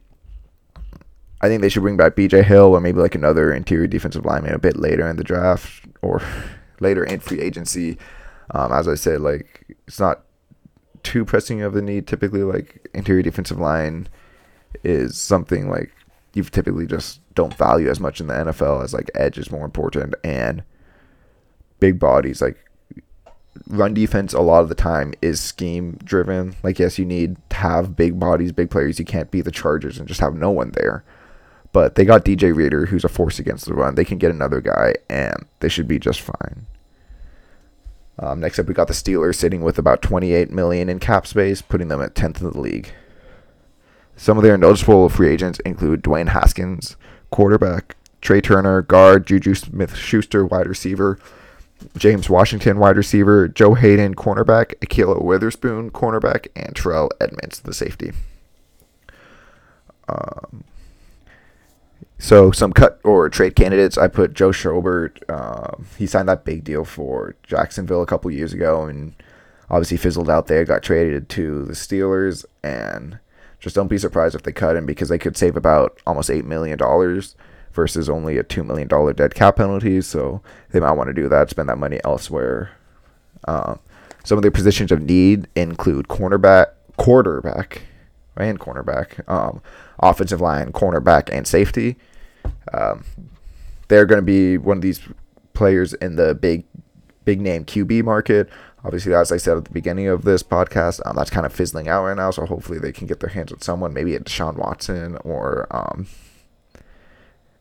I 1.41 1.49
think 1.49 1.61
they 1.61 1.69
should 1.69 1.83
bring 1.83 1.97
back 1.97 2.15
BJ 2.15 2.45
Hill 2.45 2.75
or 2.75 2.81
maybe 2.81 3.01
like 3.01 3.17
another 3.17 3.53
interior 3.53 3.89
defensive 3.89 4.25
lineman 4.25 4.55
a 4.55 4.61
bit 4.61 4.77
later 4.77 5.09
in 5.09 5.17
the 5.17 5.25
draft 5.25 5.85
or 6.01 6.23
later 6.81 7.03
in 7.03 7.19
free 7.19 7.41
agency. 7.41 7.99
Um, 8.53 8.73
as 8.73 8.87
I 8.87 8.95
said, 8.95 9.21
like 9.23 9.77
it's 9.89 9.99
not 9.99 10.23
too 11.03 11.25
pressing 11.25 11.63
of 11.63 11.75
a 11.75 11.83
need. 11.83 12.07
Typically, 12.07 12.45
like 12.45 12.89
interior 12.95 13.23
defensive 13.23 13.59
line 13.59 14.09
is 14.85 15.19
something 15.19 15.69
like 15.69 15.93
you 16.35 16.45
typically 16.45 16.87
just 16.87 17.21
don't 17.35 17.55
value 17.55 17.91
as 17.91 17.99
much 17.99 18.21
in 18.21 18.29
the 18.29 18.35
NFL 18.35 18.85
as 18.85 18.95
like 18.95 19.11
edge 19.17 19.37
is 19.37 19.51
more 19.51 19.65
important 19.65 20.15
and 20.23 20.63
big 21.83 21.99
bodies 21.99 22.41
like 22.41 22.57
run 23.67 23.93
defense 23.93 24.33
a 24.33 24.41
lot 24.41 24.63
of 24.63 24.69
the 24.69 24.75
time 24.75 25.13
is 25.21 25.41
scheme 25.41 25.99
driven. 26.05 26.55
Like 26.63 26.79
yes, 26.79 26.97
you 26.97 27.05
need 27.05 27.37
to 27.51 27.57
have 27.57 27.97
big 27.97 28.21
bodies, 28.21 28.53
big 28.53 28.71
players. 28.71 29.01
You 29.01 29.05
can't 29.05 29.33
be 29.33 29.41
the 29.41 29.51
Chargers 29.51 29.99
and 29.99 30.07
just 30.07 30.21
have 30.21 30.35
no 30.35 30.51
one 30.51 30.71
there. 30.71 31.03
But 31.73 31.97
they 31.97 32.05
got 32.05 32.25
DJ 32.25 32.55
Reader, 32.55 32.87
who's 32.87 33.05
a 33.05 33.09
force 33.09 33.41
against 33.41 33.65
the 33.65 33.75
run. 33.75 33.97
They 33.97 34.05
can 34.05 34.19
get 34.19 34.31
another 34.31 34.61
guy, 34.61 34.95
and 35.11 35.47
they 35.59 35.69
should 35.69 35.89
be 35.89 35.99
just 35.99 36.21
fine. 36.21 36.67
Um, 38.19 38.39
next 38.39 38.61
up, 38.61 38.67
we 38.67 38.75
got 38.75 38.89
the 38.89 38.95
Steelers 38.95 39.37
sitting 39.37 39.63
with 39.63 39.79
about 39.79 40.03
28 40.03 40.51
million 40.51 40.89
in 40.89 41.01
cap 41.01 41.27
space, 41.27 41.63
putting 41.63 41.89
them 41.89 42.03
at 42.03 42.15
10th 42.15 42.43
in 42.43 42.51
the 42.51 42.61
league. 42.61 42.93
Some 44.17 44.37
of 44.37 44.45
their 44.45 44.59
noticeable 44.59 45.09
free 45.09 45.31
agents 45.31 45.59
include 45.61 46.05
Dwayne 46.05 46.29
Haskins, 46.29 46.97
quarterback, 47.31 47.97
Trai 48.21 48.43
Turner, 48.43 48.83
guard, 48.83 49.27
Juju 49.27 49.55
Smith 49.55 49.97
Schuster, 49.97 50.47
wide 50.47 50.69
receiver, 50.69 51.19
James 51.97 52.29
Washington, 52.29 52.79
wide 52.79 52.97
receiver, 52.97 53.49
Joe 53.49 53.75
Haden, 53.75 54.15
cornerback, 54.15 54.75
Ahkello 54.81 55.23
Witherspoon, 55.23 55.91
cornerback, 55.91 56.49
and 56.57 56.75
Terrell 56.75 57.11
Edmunds, 57.21 57.61
the 57.61 57.75
safety. 57.75 58.13
Um, 60.09 60.65
so 62.19 62.51
some 62.53 62.73
cut 62.73 63.01
or 63.05 63.29
trade 63.29 63.57
candidates, 63.57 63.99
I 63.99 64.09
put 64.09 64.35
Joe 64.35 64.51
Schobert. 64.51 65.19
Uh, 65.29 65.83
he 65.99 66.07
signed 66.07 66.29
that 66.29 66.45
big 66.45 66.65
deal 66.65 66.85
for 66.85 67.35
Jacksonville 67.43 68.03
a 68.03 68.07
couple 68.07 68.31
years 68.31 68.53
ago, 68.53 68.85
and 68.85 69.15
obviously 69.71 69.97
fizzled 69.97 70.31
out 70.31 70.47
there. 70.47 70.65
Got 70.65 70.83
traded 70.83 71.29
to 71.31 71.65
the 71.65 71.73
Steelers, 71.73 72.45
and 72.63 73.19
just 73.59 73.75
don't 73.75 73.89
be 73.89 73.99
surprised 73.99 74.35
if 74.35 74.43
they 74.43 74.53
cut 74.53 74.77
him 74.77 74.87
because 74.87 75.09
they 75.09 75.19
could 75.19 75.37
save 75.37 75.57
about 75.57 75.99
almost 76.07 76.31
eight 76.31 76.45
million 76.45 76.79
dollars 76.79 77.35
versus 77.73 78.09
only 78.09 78.39
a 78.39 78.43
two 78.43 78.65
million 78.65 78.89
dollar 78.89 79.13
dead 79.13 79.35
cap 79.35 79.57
penalty. 79.57 80.01
So 80.01 80.43
they 80.71 80.81
might 80.81 80.93
want 80.93 81.09
to 81.09 81.15
do 81.15 81.29
that, 81.29 81.51
spend 81.51 81.69
that 81.69 81.79
money 81.79 82.01
elsewhere. 82.05 82.71
Um, 83.47 83.79
some 84.25 84.39
of 84.39 84.43
their 84.43 84.51
positions 84.51 84.93
of 84.93 85.03
need 85.03 85.49
include 85.57 86.09
cornerback, 86.09 86.67
quarterback, 86.97 87.83
and 88.37 88.59
cornerback, 88.59 89.29
um, 89.29 89.61
offensive 89.99 90.41
line, 90.41 90.73
cornerback, 90.73 91.29
and 91.33 91.47
safety. 91.47 91.97
Um, 92.73 93.05
they're 93.89 94.07
going 94.07 94.21
to 94.21 94.25
be 94.25 94.59
one 94.59 94.79
of 94.79 94.83
these 94.83 95.01
players 95.55 95.93
in 95.95 96.17
the 96.17 96.35
big, 96.35 96.65
big 97.25 97.41
name 97.41 97.65
QB 97.65 98.05
market. 98.05 98.49
Obviously, 98.85 99.15
as 99.15 99.31
I 99.31 99.37
said 99.37 99.57
at 99.57 99.65
the 99.65 99.71
beginning 99.71 100.09
of 100.09 100.23
this 100.23 100.43
podcast, 100.43 101.01
um, 101.05 101.15
that's 101.15 101.31
kind 101.31 101.47
of 101.47 101.53
fizzling 101.53 101.89
out 101.89 102.05
right 102.05 102.17
now. 102.17 102.31
So 102.31 102.47
hopefully, 102.47 102.79
they 102.79 102.93
can 102.93 103.07
get 103.07 103.21
their 103.21 103.31
hands 103.31 103.53
on 103.53 103.61
someone, 103.61 103.93
maybe 103.93 104.15
a 104.15 104.21
Deshaun 104.21 104.57
Watson 104.57 105.17
or 105.25 105.67
um, 105.71 106.07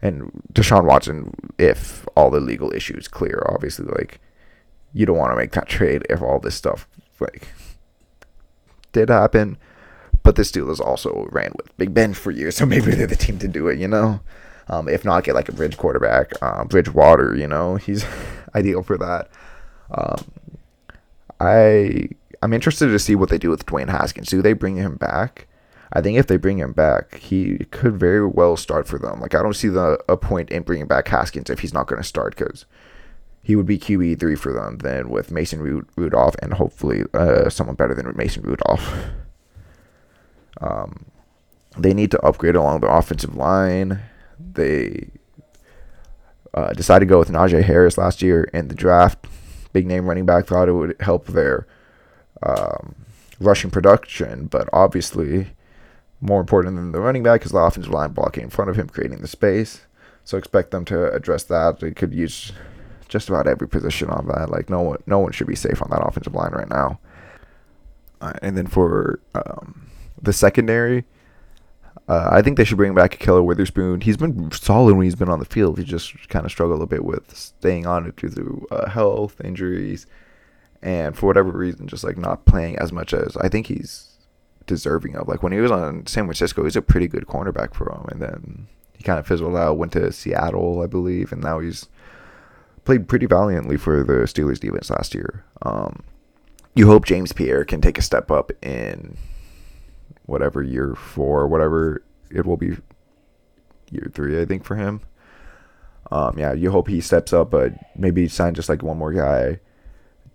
and 0.02 0.32
Deshaun 0.54 0.86
Watson 0.86 1.34
if 1.58 2.08
all 2.16 2.30
the 2.30 2.39
legal 2.39 2.74
issues 2.74 3.08
clear. 3.08 3.43
Obviously, 3.49 3.86
like 3.86 4.20
you 4.93 5.06
don't 5.06 5.18
want 5.18 5.32
to 5.32 5.38
make 5.38 5.52
that 5.52 5.68
trade 5.68 6.06
if 6.10 6.22
all 6.22 6.39
this 6.39 6.56
stuff 6.56 6.88
like 7.20 7.49
did 8.91 9.10
happen. 9.10 9.58
But 10.24 10.36
the 10.36 10.43
Steelers 10.43 10.80
also 10.80 11.28
ran 11.32 11.52
with 11.58 11.76
Big 11.78 11.93
Ben 11.93 12.14
for 12.14 12.32
years, 12.32 12.56
so 12.58 12.66
maybe 12.66 12.91
they're 12.91 13.08
the 13.08 13.16
team 13.16 13.39
to 13.39 13.47
do 13.47 13.68
it. 13.68 13.80
You 13.80 13.88
know, 13.88 14.22
um, 14.68 14.88
if 14.88 15.06
not, 15.06 15.24
get 15.24 15.36
like 15.36 15.49
a 15.49 15.54
bridge 15.54 15.78
quarterback, 15.78 16.34
uh, 16.41 16.64
Bridgewater. 16.66 17.36
You 17.36 17.47
know, 17.47 17.76
he's 17.78 18.06
ideal 18.56 18.84
for 18.84 18.97
that. 18.97 19.30
Um, 19.91 20.32
I 21.39 22.10
I'm 22.41 22.54
interested 22.54 22.88
to 22.88 22.99
see 22.99 23.16
what 23.16 23.30
they 23.30 23.38
do 23.38 23.49
with 23.49 23.66
Dwayne 23.66 23.89
Haskins. 23.89 24.30
Do 24.30 24.41
they 24.41 24.54
bring 24.54 24.76
him 24.78 24.95
back? 24.95 25.47
I 25.94 26.02
think 26.02 26.18
if 26.18 26.28
they 26.28 26.38
bring 26.38 26.60
him 26.60 26.72
back, 26.72 27.18
he 27.18 27.66
could 27.72 27.98
very 27.98 28.26
well 28.26 28.56
start 28.56 28.88
for 28.88 28.98
them. 28.98 29.20
Like 29.20 29.36
I 29.36 29.42
don't 29.42 29.56
see 29.56 29.68
the 29.68 30.00
a 30.08 30.16
point 30.16 30.50
in 30.50 30.64
bringing 30.64 30.88
back 30.88 31.08
Haskins 31.08 31.50
if 31.50 31.60
he's 31.60 31.74
not 31.74 31.88
going 31.88 32.02
to 32.02 32.08
start 32.08 32.36
because 32.36 32.66
he 33.44 33.56
would 33.56 33.66
be 33.66 33.78
QB 33.78 34.20
three 34.20 34.36
for 34.36 34.54
them. 34.54 34.78
Then 34.78 35.10
with 35.10 35.32
Mason 35.32 35.86
Rudolph 35.96 36.36
and 36.42 36.54
hopefully 36.54 37.04
uh, 37.14 37.50
someone 37.50 37.76
better 37.76 37.94
than 37.94 38.16
Mason 38.16 38.44
Rudolph. 38.44 38.94
Um, 40.60 41.06
they 41.76 41.92
need 41.92 42.12
to 42.12 42.22
upgrade 42.22 42.56
along 42.56 42.82
the 42.82 42.88
offensive 42.88 43.36
line. 43.36 44.00
They 44.39 45.10
uh, 46.54 46.74
decided 46.74 47.06
to 47.06 47.10
go 47.10 47.18
with 47.18 47.30
Najee 47.30 47.64
Harris 47.64 47.98
last 47.98 48.22
year 48.22 48.44
in 48.54 48.68
the 48.68 48.76
draft. 48.76 49.26
Big 49.74 49.88
name 49.88 50.08
running 50.08 50.26
back 50.26 50.46
thought 50.46 50.68
it 50.68 50.74
would 50.74 50.96
help 51.00 51.28
their 51.28 51.66
um, 52.44 52.96
rushing 53.39 53.72
production, 53.72 54.46
but 54.48 54.70
obviously 54.74 55.48
more 56.22 56.39
important 56.39 56.76
than 56.76 56.91
the 56.91 57.01
running 57.01 57.24
back 57.24 57.43
is 57.43 57.51
the 57.51 57.57
offensive 57.57 57.91
line 57.91 58.11
blocking 58.11 58.43
in 58.43 58.49
front 58.49 58.69
of 58.69 58.78
him, 58.78 58.88
creating 58.88 59.22
the 59.22 59.28
space. 59.28 59.82
So 60.24 60.38
expect 60.38 60.72
them 60.72 60.86
to 60.86 61.11
address 61.11 61.43
that. 61.45 61.80
They 61.80 61.91
could 61.91 62.13
use 62.13 62.51
just 63.07 63.28
about 63.28 63.47
every 63.47 63.67
position 63.67 64.09
on 64.09 64.28
that. 64.28 64.49
Like 64.49 64.69
no 64.69 64.82
one, 64.82 65.03
no 65.07 65.19
one 65.19 65.32
should 65.32 65.47
be 65.47 65.55
safe 65.55 65.82
on 65.82 65.89
that 65.89 66.05
offensive 66.05 66.36
line 66.36 66.51
right 66.51 66.69
now. 66.69 66.99
Uh, 68.22 68.34
and 68.43 68.55
then 68.55 68.67
for 68.67 69.19
um, 69.34 69.89
the 70.22 70.32
secondary, 70.32 71.05
uh, 72.07 72.30
I 72.32 72.41
think 72.41 72.57
they 72.57 72.63
should 72.63 72.78
bring 72.78 72.93
back 72.93 73.17
Ahkello 73.17 73.43
Witherspoon. 73.43 74.01
He's 74.01 74.17
been 74.17 74.51
solid 74.51 74.95
when 74.95 75.05
he's 75.05 75.15
been 75.15 75.30
on 75.30 75.39
the 75.39 75.45
field. 75.45 75.80
He 75.80 75.84
just 75.84 76.30
kind 76.30 76.45
of 76.45 76.51
struggled 76.51 76.82
a 76.82 76.86
bit 76.86 77.03
with 77.03 77.36
staying 77.36 77.88
on 77.88 78.05
it 78.05 78.15
due 78.15 78.30
to 78.30 78.67
uh, 78.69 78.89
health 78.89 79.41
injuries, 79.43 80.05
and 80.82 81.17
for 81.17 81.28
whatever 81.28 81.51
reason, 81.51 81.88
just 81.88 82.03
like 82.03 82.17
not 82.17 82.45
playing 82.45 82.78
as 82.78 82.91
much 82.91 83.13
as 83.13 83.38
I 83.38 83.49
think 83.49 83.67
he's 83.67 84.11
deserving 84.72 85.15
of. 85.17 85.28
Like 85.28 85.43
when 85.43 85.51
he 85.51 85.59
was 85.59 85.72
on 85.72 86.07
San 86.07 86.24
Francisco, 86.24 86.61
he 86.61 86.65
was 86.65 86.78
a 86.78 86.82
pretty 86.82 87.07
good 87.07 87.28
cornerback 87.28 87.76
for 87.76 87.91
him, 87.91 88.05
and 88.09 88.22
then 88.22 88.67
he 88.95 89.03
kind 89.03 89.19
of 89.19 89.28
fizzled 89.28 89.55
out. 89.55 89.78
Went 89.78 89.91
to 89.93 90.11
Seattle, 90.11 90.82
I 90.82 90.88
believe, 90.88 91.32
and 91.32 91.41
now 91.41 91.59
he's 91.59 91.88
played 92.86 93.07
pretty 93.07 93.26
valiantly 93.26 93.78
for 93.78 94.03
the 94.03 94.13
Steelers 94.24 94.59
defense 94.59 94.89
last 94.89 95.13
year. 95.13 95.43
Um, 95.61 96.03
you 96.74 96.88
hope 96.88 97.05
James 97.05 97.34
Pierre 97.34 97.65
can 97.65 97.82
take 97.82 97.97
a 97.97 98.01
step 98.01 98.32
up 98.32 98.51
in 98.63 99.17
whatever 100.26 100.63
year 100.63 100.95
four, 100.95 101.47
whatever 101.47 102.01
it 102.30 102.45
will 102.45 102.57
be, 102.57 102.78
year 103.91 104.09
three, 104.13 104.41
I 104.41 104.45
think 104.45 104.63
for 104.63 104.78
him. 104.78 105.01
Um, 106.11 106.38
yeah, 106.38 106.53
you 106.53 106.72
hope 106.72 106.88
he 106.88 107.01
steps 107.01 107.34
up, 107.34 107.51
but 107.51 107.74
maybe 107.95 108.28
sign 108.28 108.53
just 108.53 108.69
like 108.69 108.84
one 108.84 108.97
more 108.97 109.11
guy 109.11 109.59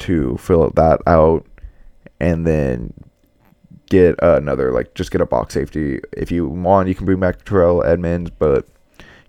to 0.00 0.36
fill 0.36 0.70
that 0.70 1.00
out, 1.06 1.46
and 2.20 2.46
then 2.46 2.92
get 3.88 4.16
another 4.20 4.72
like 4.72 4.94
just 4.94 5.10
get 5.10 5.20
a 5.20 5.26
box 5.26 5.54
safety 5.54 6.00
if 6.12 6.30
you 6.30 6.48
want. 6.48 6.88
You 6.88 6.94
can 6.94 7.06
bring 7.06 7.20
back 7.20 7.44
Terrell 7.44 7.84
Edmunds, 7.84 8.30
but 8.30 8.66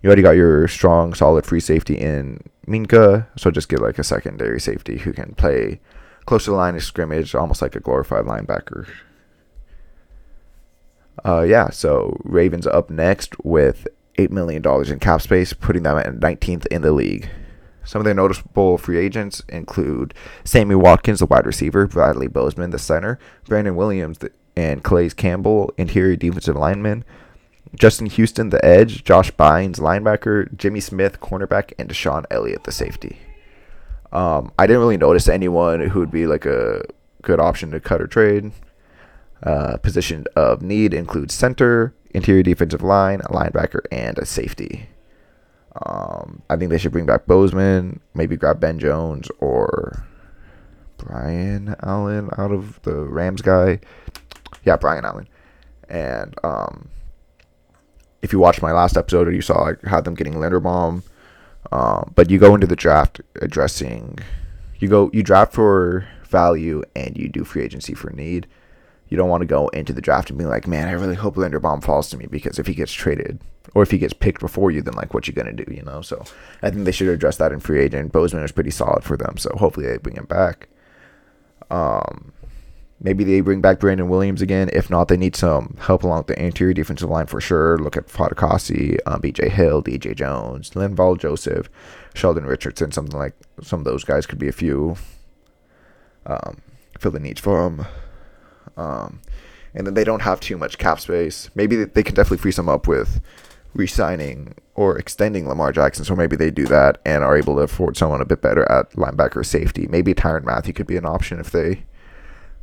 you 0.02 0.08
already 0.08 0.22
got 0.22 0.32
your 0.36 0.68
strong, 0.68 1.14
solid 1.14 1.44
free 1.44 1.60
safety 1.60 1.94
in 1.94 2.40
Minkah, 2.66 3.26
so 3.36 3.50
just 3.50 3.68
get 3.68 3.80
like 3.80 3.98
a 3.98 4.04
secondary 4.04 4.60
safety 4.60 4.98
who 4.98 5.12
can 5.12 5.34
play 5.34 5.80
close 6.26 6.44
to 6.44 6.50
the 6.50 6.56
line 6.56 6.76
of 6.76 6.82
scrimmage, 6.84 7.34
almost 7.34 7.62
like 7.62 7.74
a 7.74 7.80
glorified 7.80 8.26
linebacker. 8.26 8.88
Uh, 11.24 11.42
yeah, 11.42 11.70
so 11.70 12.20
Ravens 12.22 12.66
up 12.66 12.90
next 12.90 13.34
with 13.44 13.88
$8 14.18 14.30
million 14.30 14.62
in 14.86 14.98
cap 14.98 15.22
space, 15.22 15.52
putting 15.52 15.82
them 15.82 15.96
at 15.96 16.06
19th 16.06 16.66
in 16.66 16.82
the 16.82 16.92
league. 16.92 17.28
Some 17.84 18.00
of 18.00 18.04
their 18.04 18.14
noticeable 18.14 18.76
free 18.76 18.98
agents 18.98 19.42
include 19.48 20.12
Sammy 20.44 20.74
Watkins, 20.74 21.20
the 21.20 21.26
wide 21.26 21.46
receiver, 21.46 21.86
Bradley 21.86 22.28
Bozeman, 22.28 22.70
the 22.70 22.78
center, 22.78 23.18
Brandon 23.46 23.74
Williams, 23.74 24.18
and 24.58 24.82
Calais 24.82 25.10
Campbell, 25.10 25.72
interior 25.78 26.16
defensive 26.16 26.56
lineman, 26.56 27.04
Justin 27.76 28.06
Houston, 28.06 28.48
the 28.48 28.64
edge, 28.64 29.04
Josh 29.04 29.30
Bynes, 29.30 29.78
linebacker, 29.78 30.52
Jimmy 30.56 30.80
Smith, 30.80 31.20
cornerback, 31.20 31.72
and 31.78 31.88
DeShon 31.88 32.24
Elliott, 32.28 32.64
the 32.64 32.72
safety. 32.72 33.20
Um, 34.10 34.50
I 34.58 34.66
didn't 34.66 34.80
really 34.80 34.96
notice 34.96 35.28
anyone 35.28 35.78
who 35.80 36.00
would 36.00 36.10
be 36.10 36.26
like 36.26 36.44
a 36.44 36.82
good 37.22 37.38
option 37.38 37.70
to 37.70 37.78
cut 37.78 38.02
or 38.02 38.08
trade. 38.08 38.50
Uh, 39.44 39.76
position 39.76 40.24
of 40.34 40.60
need 40.60 40.92
includes 40.92 41.34
center, 41.34 41.94
interior 42.10 42.42
defensive 42.42 42.82
line, 42.82 43.20
linebacker, 43.30 43.82
and 43.92 44.18
a 44.18 44.26
safety. 44.26 44.88
Um, 45.86 46.42
I 46.50 46.56
think 46.56 46.70
they 46.70 46.78
should 46.78 46.90
bring 46.90 47.06
back 47.06 47.26
Bozeman, 47.26 48.00
maybe 48.12 48.36
grab 48.36 48.58
Ben 48.58 48.80
Jones 48.80 49.28
or 49.38 50.04
Brian 50.96 51.76
Allen 51.80 52.30
out 52.36 52.50
of 52.50 52.82
the 52.82 52.96
Rams 53.04 53.40
guy. 53.40 53.78
Yeah, 54.68 54.76
Brian 54.76 55.06
Allen. 55.06 55.26
And 55.88 56.34
um, 56.44 56.90
if 58.20 58.34
you 58.34 58.38
watched 58.38 58.60
my 58.60 58.72
last 58.72 58.98
episode, 58.98 59.32
you 59.32 59.40
saw 59.40 59.70
I 59.70 59.88
had 59.88 60.04
them 60.04 60.14
getting 60.14 60.34
Linderbaum. 60.34 61.04
Uh, 61.72 62.04
but 62.14 62.28
you 62.28 62.38
go 62.38 62.54
into 62.54 62.66
the 62.66 62.76
draft 62.76 63.22
addressing, 63.40 64.18
you 64.78 64.86
go 64.88 65.10
you 65.14 65.22
draft 65.22 65.54
for 65.54 66.06
value 66.24 66.82
and 66.94 67.16
you 67.16 67.30
do 67.30 67.44
free 67.44 67.62
agency 67.62 67.94
for 67.94 68.10
need. 68.10 68.46
You 69.08 69.16
don't 69.16 69.30
want 69.30 69.40
to 69.40 69.46
go 69.46 69.68
into 69.68 69.94
the 69.94 70.02
draft 70.02 70.28
and 70.28 70.38
be 70.38 70.44
like, 70.44 70.66
man, 70.66 70.86
I 70.86 70.92
really 70.92 71.14
hope 71.14 71.36
Linderbaum 71.36 71.82
falls 71.82 72.10
to 72.10 72.18
me 72.18 72.26
because 72.26 72.58
if 72.58 72.66
he 72.66 72.74
gets 72.74 72.92
traded 72.92 73.40
or 73.74 73.82
if 73.82 73.90
he 73.90 73.96
gets 73.96 74.12
picked 74.12 74.42
before 74.42 74.70
you, 74.70 74.82
then 74.82 74.94
like 74.94 75.14
what 75.14 75.26
you 75.26 75.32
gonna 75.32 75.54
do, 75.54 75.64
you 75.72 75.82
know? 75.82 76.02
So 76.02 76.24
I 76.62 76.68
think 76.68 76.84
they 76.84 76.92
should 76.92 77.08
address 77.08 77.38
that 77.38 77.52
in 77.52 77.60
free 77.60 77.80
agent. 77.80 78.12
Bozeman 78.12 78.44
is 78.44 78.52
pretty 78.52 78.70
solid 78.70 79.02
for 79.02 79.16
them, 79.16 79.38
so 79.38 79.48
hopefully 79.56 79.86
they 79.86 79.96
bring 79.96 80.16
him 80.16 80.26
back. 80.26 80.68
Um, 81.70 82.34
Maybe 83.00 83.22
they 83.22 83.40
bring 83.40 83.60
back 83.60 83.78
Brandon 83.78 84.08
Williams 84.08 84.42
again. 84.42 84.70
If 84.72 84.90
not, 84.90 85.06
they 85.06 85.16
need 85.16 85.36
some 85.36 85.76
help 85.80 86.02
along 86.02 86.24
the 86.26 86.42
interior 86.42 86.74
defensive 86.74 87.08
line 87.08 87.26
for 87.26 87.40
sure. 87.40 87.78
Look 87.78 87.96
at 87.96 88.08
Fatukasi, 88.08 88.98
um, 89.06 89.22
BJ 89.22 89.50
Hill, 89.50 89.82
DJ 89.82 90.16
Jones, 90.16 90.70
Linval 90.70 91.16
Joseph, 91.18 91.70
Sheldon 92.14 92.44
Richardson, 92.44 92.90
something 92.90 93.16
like 93.16 93.34
some 93.62 93.78
of 93.78 93.84
those 93.84 94.02
guys 94.02 94.26
could 94.26 94.40
be 94.40 94.48
a 94.48 94.52
few. 94.52 94.96
Um, 96.26 96.60
fill 96.98 97.12
the 97.12 97.20
needs 97.20 97.40
for 97.40 97.62
them. 97.62 97.86
Um, 98.76 99.20
and 99.74 99.86
then 99.86 99.94
they 99.94 100.04
don't 100.04 100.22
have 100.22 100.40
too 100.40 100.56
much 100.56 100.78
cap 100.78 100.98
space. 100.98 101.50
Maybe 101.54 101.84
they 101.84 102.02
can 102.02 102.16
definitely 102.16 102.38
free 102.38 102.52
some 102.52 102.68
up 102.68 102.88
with 102.88 103.20
re-signing 103.74 104.54
or 104.74 104.98
extending 104.98 105.46
Lamar 105.46 105.70
Jackson. 105.70 106.04
So 106.04 106.16
maybe 106.16 106.34
they 106.34 106.50
do 106.50 106.66
that 106.66 106.98
and 107.06 107.22
are 107.22 107.36
able 107.36 107.54
to 107.56 107.62
afford 107.62 107.96
someone 107.96 108.20
a 108.20 108.24
bit 108.24 108.42
better 108.42 108.70
at 108.70 108.90
linebacker 108.92 109.46
safety. 109.46 109.86
Maybe 109.86 110.14
Tyrann 110.14 110.44
Mathieu 110.44 110.72
could 110.72 110.86
be 110.88 110.96
an 110.96 111.06
option 111.06 111.38
if 111.38 111.52
they 111.52 111.84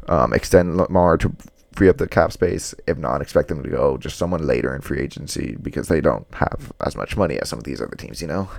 um, 0.08 0.34
extend 0.34 0.78
Lamar 0.78 1.18
to 1.18 1.36
free 1.74 1.90
up 1.90 1.98
the 1.98 2.08
cap 2.08 2.32
space. 2.32 2.74
If 2.88 2.98
not, 2.98 3.22
expect 3.22 3.50
them 3.50 3.62
to 3.64 3.70
go 3.70 3.98
just 3.98 4.18
someone 4.18 4.46
later 4.46 4.74
in 4.74 4.82
free 4.82 5.00
agency 5.00 5.58
because 5.62 5.88
they 5.88 6.02
don't 6.02 6.26
have 6.36 6.72
as 6.86 6.96
much 6.96 7.18
money 7.18 7.38
as 7.40 7.50
some 7.50 7.60
of 7.60 7.66
these 7.66 7.82
other 7.82 7.96
teams, 7.96 8.22
you 8.22 8.28
know? 8.28 8.50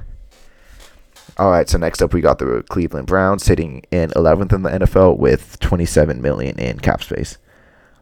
All 1.38 1.50
right, 1.50 1.68
so 1.68 1.76
next 1.78 2.00
up 2.02 2.14
we 2.14 2.20
got 2.20 2.38
the 2.38 2.64
Cleveland 2.68 3.08
Browns 3.08 3.44
sitting 3.44 3.82
in 3.90 4.10
11th 4.10 4.52
in 4.52 4.62
the 4.62 4.70
NFL 4.70 5.18
with 5.18 5.58
27 5.60 6.22
million 6.22 6.58
in 6.58 6.78
cap 6.78 7.02
space. 7.02 7.38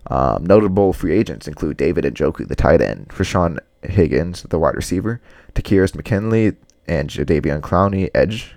Um, 0.08 0.44
notable 0.44 0.92
free 0.92 1.14
agents 1.14 1.48
include 1.48 1.76
David 1.76 2.04
Njoku, 2.04 2.46
the 2.46 2.54
tight 2.54 2.82
end, 2.82 3.08
Rashawn 3.08 3.58
Higgins, 3.82 4.42
the 4.42 4.58
wide 4.58 4.74
receiver, 4.74 5.20
Takkarist 5.54 5.94
McKinley, 5.94 6.56
and 6.86 7.08
Jadeveon 7.08 7.60
Clowney, 7.60 8.10
edge, 8.14 8.54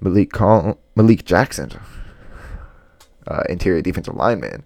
Malik, 0.00 0.32
Col- 0.32 0.78
Malik 0.94 1.24
Jackson, 1.24 1.72
uh, 3.26 3.42
interior 3.48 3.82
defensive 3.82 4.14
lineman, 4.14 4.64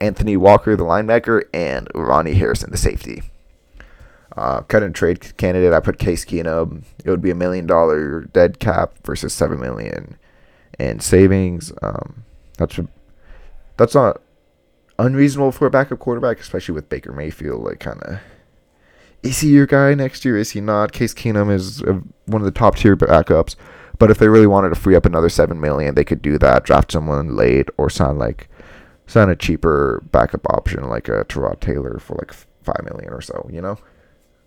Anthony 0.00 0.36
Walker, 0.36 0.76
the 0.76 0.84
linebacker, 0.84 1.42
and 1.52 1.88
Ronnie 1.94 2.34
Harrison, 2.34 2.70
the 2.70 2.76
safety. 2.76 3.22
Uh, 4.36 4.62
cut 4.62 4.82
and 4.82 4.94
trade 4.94 5.36
candidate, 5.36 5.72
I 5.72 5.80
put 5.80 5.98
Case 5.98 6.24
Keenum. 6.24 6.82
It 7.04 7.10
would 7.10 7.22
be 7.22 7.30
a 7.30 7.36
million 7.36 7.66
dollar 7.66 8.22
dead 8.22 8.58
cap 8.58 8.94
versus 9.04 9.32
seven 9.32 9.60
million 9.60 10.16
in 10.78 10.98
savings. 11.00 11.72
Um, 11.82 12.24
that's 12.58 12.80
that's 13.76 13.94
not 13.94 14.20
unreasonable 14.98 15.52
for 15.52 15.66
a 15.66 15.70
backup 15.70 16.00
quarterback, 16.00 16.40
especially 16.40 16.74
with 16.74 16.88
Baker 16.88 17.12
Mayfield. 17.12 17.62
Like, 17.62 17.80
kind 17.80 18.02
of, 18.02 18.18
is 19.22 19.40
he 19.40 19.50
your 19.50 19.66
guy 19.66 19.94
next 19.94 20.24
year? 20.24 20.36
Is 20.36 20.50
he 20.50 20.60
not? 20.60 20.92
Case 20.92 21.14
Keenum 21.14 21.52
is 21.52 21.82
a, 21.82 22.02
one 22.26 22.42
of 22.42 22.44
the 22.44 22.50
top 22.50 22.76
tier 22.76 22.96
backups. 22.96 23.54
But 23.98 24.10
if 24.10 24.18
they 24.18 24.28
really 24.28 24.46
wanted 24.46 24.70
to 24.70 24.74
free 24.74 24.96
up 24.96 25.06
another 25.06 25.28
seven 25.28 25.60
million, 25.60 25.94
they 25.94 26.04
could 26.04 26.22
do 26.22 26.38
that. 26.38 26.64
Draft 26.64 26.92
someone 26.92 27.36
late 27.36 27.68
or 27.76 27.88
sign 27.88 28.18
like 28.18 28.48
sign 29.06 29.28
a 29.28 29.36
cheaper 29.36 30.02
backup 30.10 30.46
option 30.50 30.88
like 30.88 31.08
a 31.08 31.24
Tyrod 31.24 31.60
Taylor 31.60 31.98
for 31.98 32.16
like 32.16 32.32
five 32.32 32.84
million 32.84 33.12
or 33.12 33.20
so. 33.20 33.48
You 33.52 33.62
know. 33.62 33.78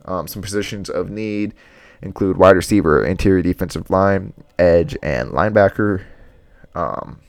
Um, 0.06 0.28
some 0.28 0.41
positions 0.41 0.89
of 0.89 1.10
need 1.10 1.54
include 2.02 2.38
wide 2.38 2.56
receiver, 2.56 3.06
interior 3.06 3.41
defensive 3.41 3.89
line, 3.89 4.34
edge, 4.58 4.98
and 5.04 5.32
linebacker. 5.32 6.04
Um, 6.76 7.20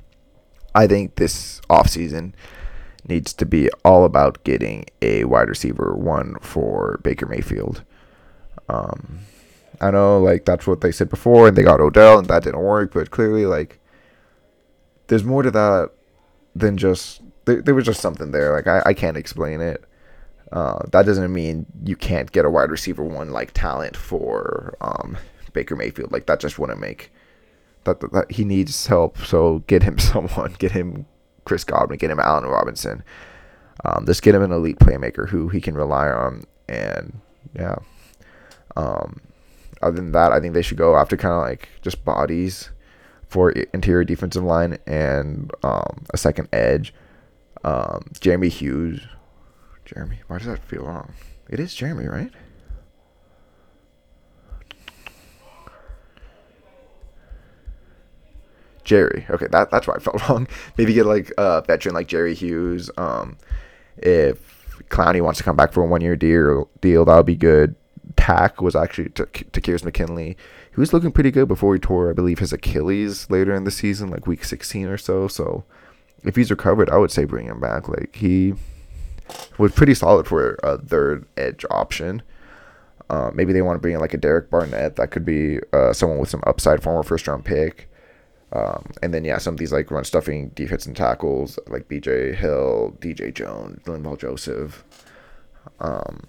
I 0.74 0.86
think 0.86 1.16
this 1.16 1.60
offseason 1.68 2.34
needs 3.08 3.32
to 3.34 3.46
be 3.46 3.70
all 3.84 4.04
about 4.04 4.44
getting 4.44 4.84
a 5.02 5.24
wide 5.24 5.48
receiver 5.48 5.94
one 5.94 6.36
for 6.40 7.00
Baker 7.02 7.26
Mayfield. 7.26 7.82
Um, 8.68 9.20
I 9.80 9.90
know, 9.90 10.20
like 10.20 10.44
that's 10.44 10.66
what 10.66 10.80
they 10.80 10.92
said 10.92 11.08
before, 11.08 11.48
and 11.48 11.56
they 11.56 11.62
got 11.62 11.80
Odell, 11.80 12.18
and 12.18 12.26
that 12.28 12.42
didn't 12.42 12.60
work. 12.60 12.92
But 12.94 13.10
clearly, 13.10 13.46
like, 13.46 13.78
there's 15.06 15.24
more 15.24 15.42
to 15.42 15.50
that 15.50 15.90
than 16.54 16.76
just 16.76 17.22
there. 17.44 17.62
There 17.62 17.74
was 17.74 17.84
just 17.84 18.00
something 18.00 18.30
there. 18.30 18.52
Like 18.52 18.66
I, 18.66 18.82
I 18.90 18.94
can't 18.94 19.16
explain 19.16 19.60
it. 19.60 19.84
Uh, 20.52 20.80
that 20.92 21.04
doesn't 21.04 21.32
mean 21.32 21.66
you 21.84 21.94
can't 21.96 22.32
get 22.32 22.44
a 22.44 22.50
wide 22.50 22.70
receiver 22.70 23.04
one 23.04 23.30
like 23.30 23.52
talent 23.52 23.96
for 23.96 24.76
um, 24.80 25.16
Baker 25.52 25.76
Mayfield. 25.76 26.12
Like 26.12 26.26
that 26.26 26.40
just 26.40 26.58
wouldn't 26.58 26.80
make 26.80 27.12
that, 27.84 28.00
that, 28.00 28.12
that 28.12 28.30
he 28.30 28.44
needs 28.44 28.86
help. 28.86 29.18
So 29.18 29.60
get 29.66 29.82
him 29.82 29.98
someone. 29.98 30.54
Get 30.58 30.72
him 30.72 31.06
Chris 31.44 31.64
Godwin. 31.64 31.98
Get 31.98 32.10
him 32.10 32.20
Allen 32.20 32.44
Robinson. 32.44 33.02
Um, 33.84 34.06
just 34.06 34.22
get 34.22 34.34
him 34.34 34.42
an 34.42 34.52
elite 34.52 34.78
playmaker 34.78 35.28
who 35.28 35.48
he 35.48 35.60
can 35.60 35.74
rely 35.74 36.08
on. 36.08 36.44
And 36.68 37.20
yeah. 37.54 37.76
Um, 38.76 39.20
other 39.82 39.96
than 39.96 40.12
that, 40.12 40.32
I 40.32 40.40
think 40.40 40.54
they 40.54 40.62
should 40.62 40.78
go 40.78 40.96
after 40.96 41.16
kind 41.16 41.34
of 41.34 41.40
like 41.40 41.68
just 41.82 42.04
bodies 42.04 42.70
for 43.28 43.50
interior 43.50 44.04
defensive 44.04 44.42
line 44.42 44.78
and 44.86 45.50
um, 45.62 46.04
a 46.12 46.16
second 46.16 46.48
edge. 46.52 46.94
Um, 47.64 48.10
Jeremy 48.20 48.48
Hughes. 48.48 49.00
Jeremy, 49.84 50.20
why 50.26 50.38
does 50.38 50.46
that 50.46 50.64
feel 50.64 50.82
wrong? 50.84 51.14
It 51.48 51.60
is 51.60 51.74
Jeremy, 51.74 52.06
right? 52.06 52.32
Jerry. 58.84 59.26
Okay, 59.28 59.46
that 59.50 59.70
that's 59.70 59.86
why 59.86 59.94
I 59.94 59.98
felt 59.98 60.28
wrong. 60.28 60.48
Maybe 60.76 60.94
get 60.94 61.06
like 61.06 61.32
a 61.36 61.62
veteran 61.62 61.94
like 61.94 62.08
Jerry 62.08 62.34
Hughes. 62.34 62.90
Um, 62.96 63.36
if 63.98 64.82
Clowney 64.88 65.20
wants 65.20 65.38
to 65.38 65.44
come 65.44 65.56
back 65.56 65.72
for 65.72 65.82
a 65.82 65.86
one 65.86 66.00
year 66.00 66.16
deal, 66.16 66.70
deal 66.80 67.04
that 67.04 67.16
would 67.16 67.26
be 67.26 67.36
good. 67.36 67.74
Tack 68.28 68.60
was 68.60 68.76
actually 68.76 69.08
to 69.10 69.24
Takkarist 69.24 69.86
McKinley. 69.86 70.36
He 70.74 70.78
was 70.78 70.92
looking 70.92 71.12
pretty 71.12 71.30
good 71.30 71.48
before 71.48 71.72
he 71.72 71.80
tore, 71.80 72.10
I 72.10 72.12
believe, 72.12 72.40
his 72.40 72.52
Achilles 72.52 73.30
later 73.30 73.54
in 73.54 73.64
the 73.64 73.70
season, 73.70 74.10
like 74.10 74.26
week 74.26 74.44
16 74.44 74.86
or 74.86 74.98
so. 74.98 75.28
So 75.28 75.64
if 76.24 76.36
he's 76.36 76.50
recovered, 76.50 76.90
I 76.90 76.98
would 76.98 77.10
say 77.10 77.24
bring 77.24 77.46
him 77.46 77.58
back. 77.58 77.88
Like 77.88 78.14
he 78.14 78.52
was 79.56 79.72
pretty 79.72 79.94
solid 79.94 80.26
for 80.26 80.58
a 80.62 80.76
third 80.76 81.26
edge 81.38 81.64
option. 81.70 82.20
Uh, 83.08 83.30
maybe 83.32 83.54
they 83.54 83.62
want 83.62 83.76
to 83.76 83.80
bring 83.80 83.94
in 83.94 84.00
like 84.00 84.12
a 84.12 84.18
Derek 84.18 84.50
Barnett. 84.50 84.96
That 84.96 85.10
could 85.10 85.24
be 85.24 85.60
uh, 85.72 85.94
someone 85.94 86.18
with 86.18 86.28
some 86.28 86.42
upside, 86.46 86.82
former 86.82 87.02
first 87.02 87.26
round 87.26 87.46
pick. 87.46 87.90
Um, 88.52 88.90
and 89.02 89.14
then 89.14 89.24
yeah, 89.24 89.38
some 89.38 89.54
of 89.54 89.58
these 89.58 89.72
like 89.72 89.90
run 89.90 90.04
stuffing 90.04 90.50
defense 90.50 90.84
and 90.84 90.94
tackles 90.94 91.58
like 91.66 91.88
B.J. 91.88 92.34
Hill, 92.34 92.94
D.J. 93.00 93.32
Jones, 93.32 93.80
Linval 93.84 94.18
Joseph. 94.20 94.84
Um, 95.80 96.26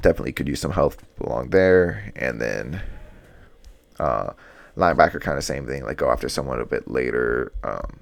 definitely 0.00 0.32
could 0.32 0.48
use 0.48 0.60
some 0.60 0.72
help 0.72 0.94
along 1.20 1.50
there. 1.50 2.12
And 2.16 2.40
then 2.40 2.82
uh, 3.98 4.32
linebacker, 4.76 5.20
kind 5.20 5.38
of 5.38 5.44
same 5.44 5.66
thing. 5.66 5.84
Like 5.84 5.98
go 5.98 6.10
after 6.10 6.28
someone 6.28 6.60
a 6.60 6.66
bit 6.66 6.88
later. 6.88 7.52
Um, 7.62 8.00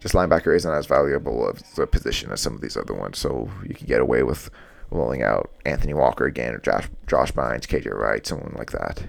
just 0.00 0.14
linebacker 0.14 0.54
isn't 0.54 0.70
as 0.70 0.86
valuable 0.86 1.48
of 1.48 1.62
a 1.78 1.86
position 1.86 2.30
as 2.30 2.40
some 2.40 2.54
of 2.54 2.60
these 2.60 2.76
other 2.76 2.94
ones, 2.94 3.18
so 3.18 3.50
you 3.66 3.74
can 3.74 3.86
get 3.86 4.00
away 4.00 4.22
with 4.22 4.50
rolling 4.90 5.22
out 5.22 5.50
Anthony 5.64 5.94
Walker 5.94 6.26
again 6.26 6.54
or 6.54 6.58
Josh 6.58 6.88
Josh 7.06 7.32
Bynes, 7.32 7.66
KJ 7.66 7.92
Wright, 7.92 8.26
someone 8.26 8.54
like 8.56 8.72
that. 8.72 9.02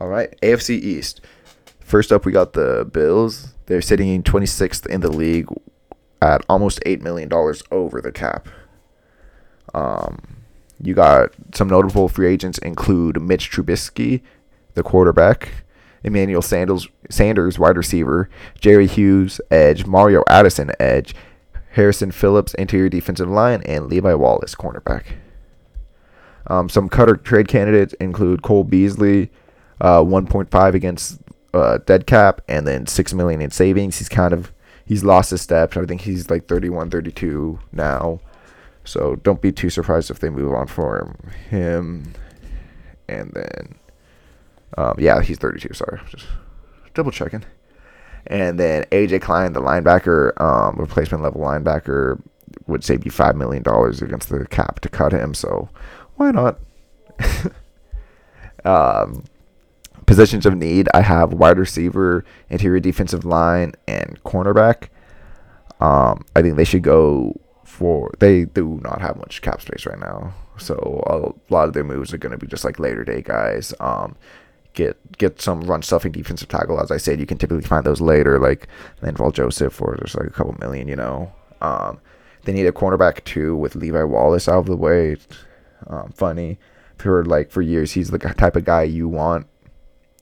All 0.00 0.08
right, 0.08 0.34
AFC 0.40 0.70
East. 0.70 1.20
First 1.80 2.12
up, 2.12 2.24
we 2.24 2.32
got 2.32 2.54
the 2.54 2.88
Bills. 2.90 3.52
They're 3.66 3.82
sitting 3.82 4.08
in 4.08 4.22
26th 4.22 4.86
in 4.86 5.00
the 5.00 5.10
league 5.12 5.48
at 6.22 6.44
almost 6.48 6.80
$8 6.84 7.00
million 7.00 7.30
over 7.70 8.00
the 8.00 8.12
cap. 8.12 8.48
Um, 9.74 10.40
you 10.82 10.94
got 10.94 11.32
some 11.54 11.68
notable 11.68 12.08
free 12.08 12.28
agents 12.28 12.58
include 12.58 13.20
Mitch 13.20 13.50
Trubisky, 13.50 14.22
the 14.74 14.82
quarterback, 14.82 15.64
Emmanuel 16.02 16.42
Sanders, 16.42 16.88
Sanders, 17.10 17.58
wide 17.58 17.76
receiver, 17.76 18.30
Jerry 18.58 18.86
Hughes, 18.86 19.40
edge, 19.50 19.86
Mario 19.86 20.24
Addison, 20.28 20.72
edge, 20.80 21.14
Harrison 21.72 22.10
Phillips, 22.10 22.54
interior 22.54 22.88
defensive 22.88 23.28
line, 23.28 23.62
and 23.62 23.86
Levi 23.86 24.14
Wallace, 24.14 24.54
cornerback. 24.54 25.04
Um, 26.46 26.68
some 26.68 26.88
cutter 26.88 27.16
trade 27.16 27.48
candidates 27.48 27.92
include 27.94 28.42
Cole 28.42 28.64
Beasley, 28.64 29.30
uh, 29.80 30.00
1.5 30.00 30.74
against 30.74 31.20
uh, 31.54 31.78
dead 31.78 32.06
cap, 32.06 32.40
and 32.48 32.66
then 32.66 32.86
six 32.86 33.12
million 33.12 33.40
in 33.40 33.50
savings. 33.50 33.98
He's 33.98 34.08
kind 34.08 34.32
of 34.32 34.52
he's 34.90 35.04
lost 35.04 35.30
his 35.30 35.40
steps. 35.40 35.76
I 35.76 35.84
think 35.84 36.00
he's 36.00 36.28
like 36.30 36.48
31, 36.48 36.90
32 36.90 37.60
now. 37.70 38.18
So 38.82 39.14
don't 39.14 39.40
be 39.40 39.52
too 39.52 39.70
surprised 39.70 40.10
if 40.10 40.18
they 40.18 40.30
move 40.30 40.52
on 40.52 40.66
for 40.66 41.16
him. 41.48 42.12
And 43.08 43.30
then, 43.32 43.76
um, 44.76 44.96
yeah, 44.98 45.22
he's 45.22 45.38
32. 45.38 45.74
Sorry, 45.74 46.00
just 46.08 46.26
double 46.92 47.12
checking. 47.12 47.44
And 48.26 48.58
then 48.58 48.82
AJ 48.90 49.22
Klein, 49.22 49.52
the 49.52 49.60
linebacker, 49.60 50.38
um, 50.40 50.74
replacement 50.74 51.22
level 51.22 51.40
linebacker, 51.40 52.20
would 52.66 52.82
save 52.82 53.04
you 53.04 53.12
five 53.12 53.36
million 53.36 53.62
dollars 53.62 54.02
against 54.02 54.28
the 54.28 54.44
cap 54.46 54.80
to 54.80 54.88
cut 54.88 55.12
him. 55.12 55.34
So 55.34 55.68
why 56.16 56.32
not? 56.32 56.58
um, 58.64 59.22
positions 60.10 60.44
of 60.44 60.56
need, 60.56 60.88
I 60.92 61.02
have 61.02 61.32
wide 61.32 61.56
receiver, 61.56 62.24
interior 62.48 62.80
defensive 62.80 63.24
line, 63.24 63.74
and 63.86 64.20
cornerback. 64.24 64.88
Um, 65.78 66.24
I 66.34 66.42
think 66.42 66.56
they 66.56 66.64
should 66.64 66.82
go 66.82 67.40
for. 67.64 68.12
They 68.18 68.44
do 68.44 68.80
not 68.82 69.00
have 69.00 69.16
much 69.18 69.40
cap 69.40 69.62
space 69.62 69.86
right 69.86 70.00
now, 70.00 70.34
so 70.58 70.74
a 71.06 71.54
lot 71.54 71.68
of 71.68 71.74
their 71.74 71.84
moves 71.84 72.12
are 72.12 72.18
going 72.18 72.32
to 72.32 72.38
be 72.38 72.48
just 72.48 72.64
like 72.64 72.80
later 72.80 73.04
day 73.04 73.22
guys. 73.22 73.72
Um, 73.78 74.16
get 74.74 74.98
get 75.16 75.40
some 75.40 75.60
run 75.60 75.80
stuffing 75.80 76.10
defensive 76.10 76.48
tackle. 76.48 76.80
As 76.80 76.90
I 76.90 76.96
said, 76.96 77.20
you 77.20 77.26
can 77.26 77.38
typically 77.38 77.62
find 77.62 77.86
those 77.86 78.00
later, 78.00 78.40
like 78.40 78.66
Linval 79.02 79.32
Joseph 79.32 79.72
for 79.72 79.96
just 80.02 80.16
like 80.16 80.26
a 80.26 80.30
couple 80.30 80.56
million. 80.58 80.88
You 80.88 80.96
know, 80.96 81.32
um, 81.60 82.00
they 82.42 82.52
need 82.52 82.66
a 82.66 82.72
cornerback 82.72 83.22
too 83.22 83.54
with 83.54 83.76
Levi 83.76 84.02
Wallace 84.02 84.48
out 84.48 84.58
of 84.58 84.66
the 84.66 84.76
way. 84.76 85.18
Um, 85.86 86.10
funny, 86.16 86.58
I've 86.98 87.26
like 87.28 87.52
for 87.52 87.62
years 87.62 87.92
he's 87.92 88.10
the 88.10 88.18
type 88.18 88.56
of 88.56 88.64
guy 88.64 88.82
you 88.82 89.06
want 89.06 89.46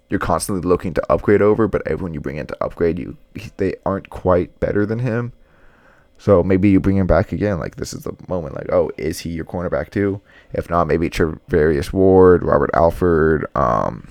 you're 0.09 0.21
constantly 0.21 0.67
looking 0.67 0.95
to 0.95 1.13
upgrade 1.13 1.43
over, 1.43 1.69
but 1.69 1.87
everyone 1.87 2.15
you 2.15 2.21
bring 2.21 2.37
in 2.37 2.47
to 2.47 2.65
upgrade, 2.65 2.99
you 2.99 3.17
they 3.57 3.75
aren't 3.85 4.11
quite 4.11 4.59
better 4.61 4.87
than 4.87 5.01
him. 5.01 5.33
So 6.19 6.43
maybe 6.43 6.69
you 6.69 6.81
bring 6.81 6.97
him 6.97 7.07
back 7.07 7.31
again. 7.31 7.59
Like 7.59 7.77
this 7.77 7.93
is 7.93 8.05
the 8.05 8.15
moment. 8.27 8.57
Like, 8.57 8.73
oh, 8.73 8.91
is 8.97 9.21
he 9.21 9.31
your 9.31 9.45
cornerback 9.45 9.91
too? 9.91 10.21
If 10.53 10.69
not, 10.69 10.87
maybe 10.87 11.09
Charvarius 11.09 11.93
Ward, 11.93 12.43
Robert 12.43 12.71
Alford. 12.75 13.47
Um, 13.55 14.09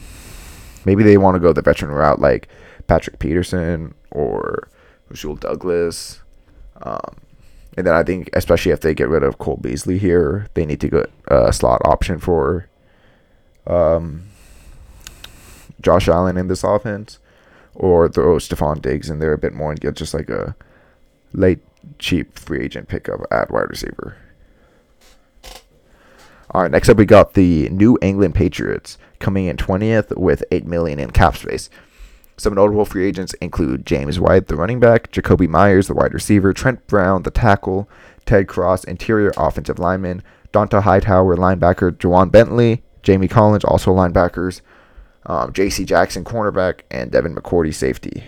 maybe 0.86 1.04
they 1.04 1.18
want 1.18 1.36
to 1.36 1.40
go 1.40 1.52
the 1.52 1.62
veteran 1.62 1.92
route, 1.92 2.22
like 2.22 2.48
Patrick 2.88 3.20
Peterson 3.20 3.94
or 4.12 4.70
Rasul 5.10 5.36
Douglas. 5.36 6.22
Um, 6.82 7.18
and 7.76 7.86
then 7.86 7.94
I 7.94 8.04
think, 8.04 8.30
especially 8.34 8.72
if 8.72 8.82
they 8.82 8.94
get 8.94 9.10
rid 9.10 9.24
of 9.24 9.38
Cole 9.38 9.58
Beasley 9.58 9.98
here, 9.98 10.48
they 10.54 10.66
need 10.66 10.80
to 10.82 10.90
get 10.90 11.12
a 11.28 11.52
slot 11.52 11.82
option 11.86 12.20
for 12.20 12.68
um, 13.68 14.30
Josh 15.82 16.08
Allen 16.08 16.38
in 16.38 16.48
this 16.48 16.64
offense, 16.64 17.20
or 17.76 18.10
throw 18.10 18.38
Stefon 18.38 18.82
Diggs 18.82 19.10
in 19.10 19.20
there 19.20 19.34
a 19.34 19.38
bit 19.38 19.54
more 19.54 19.72
and 19.72 19.80
get 19.80 19.96
just 19.96 20.14
like 20.14 20.30
a 20.30 20.56
late 21.34 21.60
cheap 22.00 22.38
free 22.38 22.62
agent 22.62 22.88
pickup 22.88 23.22
at 23.32 23.52
wide 23.52 23.70
receiver. 23.70 24.18
All 26.52 26.62
right, 26.62 26.72
next 26.72 26.90
up 26.90 26.98
we 26.98 27.06
got 27.06 27.34
the 27.34 27.70
New 27.70 27.98
England 28.02 28.34
Patriots 28.34 28.98
coming 29.20 29.46
in 29.46 29.58
20th 29.58 30.16
with 30.18 30.44
8 30.52 30.66
million 30.66 31.00
in 31.00 31.12
cap 31.12 31.36
space. 31.36 31.70
Some 32.38 32.54
notable 32.54 32.86
free 32.86 33.06
agents 33.06 33.34
include 33.36 33.86
James 33.86 34.20
White, 34.20 34.48
the 34.48 34.56
running 34.56 34.80
back, 34.80 35.12
Jakobi 35.12 35.48
Meyers, 35.48 35.88
the 35.88 35.96
wide 35.96 36.14
receiver, 36.14 36.54
Trent 36.54 36.86
Brown, 36.88 37.24
the 37.24 37.32
tackle, 37.32 37.90
Ted 38.26 38.48
Karras, 38.48 38.86
interior 38.86 39.34
offensive 39.38 39.80
lineman, 39.80 40.22
Dont'a 40.54 40.84
Hightower, 40.84 41.36
linebacker, 41.36 41.92
Ja'Whaun 41.92 42.32
Bentley, 42.32 42.84
Jamie 43.02 43.28
Collins, 43.28 43.66
also 43.66 43.94
linebackers, 43.94 44.62
um, 45.28 45.54
J.C. 45.54 45.86
Jackson, 45.86 46.24
cornerback, 46.24 46.82
and 46.90 47.12
Devin 47.12 47.36
McCourty, 47.36 47.74
safety. 47.74 48.24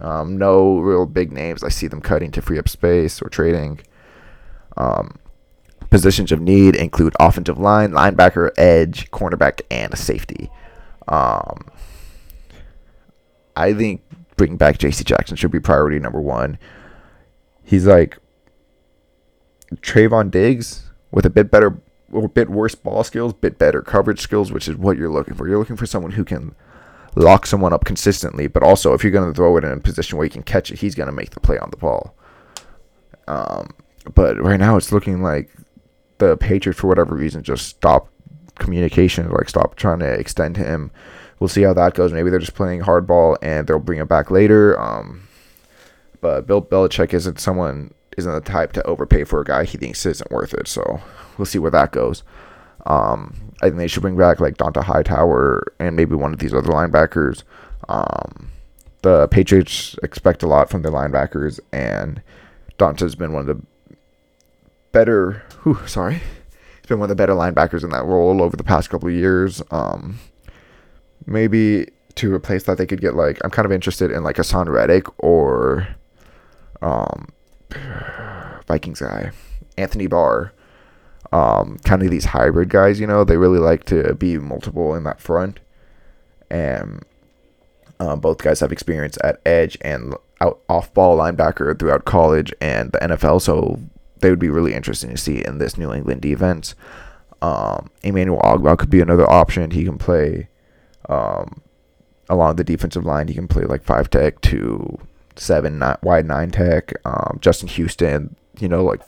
Um, 0.00 0.38
no 0.38 0.78
real 0.78 1.06
big 1.06 1.32
names. 1.32 1.64
I 1.64 1.70
see 1.70 1.86
them 1.86 2.00
cutting 2.00 2.30
to 2.32 2.42
free 2.42 2.58
up 2.58 2.68
space 2.68 3.20
or 3.20 3.28
trading. 3.28 3.80
Um, 4.76 5.18
positions 5.88 6.30
of 6.30 6.40
need 6.40 6.76
include 6.76 7.14
offensive 7.18 7.58
line, 7.58 7.90
linebacker, 7.92 8.50
edge, 8.56 9.10
cornerback, 9.10 9.62
and 9.70 9.96
safety. 9.98 10.50
Um, 11.08 11.66
I 13.56 13.72
think 13.72 14.02
bringing 14.36 14.58
back 14.58 14.78
J.C. 14.78 15.04
Jackson 15.04 15.36
should 15.36 15.50
be 15.50 15.60
priority 15.60 15.98
number 15.98 16.20
one. 16.20 16.58
He's 17.64 17.86
like 17.86 18.18
Trevon 19.76 20.30
Diggs 20.30 20.90
with 21.10 21.24
a 21.24 21.30
bit 21.30 21.50
better 21.50 21.80
a 22.12 22.28
bit 22.28 22.48
worse 22.48 22.74
ball 22.74 23.04
skills, 23.04 23.32
bit 23.32 23.58
better 23.58 23.82
coverage 23.82 24.20
skills, 24.20 24.52
which 24.52 24.68
is 24.68 24.76
what 24.76 24.96
you're 24.96 25.10
looking 25.10 25.34
for. 25.34 25.48
You're 25.48 25.58
looking 25.58 25.76
for 25.76 25.86
someone 25.86 26.12
who 26.12 26.24
can 26.24 26.54
lock 27.16 27.46
someone 27.46 27.72
up 27.72 27.84
consistently, 27.84 28.46
but 28.46 28.62
also 28.62 28.94
if 28.94 29.02
you're 29.02 29.12
going 29.12 29.28
to 29.28 29.34
throw 29.34 29.56
it 29.56 29.64
in 29.64 29.72
a 29.72 29.80
position 29.80 30.16
where 30.16 30.24
you 30.24 30.30
can 30.30 30.42
catch 30.42 30.70
it, 30.70 30.78
he's 30.78 30.94
going 30.94 31.08
to 31.08 31.12
make 31.12 31.30
the 31.30 31.40
play 31.40 31.58
on 31.58 31.70
the 31.70 31.76
ball. 31.76 32.14
Um, 33.28 33.70
but 34.14 34.40
right 34.40 34.58
now 34.58 34.76
it's 34.76 34.92
looking 34.92 35.22
like 35.22 35.50
the 36.18 36.36
Patriots, 36.36 36.80
for 36.80 36.86
whatever 36.86 37.14
reason, 37.14 37.42
just 37.42 37.66
stop 37.66 38.08
communication, 38.56 39.30
like 39.30 39.48
stop 39.48 39.74
trying 39.76 40.00
to 40.00 40.12
extend 40.12 40.56
him. 40.56 40.90
We'll 41.38 41.48
see 41.48 41.62
how 41.62 41.72
that 41.74 41.94
goes. 41.94 42.12
Maybe 42.12 42.30
they're 42.30 42.38
just 42.38 42.54
playing 42.54 42.82
hardball 42.82 43.36
and 43.42 43.66
they'll 43.66 43.78
bring 43.78 43.98
him 43.98 44.06
back 44.06 44.30
later. 44.30 44.78
Um, 44.78 45.28
but 46.20 46.46
Bill 46.46 46.60
Belichick 46.60 47.14
isn't 47.14 47.40
someone 47.40 47.94
isn't 48.18 48.32
the 48.32 48.40
type 48.40 48.72
to 48.72 48.82
overpay 48.84 49.24
for 49.24 49.40
a 49.40 49.44
guy 49.44 49.64
he 49.64 49.78
thinks 49.78 50.04
isn't 50.04 50.30
worth 50.30 50.52
it. 50.52 50.68
So 50.68 51.00
we'll 51.40 51.46
see 51.46 51.58
where 51.58 51.70
that 51.70 51.90
goes. 51.90 52.22
Um, 52.86 53.34
I 53.62 53.66
think 53.66 53.76
they 53.76 53.88
should 53.88 54.02
bring 54.02 54.16
back 54.16 54.40
like 54.40 54.56
Dont'a 54.56 54.84
Hightower 54.84 55.72
and 55.78 55.96
maybe 55.96 56.14
one 56.14 56.32
of 56.32 56.38
these 56.38 56.54
other 56.54 56.70
linebackers. 56.70 57.42
Um, 57.88 58.50
the 59.02 59.26
Patriots 59.28 59.96
expect 60.02 60.42
a 60.42 60.46
lot 60.46 60.70
from 60.70 60.82
their 60.82 60.92
linebackers, 60.92 61.60
and 61.72 62.22
Donta''s 62.78 63.16
been 63.16 63.32
one 63.32 63.48
of 63.48 63.56
the 63.56 63.96
better. 64.92 65.42
Whew, 65.62 65.78
sorry, 65.86 66.14
he's 66.14 66.86
been 66.88 66.98
one 66.98 67.10
of 67.10 67.16
the 67.16 67.20
better 67.20 67.34
linebackers 67.34 67.82
in 67.82 67.90
that 67.90 68.04
role 68.04 68.42
over 68.42 68.56
the 68.56 68.64
past 68.64 68.90
couple 68.90 69.08
of 69.08 69.14
years. 69.14 69.62
Um, 69.70 70.18
maybe 71.26 71.88
to 72.16 72.32
replace 72.32 72.64
that, 72.64 72.78
they 72.78 72.86
could 72.86 73.00
get 73.00 73.14
like 73.14 73.38
I'm 73.42 73.50
kind 73.50 73.66
of 73.66 73.72
interested 73.72 74.10
in 74.10 74.22
like 74.22 74.36
Haason 74.36 74.68
Reddick 74.68 75.06
or 75.18 75.88
um, 76.82 77.28
Vikings 78.66 79.00
guy 79.00 79.32
Anthony 79.76 80.06
Barr. 80.06 80.52
Um, 81.32 81.78
kind 81.84 82.02
of 82.02 82.10
these 82.10 82.26
hybrid 82.26 82.70
guys, 82.70 82.98
you 82.98 83.06
know, 83.06 83.22
they 83.24 83.36
really 83.36 83.60
like 83.60 83.84
to 83.84 84.14
be 84.14 84.38
multiple 84.38 84.94
in 84.94 85.04
that 85.04 85.20
front, 85.20 85.60
and 86.50 87.04
um, 88.00 88.20
both 88.20 88.38
guys 88.38 88.60
have 88.60 88.72
experience 88.72 89.16
at 89.22 89.40
edge 89.46 89.78
and 89.82 90.14
out 90.40 90.60
off 90.68 90.92
ball 90.92 91.18
linebacker 91.18 91.78
throughout 91.78 92.04
college 92.04 92.52
and 92.60 92.90
the 92.92 92.98
NFL, 92.98 93.42
so 93.42 93.78
they 94.20 94.30
would 94.30 94.38
be 94.38 94.48
really 94.48 94.74
interesting 94.74 95.10
to 95.10 95.16
see 95.16 95.44
in 95.44 95.58
this 95.58 95.78
New 95.78 95.92
England 95.92 96.22
defense. 96.22 96.74
Um, 97.42 97.90
Emmanuel 98.02 98.40
Ogbah 98.42 98.78
could 98.78 98.90
be 98.90 99.00
another 99.00 99.28
option. 99.30 99.70
He 99.70 99.84
can 99.84 99.98
play 99.98 100.48
um, 101.08 101.62
along 102.28 102.56
the 102.56 102.64
defensive 102.64 103.04
line. 103.04 103.28
He 103.28 103.34
can 103.34 103.48
play 103.48 103.64
like 103.64 103.82
five 103.82 104.10
tech 104.10 104.40
to 104.42 104.98
seven 105.36 105.78
nine, 105.78 105.96
wide 106.02 106.26
nine 106.26 106.50
tech. 106.50 106.92
Um, 107.04 107.38
Justin 107.40 107.68
Houston, 107.68 108.36
you 108.58 108.68
know, 108.68 108.84
like 108.84 109.00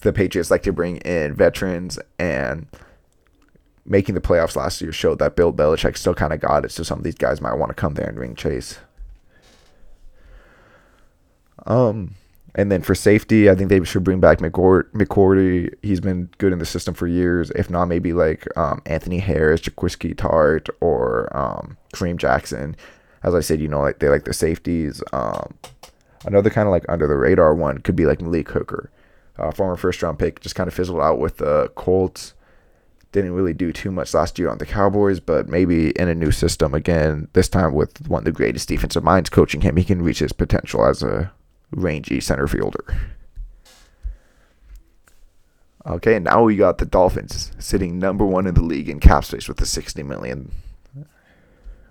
the 0.00 0.12
Patriots 0.12 0.50
like 0.50 0.62
to 0.62 0.72
bring 0.72 0.98
in 0.98 1.34
veterans 1.34 1.98
and 2.18 2.66
making 3.84 4.14
the 4.14 4.20
playoffs 4.20 4.56
last 4.56 4.80
year 4.80 4.92
showed 4.92 5.18
that 5.18 5.36
Bill 5.36 5.52
Belichick 5.52 5.96
still 5.96 6.14
kind 6.14 6.32
of 6.32 6.40
got 6.40 6.64
it. 6.64 6.70
So 6.70 6.82
some 6.82 6.98
of 6.98 7.04
these 7.04 7.14
guys 7.14 7.40
might 7.40 7.54
want 7.54 7.70
to 7.70 7.74
come 7.74 7.94
there 7.94 8.08
and 8.08 8.18
ring 8.18 8.34
chase. 8.34 8.78
Um, 11.66 12.14
and 12.54 12.70
then 12.70 12.82
for 12.82 12.94
safety, 12.94 13.48
I 13.48 13.54
think 13.54 13.68
they 13.68 13.82
should 13.84 14.04
bring 14.04 14.20
back 14.20 14.38
McCourty. 14.38 15.72
He's 15.82 16.00
been 16.00 16.30
good 16.38 16.52
in 16.52 16.58
the 16.58 16.66
system 16.66 16.94
for 16.94 17.06
years. 17.06 17.50
If 17.50 17.70
not, 17.70 17.86
maybe 17.86 18.12
like 18.12 18.46
um, 18.56 18.82
Anthony 18.86 19.18
Harris, 19.18 19.60
Jaquiski 19.60 20.14
Tartt, 20.14 20.68
or 20.80 21.34
um, 21.36 21.76
Kareem 21.94 22.16
Jackson. 22.16 22.76
As 23.22 23.34
I 23.34 23.40
said, 23.40 23.60
you 23.60 23.68
know, 23.68 23.80
like 23.80 23.98
they 23.98 24.08
like 24.08 24.24
the 24.24 24.32
safeties. 24.32 25.02
Um, 25.12 25.54
another 26.24 26.50
kind 26.50 26.66
of 26.66 26.72
like 26.72 26.84
under 26.88 27.06
the 27.06 27.16
radar 27.16 27.54
one 27.54 27.78
could 27.78 27.96
be 27.96 28.06
like 28.06 28.20
Malik 28.20 28.48
Hooker, 28.50 28.90
uh, 29.40 29.50
former 29.50 29.76
first 29.76 30.02
round 30.02 30.18
pick, 30.18 30.40
just 30.40 30.54
kind 30.54 30.68
of 30.68 30.74
fizzled 30.74 31.00
out 31.00 31.18
with 31.18 31.38
the 31.38 31.70
Colts. 31.74 32.34
Didn't 33.12 33.32
really 33.32 33.54
do 33.54 33.72
too 33.72 33.90
much 33.90 34.14
last 34.14 34.38
year 34.38 34.48
on 34.48 34.58
the 34.58 34.66
Cowboys, 34.66 35.18
but 35.18 35.48
maybe 35.48 35.90
in 35.90 36.08
a 36.08 36.14
new 36.14 36.30
system 36.30 36.74
again, 36.74 37.28
this 37.32 37.48
time 37.48 37.74
with 37.74 38.08
one 38.08 38.20
of 38.20 38.24
the 38.24 38.32
greatest 38.32 38.68
defensive 38.68 39.02
minds 39.02 39.30
coaching 39.30 39.62
him, 39.62 39.76
he 39.76 39.84
can 39.84 40.02
reach 40.02 40.20
his 40.20 40.32
potential 40.32 40.84
as 40.86 41.02
a 41.02 41.32
rangy 41.72 42.20
center 42.20 42.46
fielder. 42.46 42.84
Okay, 45.86 46.18
now 46.18 46.44
we 46.44 46.56
got 46.56 46.78
the 46.78 46.84
Dolphins 46.84 47.52
sitting 47.58 47.98
number 47.98 48.24
one 48.24 48.46
in 48.46 48.54
the 48.54 48.62
league 48.62 48.88
in 48.88 49.00
cap 49.00 49.24
space 49.24 49.48
with 49.48 49.56
the 49.56 49.66
60 49.66 50.02
million. 50.02 50.52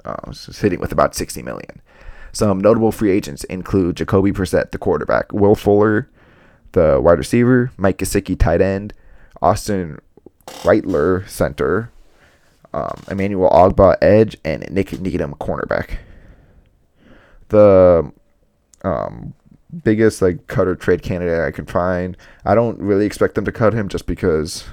Uh, 0.05 0.31
sitting 0.31 0.79
with 0.79 0.91
about 0.91 1.15
60 1.15 1.41
million. 1.41 1.81
Some 2.31 2.59
notable 2.59 2.91
free 2.91 3.11
agents 3.11 3.43
include 3.45 3.97
Jacoby 3.97 4.31
Brissett, 4.31 4.71
the 4.71 4.77
quarterback, 4.77 5.33
Will 5.33 5.55
Fuller, 5.55 6.07
the 6.73 6.99
wide 7.01 7.17
receiver, 7.17 7.71
Mike 7.77 7.97
Gesicki, 7.97 8.37
tight 8.37 8.61
end, 8.61 8.93
Austin 9.41 9.99
Reiter, 10.63 11.25
center, 11.27 11.91
um, 12.73 13.03
Emmanuel 13.09 13.49
Ogbah, 13.49 13.97
edge, 14.01 14.37
and 14.43 14.69
Nik 14.69 14.99
Needham, 14.99 15.35
cornerback. 15.35 15.97
The 17.49 18.11
um, 18.83 19.33
biggest 19.83 20.21
like 20.21 20.47
cutter 20.47 20.75
trade 20.75 21.01
candidate 21.01 21.41
I 21.41 21.51
can 21.51 21.65
find. 21.65 22.17
I 22.45 22.55
don't 22.55 22.79
really 22.79 23.05
expect 23.05 23.35
them 23.35 23.45
to 23.45 23.51
cut 23.51 23.73
him 23.73 23.89
just 23.89 24.05
because 24.05 24.65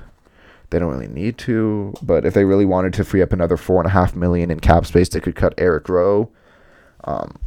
they 0.70 0.78
don't 0.78 0.92
really 0.92 1.08
need 1.08 1.38
to. 1.38 1.94
But 2.02 2.24
if 2.24 2.34
they 2.34 2.44
really 2.44 2.66
wanted 2.66 2.92
to 2.94 3.04
free 3.04 3.22
up 3.22 3.32
another 3.32 3.56
four 3.56 3.80
and 3.80 3.86
a 3.86 3.90
half 3.90 4.14
million 4.14 4.50
in 4.50 4.60
cap 4.60 4.86
space, 4.86 5.08
they 5.08 5.20
could 5.20 5.36
cut 5.36 5.54
Eric 5.58 5.88
Rowe. 5.88 6.30
Um, 7.04 7.38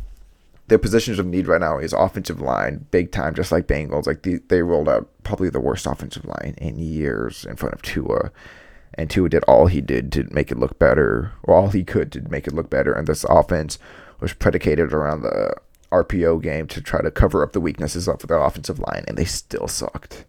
their 0.70 0.78
positions 0.78 1.20
of 1.20 1.26
need 1.26 1.48
right 1.48 1.60
now 1.60 1.78
is 1.78 1.94
offensive 1.94 2.40
line, 2.40 2.86
big 2.92 3.12
time, 3.12 3.34
just 3.34 3.52
like 3.52 3.68
Bengals. 3.68 4.08
Like 4.08 4.22
the, 4.22 4.40
they 4.48 4.62
rolled 4.62 4.88
out 4.88 5.10
probably 5.24 5.50
the 5.50 5.60
worst 5.60 5.86
offensive 5.86 6.26
line 6.26 6.56
in 6.58 6.78
years 6.78 7.46
in 7.46 7.56
front 7.56 7.76
of 7.76 7.82
Tua, 7.82 8.32
and 8.94 9.10
Tua 9.10 9.30
did 9.30 9.44
all 9.44 9.68
he 9.68 9.82
did 9.82 10.12
to 10.14 10.24
make 10.32 10.52
it 10.52 10.60
look 10.60 10.80
better, 10.80 11.34
or 11.44 11.56
all 11.56 11.70
he 11.70 11.84
could 11.84 12.12
to 12.14 12.22
make 12.30 12.48
it 12.48 12.54
look 12.54 12.70
better. 12.70 12.94
And 12.94 13.08
this 13.08 13.24
offense 13.26 13.80
was 14.20 14.34
predicated 14.34 14.94
around 14.94 15.24
the 15.24 15.56
RPO 15.92 16.42
game 16.42 16.68
to 16.68 16.82
try 16.82 17.02
to 17.02 17.12
cover 17.12 17.44
up 17.44 17.54
the 17.54 17.62
weaknesses 17.62 18.08
of 18.08 18.20
their 18.28 18.40
offensive 18.40 18.80
line, 18.80 19.04
and 19.08 19.18
they 19.18 19.26
still 19.26 19.68
sucked. 19.68 20.26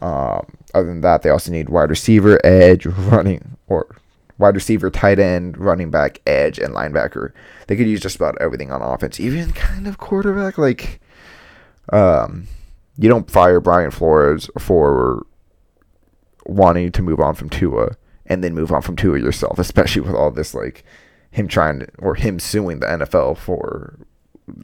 Um, 0.00 0.46
other 0.74 0.88
than 0.88 1.00
that, 1.02 1.22
they 1.22 1.30
also 1.30 1.50
need 1.50 1.68
wide 1.68 1.90
receiver, 1.90 2.40
edge, 2.44 2.86
running, 2.86 3.56
or 3.68 3.96
wide 4.38 4.54
receiver, 4.54 4.90
tight 4.90 5.18
end, 5.18 5.58
running 5.58 5.90
back, 5.90 6.20
edge, 6.26 6.58
and 6.58 6.74
linebacker. 6.74 7.32
They 7.66 7.76
could 7.76 7.86
use 7.86 8.00
just 8.00 8.16
about 8.16 8.36
everything 8.40 8.70
on 8.70 8.82
offense, 8.82 9.20
even 9.20 9.52
kind 9.52 9.86
of 9.86 9.98
quarterback. 9.98 10.58
Like, 10.58 11.00
um, 11.92 12.48
you 12.98 13.08
don't 13.08 13.30
fire 13.30 13.60
Brian 13.60 13.90
Flores 13.90 14.50
for 14.58 15.26
wanting 16.46 16.92
to 16.92 17.02
move 17.02 17.20
on 17.20 17.34
from 17.34 17.48
Tua 17.48 17.96
and 18.26 18.42
then 18.42 18.54
move 18.54 18.72
on 18.72 18.82
from 18.82 18.96
Tua 18.96 19.18
yourself, 19.18 19.58
especially 19.58 20.02
with 20.02 20.14
all 20.14 20.30
this 20.30 20.54
like 20.54 20.84
him 21.30 21.48
trying 21.48 21.80
to, 21.80 21.88
or 21.98 22.14
him 22.14 22.38
suing 22.38 22.80
the 22.80 22.86
NFL 22.86 23.36
for 23.36 23.98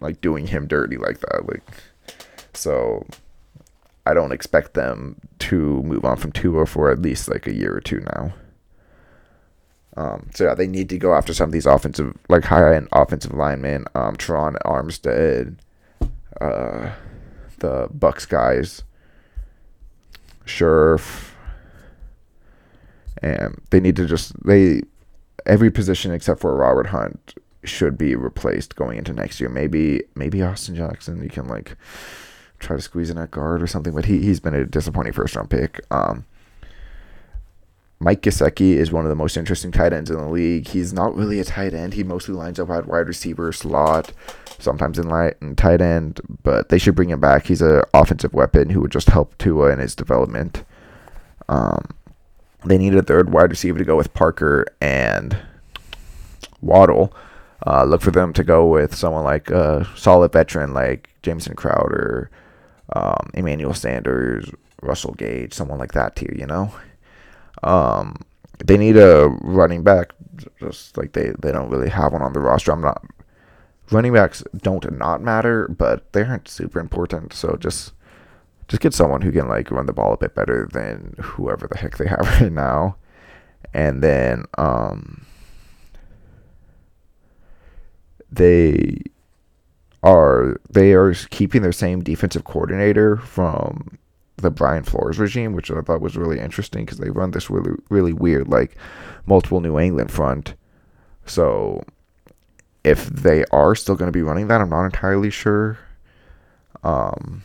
like 0.01 0.21
doing 0.21 0.47
him 0.47 0.67
dirty 0.67 0.97
like 0.97 1.21
that. 1.21 1.49
Like, 1.49 1.63
so 2.53 3.07
I 4.07 4.15
don't 4.15 4.33
expect 4.33 4.75
them 4.75 5.17
to 5.41 5.83
move 5.83 6.05
on 6.05 6.17
from 6.17 6.33
Tua 6.33 6.67
for 6.67 6.91
at 6.91 7.01
least 7.01 7.29
like 7.29 7.47
a 7.47 7.55
year 7.55 7.77
or 7.77 7.81
two 7.81 8.01
now. 8.15 8.33
Um, 9.99 10.31
so 10.33 10.45
yeah, 10.45 10.55
they 10.55 10.69
need 10.69 10.89
to 10.91 10.97
go 10.99 11.13
after 11.13 11.35
some 11.35 11.49
of 11.49 11.53
these 11.53 11.67
offensive, 11.67 12.17
like 12.29 12.45
high 12.45 12.77
end 12.77 12.89
offensive 12.93 13.35
linemen. 13.35 13.85
Um, 13.97 14.15
Terron 14.15 14.57
Armstead, 14.65 15.57
uh, 16.41 16.93
the 17.59 17.89
Bucks 17.93 18.25
guys, 18.25 18.85
Scherff, 20.47 21.33
and 23.21 23.61
they 23.71 23.81
need 23.81 23.97
to 23.97 24.07
just 24.07 24.33
they 24.47 24.83
every 25.47 25.69
position 25.69 26.13
except 26.13 26.41
for 26.41 26.55
Robert 26.55 26.87
Hunt 26.87 27.35
should 27.65 27.99
be 27.99 28.15
replaced 28.15 28.77
going 28.77 28.99
into 28.99 29.13
next 29.13 29.41
year. 29.41 29.49
Maybe 29.51 30.05
maybe 30.15 30.41
Austin 30.43 30.77
Jackson 30.77 31.25
you 31.25 31.29
can 31.29 31.49
like 31.49 31.77
try 32.61 32.77
to 32.77 32.83
squeeze 32.83 33.11
in 33.11 33.19
at 33.19 33.33
guard 33.33 33.61
or 33.61 33.67
something, 33.67 33.93
but 33.93 34.05
he 34.05 34.21
he's 34.21 34.39
been 34.39 34.55
a 34.55 34.65
disappointing 34.65 35.13
first 35.13 35.35
round 35.35 35.51
pick. 35.51 35.81
Um, 35.91 36.25
Mike 38.01 38.23
Gesicki 38.23 38.75
is 38.75 38.93
one 38.93 39.05
of 39.05 39.09
the 39.09 39.17
most 39.17 39.37
interesting 39.37 39.73
tight 39.73 39.93
ends 39.93 40.11
in 40.11 40.17
the 40.17 40.29
league. 40.29 40.69
He's 40.69 40.93
not 40.93 41.17
really 41.17 41.41
a 41.41 41.45
tight 41.45 41.75
end. 41.75 41.95
He 41.95 42.05
mostly 42.05 42.35
lines 42.35 42.61
up 42.61 42.71
at 42.71 42.87
wide 42.87 43.09
receiver 43.09 43.53
slot, 43.53 44.13
sometimes 44.59 44.99
in 44.99 45.09
light 45.09 45.35
tight 45.57 45.81
end. 45.81 46.21
But 46.45 46.69
they 46.69 46.79
should 46.79 46.95
bring 46.95 47.11
him 47.11 47.21
back. 47.21 47.47
He's 47.47 47.63
an 47.63 47.83
offensive 47.93 48.33
weapon 48.33 48.71
who 48.71 48.81
would 48.81 48.93
just 48.93 49.09
help 49.09 49.37
Tua 49.39 49.73
in 49.73 49.81
his 49.81 49.97
development. 49.97 50.65
Um, 51.49 51.89
they 52.65 52.79
need 52.79 52.95
a 52.95 53.03
third 53.03 53.33
wide 53.33 53.51
receiver 53.51 53.79
to 53.79 53.85
go 53.85 53.97
with 53.97 54.15
Parker 54.15 54.67
and 54.81 55.37
Waddle. 56.61 57.13
Uh, 57.67 57.83
look 57.83 58.01
for 58.01 58.13
them 58.13 58.33
to 58.33 58.45
go 58.45 58.65
with 58.67 58.95
someone 58.95 59.25
like 59.25 59.51
a 59.51 59.89
solid 59.97 60.33
veteran 60.33 60.73
like 60.73 61.11
Jamison 61.23 61.57
Crowder, 61.57 62.31
um, 62.93 63.31
Emmanuel 63.35 63.75
Sanders, 63.75 64.49
Russell 64.83 65.15
Gage, 65.15 65.53
someone 65.53 65.79
like 65.79 65.93
that 65.93 66.15
too. 66.15 66.33
You 66.37 66.47
know, 66.47 66.73
um, 67.63 68.17
they 68.65 68.77
need 68.77 68.97
a 68.97 69.29
running 69.43 69.83
back, 69.83 70.13
just 70.59 70.97
like 70.97 71.13
they 71.13 71.33
they 71.41 71.53
don't 71.53 71.71
really 71.71 71.91
have 71.91 72.13
one 72.13 72.23
on 72.23 72.33
the 72.33 72.41
roster. 72.41 72.73
I'm 72.73 72.81
not 72.81 73.05
running 73.91 74.13
backs 74.13 74.43
don't 74.57 74.99
not 74.99 75.23
matter, 75.23 75.69
but 75.69 76.13
they 76.13 76.23
aren't 76.23 76.49
super 76.49 76.81
important. 76.81 77.33
So 77.33 77.57
just 77.59 77.93
just 78.69 78.83
get 78.83 78.95
someone 78.95 79.23
who 79.23 79.33
can 79.33 79.49
like 79.49 79.71
run 79.71 79.87
the 79.87 79.93
ball 79.93 80.13
a 80.13 80.19
bit 80.19 80.35
better 80.35 80.69
than 80.73 81.15
whoever 81.21 81.67
the 81.67 81.79
heck 81.79 81.97
they 81.97 82.07
have 82.09 82.41
right 82.41 82.53
now. 82.53 82.97
And 83.75 84.03
then 84.03 84.45
um 84.57 85.27
they 88.31 89.03
are 90.03 90.61
they 90.71 90.93
are 90.93 91.15
keeping 91.15 91.63
their 91.63 91.73
same 91.73 92.03
defensive 92.03 92.45
coordinator 92.45 93.17
from 93.17 93.99
the 94.39 94.51
Brian 94.51 94.85
Flores 94.85 95.19
regime, 95.19 95.53
which 95.53 95.71
I 95.71 95.81
thought 95.81 96.01
was 96.01 96.17
really 96.17 96.41
interesting 96.41 96.85
because 96.85 96.99
they 96.99 97.11
run 97.11 97.33
this 97.33 97.51
really 97.51 97.77
really 97.91 98.13
weird 98.13 98.49
like 98.49 98.77
multiple 99.27 99.61
New 99.61 99.79
England 99.79 100.11
front. 100.11 100.55
So 101.27 101.85
if 102.85 103.07
they 103.07 103.45
are 103.51 103.75
still 103.75 103.97
going 103.97 104.09
to 104.09 104.17
be 104.17 104.23
running 104.23 104.49
that, 104.49 104.61
I'm 104.61 104.71
not 104.71 104.87
entirely 104.87 105.31
sure. 105.31 105.79
Um, 106.83 107.43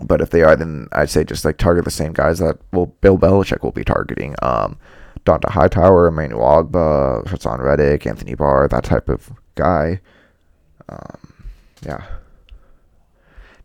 but 0.00 0.20
if 0.20 0.30
they 0.30 0.42
are, 0.42 0.56
then 0.56 0.88
I'd 0.92 1.10
say 1.10 1.24
just 1.24 1.44
like 1.44 1.56
target 1.56 1.84
the 1.84 1.90
same 1.90 2.12
guys 2.12 2.38
that 2.40 2.58
well 2.72 2.86
Bill 3.00 3.18
Belichick 3.18 3.62
will 3.62 3.72
be 3.72 3.84
targeting. 3.84 4.34
Um, 4.42 4.78
Dont'a 5.24 5.50
Hightower, 5.50 6.06
Emmanuel 6.06 6.40
Ogbah, 6.40 7.24
Haason 7.24 7.58
Reddick, 7.58 8.06
Anthony 8.06 8.34
Barr, 8.34 8.68
that 8.68 8.84
type 8.84 9.08
of 9.08 9.32
guy. 9.56 10.00
Um, 10.88 11.32
yeah. 11.84 12.04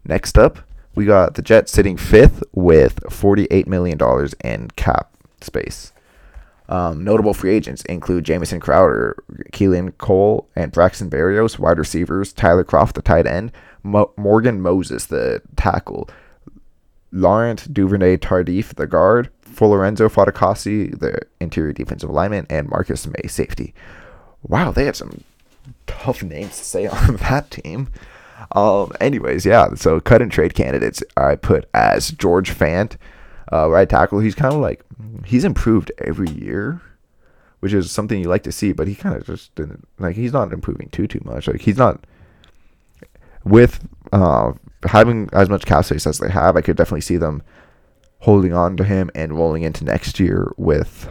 Next 0.04 0.38
up, 0.38 0.60
we 0.96 1.06
got 1.06 1.36
the 1.36 1.42
Jets 1.42 1.72
sitting 1.72 1.98
fifth 1.98 2.44
with 2.52 3.02
$48 3.04 3.68
million 3.68 4.00
in 4.44 4.70
cap 4.76 5.16
space. 5.42 5.94
Um, 6.70 7.04
notable 7.04 7.34
free 7.34 7.54
agents 7.54 7.84
include 7.86 8.24
Jamison 8.24 8.60
Crowder, 8.60 9.22
Keelan 9.52 9.98
Cole, 9.98 10.48
and 10.56 10.72
Braxton 10.72 11.10
Berrios, 11.10 11.60
wide 11.60 11.78
receivers, 11.78 12.32
Tyler 12.32 12.64
Kroft, 12.64 12.94
the 12.94 13.02
tight 13.02 13.28
end, 13.28 13.52
Mo- 13.84 14.14
Morgan 14.16 14.62
Moses, 14.62 15.06
the 15.06 15.42
tackle, 15.58 16.10
Laurent 17.12 17.74
Duvernay 17.74 18.18
Tardif, 18.18 18.76
the 18.76 18.88
guard, 18.88 19.30
Lorenzo 19.60 20.08
Fatukasi, 20.08 20.98
the 20.98 21.20
interior 21.40 21.74
defensive 21.74 22.10
lineman, 22.10 22.48
and 22.50 22.70
Marcus 22.70 23.06
Maye, 23.06 23.28
safety. 23.28 23.74
Wow, 24.42 24.72
they 24.72 24.86
have 24.86 24.96
some 24.96 25.24
tough 25.88 26.24
names 26.24 26.58
to 26.58 26.64
say 26.64 26.88
on 26.88 27.18
that 27.18 27.52
team. 27.52 27.90
Um, 28.54 28.92
anyways, 29.00 29.46
yeah. 29.46 29.74
So 29.76 30.00
cut 30.00 30.22
and 30.22 30.32
trade 30.32 30.54
candidates 30.54 31.04
I 31.18 31.36
put 31.36 31.70
as 31.74 32.12
George 32.12 32.54
Fant, 32.54 32.98
uh, 33.52 33.70
right 33.70 33.90
tackle. 33.90 34.20
He's 34.20 34.36
kind 34.36 34.54
of 34.54 34.62
like 34.62 34.84
he's 35.26 35.44
improved 35.46 35.92
every 36.00 36.30
year, 36.30 36.82
which 37.60 37.74
is 37.74 37.92
something 37.92 38.20
you 38.20 38.30
like 38.30 38.44
to 38.44 38.52
see. 38.52 38.72
But 38.72 38.88
he 38.88 38.96
kind 38.96 39.16
of 39.16 39.26
just 39.26 39.54
didn't 39.56 39.88
like 40.00 40.16
he's 40.16 40.34
not 40.34 40.54
improving 40.54 40.90
too 40.90 41.08
too 41.08 41.22
much. 41.24 41.48
Like 41.48 41.62
he's 41.62 41.78
not 41.78 42.04
with 43.44 43.88
uh, 44.12 44.54
having 44.86 45.30
as 45.34 45.50
much 45.50 45.66
cap 45.66 45.86
space 45.86 46.08
as 46.08 46.20
they 46.20 46.30
have. 46.30 46.56
I 46.56 46.62
could 46.62 46.78
definitely 46.78 47.02
see 47.02 47.18
them 47.18 47.42
holding 48.20 48.54
on 48.54 48.78
to 48.78 48.84
him 48.84 49.10
and 49.16 49.34
rolling 49.34 49.64
into 49.64 49.84
next 49.84 50.20
year 50.20 50.52
with 50.58 51.10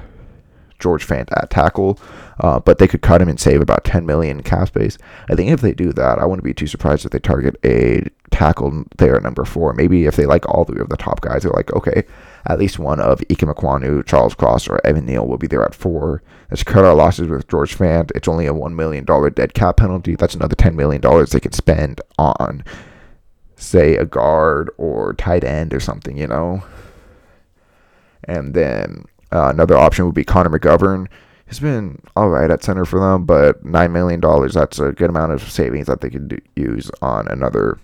George 0.81 1.07
Fant 1.07 1.29
at 1.33 1.51
tackle, 1.51 1.99
uh, 2.41 2.59
but 2.61 2.79
they 2.79 2.89
could 2.89 3.03
cut 3.03 3.23
him 3.23 3.29
and 3.29 3.39
save 3.39 3.61
about 3.61 3.85
10 3.85 4.07
million 4.07 4.43
cap 4.43 4.69
space. 4.69 4.99
I 5.29 5.35
think 5.35 5.51
if 5.51 5.61
they 5.61 5.73
do 5.73 5.93
that, 5.93 6.19
I 6.19 6.25
wouldn't 6.25 6.45
be 6.45 6.55
too 6.55 6.67
surprised 6.67 7.05
if 7.05 7.13
they 7.13 7.19
target 7.19 7.57
a 7.65 8.09
tackle 8.31 8.85
there 8.97 9.17
at 9.17 9.23
number 9.23 9.45
four. 9.45 9.73
Maybe 9.75 10.07
if 10.07 10.17
they 10.17 10.27
like 10.27 10.49
all 10.49 10.65
three 10.65 10.81
of 10.81 10.89
the 10.89 10.97
top 10.97 11.21
guys, 11.21 11.43
they're 11.43 11.53
like, 11.53 11.73
okay, 11.73 12.05
at 12.47 12.59
least 12.59 12.79
one 12.79 13.01
of 13.01 13.21
Ike 13.31 13.39
Ekwonu, 13.39 14.05
Charles 14.07 14.35
Cross, 14.35 14.69
or 14.69 14.85
Evan 14.85 15.07
Neal 15.07 15.27
will 15.27 15.39
be 15.39 15.47
there 15.47 15.65
at 15.65 15.75
four. 15.75 16.23
Let's 16.51 16.63
cut 16.63 16.85
our 16.85 16.95
losses 16.95 17.29
with 17.29 17.49
George 17.49 17.77
Fant. 17.77 18.11
It's 18.15 18.29
only 18.29 18.47
a 18.47 18.55
$1 18.55 18.75
million 18.75 19.05
dead 19.05 19.55
cap 19.55 19.77
penalty. 19.77 20.17
That's 20.17 20.35
another 20.35 20.57
$10 20.57 20.75
million 20.75 21.01
they 21.31 21.41
could 21.41 21.55
spend 21.55 22.01
on, 22.19 22.65
say, 23.57 23.97
a 23.97 24.05
guard 24.05 24.71
or 24.79 25.13
tight 25.15 25.45
end 25.45 25.75
or 25.75 25.81
something, 25.81 26.17
you 26.17 26.27
know? 26.27 26.63
And 28.25 28.55
then 28.55 29.05
uh, 29.33 29.49
another 29.49 29.77
option 29.77 30.07
would 30.07 30.15
be 30.15 30.25
Connor 30.25 30.51
McGovern. 30.51 31.07
He's 31.47 31.61
been 31.61 32.01
all 32.15 32.31
right 32.31 32.51
at 32.51 32.63
center 32.63 32.85
for 32.85 33.01
them, 33.01 33.25
but 33.25 33.65
$9 33.65 33.91
million, 33.91 34.21
that's 34.53 34.79
a 34.79 34.93
good 34.93 35.11
amount 35.11 35.33
of 35.33 35.43
savings 35.51 35.89
that 35.89 36.01
they 36.01 36.11
could 36.11 36.29
do, 36.29 36.39
use 36.55 36.91
on 37.03 37.27
another. 37.29 37.79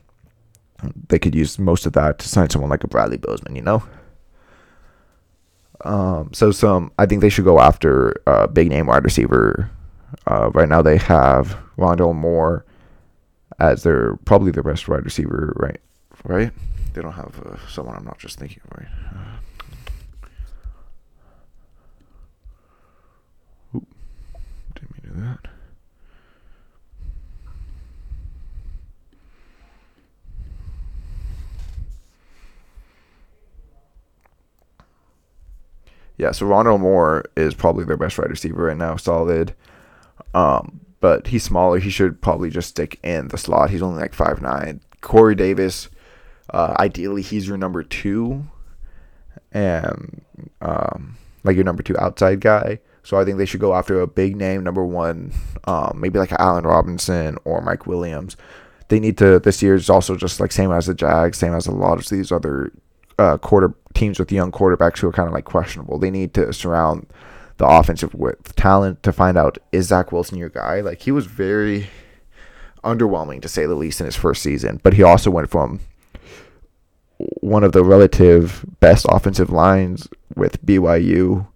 They 1.09 1.19
could 1.19 1.35
use 1.35 1.59
most 1.59 1.85
of 1.85 1.93
that 1.95 2.19
to 2.21 2.29
sign 2.29 2.49
someone 2.51 2.71
like 2.71 2.85
a 2.85 2.89
Bradley 2.89 3.17
Bozeman, 3.17 3.57
you 3.57 3.63
know? 3.63 3.83
Um, 5.85 6.31
so 6.33 6.53
some, 6.53 6.93
I 6.99 7.07
think 7.07 7.21
they 7.21 7.29
should 7.29 7.45
go 7.45 7.61
after 7.61 8.21
a 8.27 8.47
big 8.47 8.69
name 8.69 8.87
wide 8.87 9.05
receiver. 9.05 9.71
Uh, 10.27 10.51
right 10.51 10.69
now 10.69 10.83
they 10.83 10.97
have 10.97 11.59
Rondale 11.77 12.15
Moore 12.15 12.65
as 13.59 13.83
their 13.83 14.17
probably 14.25 14.51
their 14.51 14.63
best 14.63 14.89
wide 14.89 15.05
receiver, 15.05 15.53
right? 15.57 15.81
Right? 16.25 16.53
They 16.95 17.03
don't 17.03 17.13
have 17.13 17.41
uh, 17.45 17.57
someone 17.69 17.97
I'm 17.97 18.05
not 18.05 18.19
just 18.19 18.39
thinking 18.39 18.63
right? 18.77 18.89
Uh, 25.09 25.21
that. 25.21 25.51
Yeah, 36.19 36.33
so 36.33 36.47
Ronald 36.47 36.81
Moore 36.81 37.25
is 37.37 37.55
probably 37.55 37.85
their 37.85 37.97
best 37.97 38.19
wide 38.19 38.31
receiver 38.31 38.65
right 38.65 38.77
now, 38.77 38.97
solid. 38.97 39.55
Um, 40.35 40.81
but 41.01 41.27
he's 41.27 41.45
smaller. 41.45 41.79
He 41.79 41.91
should 41.91 42.21
probably 42.23 42.51
just 42.51 42.71
stick 42.71 42.99
in 43.03 43.29
the 43.29 43.39
slot. 43.39 43.71
He's 43.71 43.83
only 43.83 44.01
like 44.01 44.15
five 44.15 44.41
nine. 44.41 44.81
Corey 45.03 45.35
Davis, 45.35 45.89
uh, 46.51 46.75
ideally 46.79 47.23
he's 47.23 47.47
your 47.47 47.59
number 47.59 47.83
two, 47.83 48.47
and 49.53 50.23
um, 50.63 51.17
like 51.45 51.55
your 51.55 51.65
number 51.65 51.83
two 51.83 51.97
outside 51.99 52.41
guy. 52.41 52.81
So 53.07 53.21
I 53.21 53.25
think 53.25 53.39
they 53.39 53.47
should 53.47 53.61
go 53.61 53.73
after 53.73 54.01
a 54.01 54.07
big 54.09 54.35
name, 54.35 54.65
number 54.65 54.85
one, 54.85 55.33
um, 55.63 56.01
maybe 56.01 56.19
like 56.19 56.33
Allen 56.33 56.65
Robinson 56.65 57.39
or 57.45 57.61
Mike 57.61 57.87
Williams. 57.87 58.37
They 58.89 58.99
need 58.99 59.17
to. 59.19 59.39
This 59.39 59.63
year 59.63 59.77
is 59.77 59.89
also 59.89 60.17
just 60.17 60.41
like 60.41 60.51
same 60.51 60.73
as 60.73 60.87
the 60.87 60.95
Jags, 60.95 61.39
same 61.39 61.55
as 61.55 61.69
a 61.69 61.71
lot 61.71 62.01
of 62.01 62.09
these 62.09 62.33
other 62.33 62.73
uh, 63.17 63.39
quarter 63.39 63.73
teams 63.95 64.19
with 64.19 64.33
young 64.33 64.51
quarterbacks 64.51 64.99
who 64.99 65.07
are 65.07 65.13
kind 65.13 65.29
of 65.29 65.33
like 65.33 65.45
questionable. 65.45 66.01
They 66.01 66.11
need 66.11 66.35
to 66.35 66.53
surround 66.53 67.07
the 67.59 67.65
offensive 67.65 68.13
with 68.13 68.57
talent 68.57 69.05
to 69.05 69.13
find 69.13 69.39
out 69.39 69.57
is 69.71 69.87
Zach 69.87 70.11
Wilson 70.11 70.37
your 70.37 70.49
guy? 70.49 70.81
Like 70.81 71.03
he 71.03 71.13
was 71.13 71.27
very 71.27 71.87
underwhelming 72.83 73.41
to 73.43 73.49
say 73.49 73.67
the 73.67 73.77
least 73.77 74.01
in 74.01 74.07
his 74.07 74.17
first 74.17 74.43
season, 74.43 74.81
but 74.83 74.95
he 74.95 75.05
also 75.05 75.31
went 75.31 75.49
from 75.49 75.79
one 77.19 77.63
of 77.63 77.71
the 77.71 77.85
relative 77.85 78.67
best 78.81 79.07
offensive 79.09 79.51
lines 79.51 80.09
with 80.35 80.67
BYU 80.67 81.47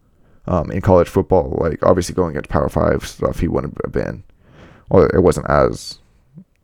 um, 0.51 0.70
in 0.72 0.80
college 0.80 1.09
football. 1.09 1.57
Like 1.61 1.82
obviously 1.82 2.14
going 2.14 2.32
against 2.32 2.51
Power 2.51 2.68
Five 2.68 3.07
stuff, 3.07 3.38
he 3.38 3.48
wouldn't 3.48 3.78
have 3.84 3.92
been, 3.92 4.24
or 4.90 5.07
it 5.14 5.22
wasn't 5.22 5.48
as 5.48 6.01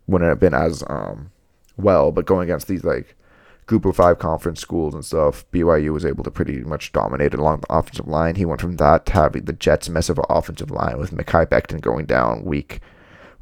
wouldn't 0.06 0.28
have 0.28 0.40
been 0.40 0.54
as 0.54 0.82
um, 0.88 1.30
well. 1.78 2.10
But 2.12 2.26
going 2.26 2.50
against 2.50 2.66
these 2.66 2.84
like 2.84 3.14
Group 3.66 3.84
of 3.84 3.96
Five 3.96 4.18
conference 4.18 4.60
schools 4.60 4.92
and 4.92 5.04
stuff, 5.04 5.48
BYU 5.52 5.92
was 5.92 6.04
able 6.04 6.24
to 6.24 6.30
pretty 6.32 6.58
much 6.58 6.92
dominate 6.92 7.32
along 7.32 7.60
the 7.60 7.72
offensive 7.72 8.08
line. 8.08 8.34
He 8.34 8.44
went 8.44 8.60
from 8.60 8.76
that 8.76 9.06
to 9.06 9.12
having 9.12 9.44
the 9.44 9.52
Jets' 9.52 9.88
mess 9.88 10.08
of 10.08 10.18
an 10.18 10.24
offensive 10.28 10.70
line 10.70 10.98
with 10.98 11.12
Mekhi 11.12 11.46
Becton 11.46 11.80
going 11.80 12.06
down 12.06 12.44
week 12.44 12.80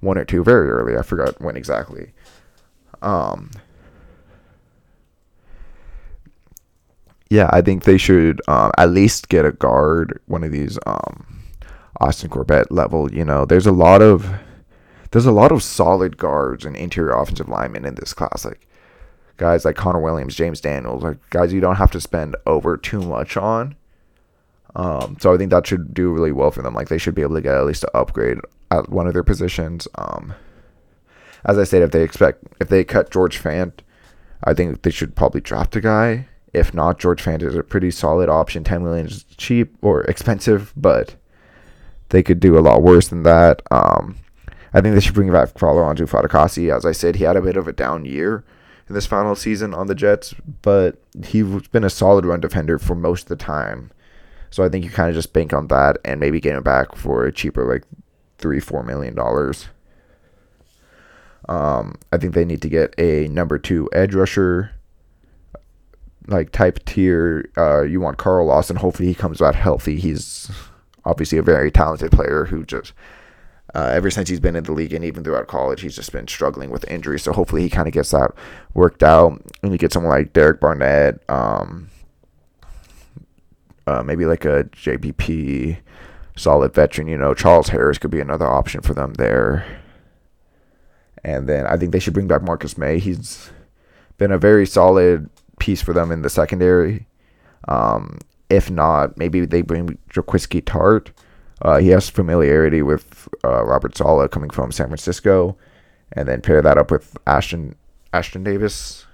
one 0.01 0.19
or 0.19 0.27
two 0.27 0.45
very 0.45 0.69
early. 0.69 0.97
I 0.97 1.03
forgot 1.03 1.41
when 1.41 1.57
exactly. 1.57 2.13
Um, 3.01 3.51
yeah, 7.35 7.51
I 7.53 7.63
think 7.63 7.83
they 7.83 7.99
should 7.99 8.41
um, 8.47 8.71
at 8.79 8.91
least 8.91 9.29
get 9.29 9.45
a 9.45 9.51
guard, 9.51 10.21
one 10.27 10.45
of 10.45 10.53
these 10.53 10.79
um, 10.87 11.43
Austin 12.01 12.31
Corbett 12.31 12.71
level. 12.71 13.13
You 13.13 13.25
know, 13.25 13.45
there's 13.45 13.67
a 13.67 13.73
lot 13.73 14.03
of 14.03 14.33
there's 15.11 15.27
a 15.27 15.33
lot 15.33 15.51
of 15.51 15.61
solid 15.61 16.17
guards 16.17 16.65
and 16.65 16.77
interior 16.77 17.11
offensive 17.11 17.49
linemen 17.49 17.85
in 17.85 17.97
this 17.97 18.15
class, 18.15 18.45
like 18.45 18.69
guys 19.37 19.65
like 19.65 19.75
Connor 19.75 19.99
Williams, 19.99 20.37
James 20.37 20.61
Daniels, 20.61 21.03
like 21.03 21.19
guys 21.31 21.53
you 21.53 21.61
don't 21.61 21.75
have 21.75 21.91
to 21.91 22.01
spend 22.01 22.37
over 22.47 22.77
too 22.77 23.01
much 23.01 23.37
on. 23.37 23.75
Um, 24.77 25.17
so 25.21 25.35
I 25.35 25.37
think 25.37 25.51
that 25.51 25.67
should 25.67 25.93
do 25.93 26.13
really 26.13 26.33
well 26.33 26.53
for 26.53 26.63
them. 26.63 26.75
Like 26.75 26.89
they 26.89 26.99
should 26.99 27.17
be 27.17 27.23
able 27.23 27.35
to 27.35 27.43
get 27.43 27.57
at 27.57 27.67
least 27.67 27.83
an 27.83 27.91
upgrade 27.95 28.39
at 28.71 28.91
one 28.91 29.09
of 29.09 29.13
their 29.13 29.25
positions. 29.25 29.89
Um, 29.97 30.35
as 31.45 31.59
I 31.59 31.65
said, 31.65 31.83
if 31.83 31.91
they 31.91 32.05
expect 32.05 32.45
if 32.61 32.69
they 32.69 32.85
cut 32.85 33.11
George 33.11 33.43
Fant, 33.43 33.81
I 34.45 34.55
think 34.55 34.83
they 34.83 34.91
should 34.91 35.17
probably 35.17 35.41
draft 35.41 35.75
a 35.75 35.81
guy 35.81 36.29
if 36.55 36.73
not, 36.73 36.99
George 36.99 37.23
Fant 37.23 37.43
is 37.43 37.55
a 37.55 37.63
pretty 37.63 37.91
solid 37.91 38.29
option. 38.29 38.65
10 38.65 38.83
million 38.83 39.07
is 39.07 39.25
cheap 39.37 39.77
or 39.83 40.03
expensive, 40.05 40.73
but 40.77 41.17
they 42.11 42.23
could 42.23 42.41
do 42.41 42.59
a 42.59 42.61
lot 42.61 42.83
worse 42.83 43.09
than 43.09 43.23
that. 43.25 43.63
Um, 43.71 44.17
I 44.73 44.81
think 44.81 44.95
they 44.95 45.01
should 45.01 45.15
bring 45.15 45.33
back 45.33 45.55
Folorunso 45.55 46.09
Fatukasi. 46.09 46.75
As 46.75 46.85
I 46.85 46.93
said, 46.93 47.17
he 47.17 47.25
had 47.25 47.37
a 47.37 47.43
bit 47.43 47.57
of 47.57 47.69
a 47.69 47.73
down 47.73 48.05
year 48.05 48.45
in 48.89 48.95
this 48.95 49.07
final 49.07 49.35
season 49.35 49.73
on 49.75 49.87
the 49.87 49.95
Jets, 49.95 50.35
but 50.63 50.97
he's 51.25 51.69
been 51.69 51.85
a 51.85 51.91
solid 51.91 52.27
run 52.27 52.41
defender 52.41 52.79
for 52.79 52.95
most 52.95 53.23
of 53.23 53.29
the 53.29 53.37
time. 53.37 53.91
So 54.51 54.63
I 54.63 54.69
think 54.69 54.85
you 54.85 54.91
kind 54.91 55.09
of 55.09 55.15
just 55.15 55.33
bank 55.33 55.53
on 55.53 55.69
that 55.69 55.99
and 56.05 56.21
maybe 56.21 56.41
get 56.41 56.57
him 56.57 56.63
back 56.63 56.95
for 56.95 57.25
a 57.25 57.33
cheaper, 57.33 57.65
like 57.65 57.85
three, 58.39 58.61
four 58.61 58.83
million 58.83 59.15
dollars. 59.15 59.69
Um, 61.49 61.97
I 62.13 62.19
think 62.19 62.35
they 62.35 62.45
need 62.45 62.63
to 62.63 62.69
get 62.69 62.95
a 62.99 63.29
number 63.29 63.59
two 63.59 63.89
edge 63.93 64.15
rusher 64.15 64.71
like 66.27 66.51
type 66.51 66.85
tier, 66.85 67.51
uh, 67.57 67.83
you 67.83 68.01
want 68.01 68.19
Carl 68.19 68.47
Lawson. 68.47 68.77
Hopefully 68.77 69.09
he 69.09 69.15
comes 69.15 69.43
out 69.43 69.55
healthy. 69.55 69.97
He's 69.97 70.51
obviously 71.05 71.39
a 71.39 71.43
very 71.43 71.71
talented 71.71 72.13
player 72.13 72.47
who 72.47 72.65
just 72.65 72.93
uh, 73.75 73.91
ever 73.93 74.11
since 74.11 74.29
he's 74.29 74.41
been 74.41 74.57
in 74.57 74.65
the 74.65 74.73
league 74.73 74.93
and 74.93 75.05
even 75.05 75.25
throughout 75.25 75.49
college, 75.49 75.81
he's 75.81 75.97
just 75.97 76.13
been 76.13 76.29
struggling 76.29 76.71
with 76.71 76.89
injuries. 76.89 77.23
So 77.23 77.33
hopefully 77.33 77.63
he 77.63 77.69
kind 77.69 77.89
of 77.89 77.95
gets 77.95 78.13
that 78.13 78.31
worked 78.73 79.03
out. 79.03 79.43
And 79.63 79.73
you 79.73 79.79
get 79.79 79.93
someone 79.93 80.11
like 80.11 80.33
Derek 80.33 80.61
Barnett, 80.61 81.19
um, 81.29 81.89
uh, 83.87 84.03
maybe 84.03 84.27
like 84.27 84.45
a 84.45 84.65
JBP 84.65 85.79
solid 86.37 86.73
veteran. 86.73 87.09
You 87.09 87.19
know, 87.19 87.35
Charles 87.35 87.69
Harris 87.69 87.99
could 87.99 88.13
be 88.13 88.21
another 88.21 88.47
option 88.47 88.81
for 88.81 88.95
them 88.95 89.15
there. 89.15 89.81
And 91.25 91.49
then 91.49 91.67
I 91.67 91.77
think 91.77 91.91
they 91.91 91.99
should 91.99 92.15
bring 92.15 92.29
back 92.29 92.43
Marcus 92.43 92.79
Maye. 92.79 92.99
He's 92.99 93.51
been 94.19 94.31
a 94.31 94.39
very 94.39 94.67
solid 94.67 95.29
piece 95.59 95.83
for 95.83 95.93
them 95.93 96.11
in 96.11 96.23
the 96.23 96.31
secondary. 96.31 97.07
Um, 97.69 98.19
if 98.51 98.71
not, 98.71 99.17
maybe 99.17 99.45
they 99.47 99.63
bring 99.63 99.99
Jaquiski 100.11 100.63
Tartt. 100.63 101.11
Uh, 101.63 101.79
he 101.79 101.89
has 101.89 102.11
familiarity 102.11 102.83
with 102.83 103.29
uh, 103.45 103.65
Robert 103.65 103.97
Saleh 103.97 104.31
coming 104.31 104.51
from 104.51 104.73
San 104.73 104.89
Francisco, 104.89 105.57
and 106.13 106.29
then 106.29 106.41
pair 106.41 106.61
that 106.61 106.79
up 106.79 106.91
with 106.91 107.17
Ashtyn 107.27 107.75
Ashtyn 108.13 108.45
Davis. 108.45 109.07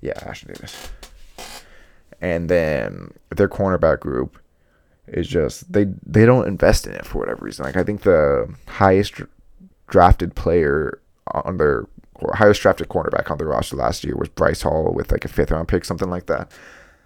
Yeah, 0.00 0.14
Ashtyn 0.14 0.48
Davis. 0.54 0.90
And 2.20 2.48
then 2.48 3.12
their 3.34 3.48
cornerback 3.48 4.00
group 4.00 4.38
is 5.06 5.28
just 5.28 5.72
they 5.72 5.86
they 6.04 6.24
don't 6.24 6.48
invest 6.48 6.86
in 6.86 6.94
it 6.94 7.04
for 7.06 7.18
whatever 7.18 7.44
reason. 7.44 7.64
Like 7.64 7.76
I 7.76 7.84
think 7.84 8.02
the 8.02 8.52
highest 8.66 9.20
drafted 9.88 10.34
player 10.34 11.00
on 11.32 11.58
their 11.58 11.86
highest 12.34 12.62
drafted 12.62 12.88
cornerback 12.88 13.30
on 13.30 13.38
the 13.38 13.46
roster 13.46 13.76
last 13.76 14.04
year 14.04 14.16
was 14.16 14.28
Bryce 14.28 14.62
Hall 14.62 14.92
with 14.92 15.10
like 15.10 15.24
a 15.24 15.28
fifth 15.28 15.50
round 15.50 15.68
pick, 15.68 15.84
something 15.84 16.10
like 16.10 16.26
that. 16.26 16.52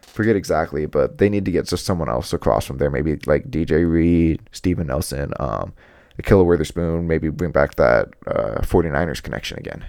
Forget 0.02 0.36
exactly, 0.36 0.86
but 0.86 1.18
they 1.18 1.28
need 1.28 1.44
to 1.44 1.50
get 1.50 1.66
just 1.66 1.84
someone 1.84 2.08
else 2.08 2.32
across 2.32 2.66
from 2.66 2.78
there. 2.78 2.90
Maybe 2.90 3.16
like 3.26 3.50
DJ 3.50 3.90
Reed, 3.90 4.40
Steven 4.52 4.86
Nelson, 4.88 5.32
um, 5.38 5.72
Ahkello 6.20 6.44
Witherspoon, 6.44 7.06
maybe 7.06 7.28
bring 7.28 7.52
back 7.52 7.76
that 7.76 8.08
uh, 8.26 8.60
49ers 8.62 9.22
connection 9.22 9.58
again. 9.58 9.84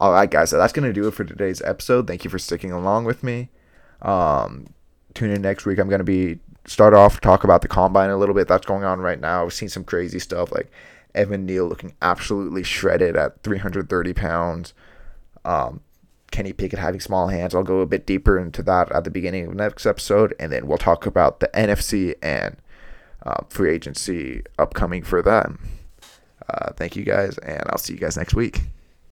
All 0.00 0.12
right, 0.12 0.30
guys, 0.30 0.50
so 0.50 0.58
that's 0.58 0.72
going 0.72 0.86
to 0.86 0.92
do 0.92 1.08
it 1.08 1.14
for 1.14 1.24
today's 1.24 1.60
episode. 1.62 2.06
Thank 2.06 2.24
you 2.24 2.30
for 2.30 2.38
sticking 2.38 2.70
along 2.70 3.04
with 3.04 3.24
me. 3.24 3.50
Um, 4.00 4.66
tune 5.14 5.30
in 5.30 5.42
next 5.42 5.66
week. 5.66 5.78
I'm 5.78 5.88
going 5.88 5.98
to 5.98 6.04
be 6.04 6.38
start 6.66 6.94
off 6.94 7.20
talk 7.20 7.44
about 7.44 7.62
the 7.62 7.68
combine 7.68 8.10
a 8.10 8.16
little 8.16 8.34
bit. 8.34 8.46
That's 8.46 8.66
going 8.66 8.84
on 8.84 9.00
right 9.00 9.20
now. 9.20 9.44
I've 9.44 9.52
seen 9.52 9.68
some 9.68 9.84
crazy 9.84 10.18
stuff 10.18 10.52
like 10.52 10.70
Evan 11.14 11.46
Neal 11.46 11.66
looking 11.66 11.94
absolutely 12.02 12.62
shredded 12.62 13.16
at 13.16 13.42
330 13.42 14.14
pounds. 14.14 14.74
Um, 15.44 15.80
Kenny 16.30 16.52
Pickett 16.52 16.78
having 16.78 17.00
small 17.00 17.28
hands. 17.28 17.54
I'll 17.54 17.62
go 17.62 17.80
a 17.80 17.86
bit 17.86 18.06
deeper 18.06 18.38
into 18.38 18.62
that 18.64 18.92
at 18.92 19.04
the 19.04 19.10
beginning 19.10 19.46
of 19.46 19.54
next 19.54 19.86
episode, 19.86 20.34
and 20.38 20.52
then 20.52 20.66
we'll 20.66 20.78
talk 20.78 21.06
about 21.06 21.40
the 21.40 21.48
NFC 21.48 22.14
and 22.22 22.56
uh, 23.24 23.42
free 23.48 23.72
agency 23.72 24.42
upcoming 24.58 25.02
for 25.02 25.22
them. 25.22 25.58
Uh, 26.48 26.72
thank 26.72 26.96
you 26.96 27.04
guys, 27.04 27.38
and 27.38 27.62
I'll 27.68 27.78
see 27.78 27.94
you 27.94 27.98
guys 27.98 28.16
next 28.16 28.34
week. 28.34 28.62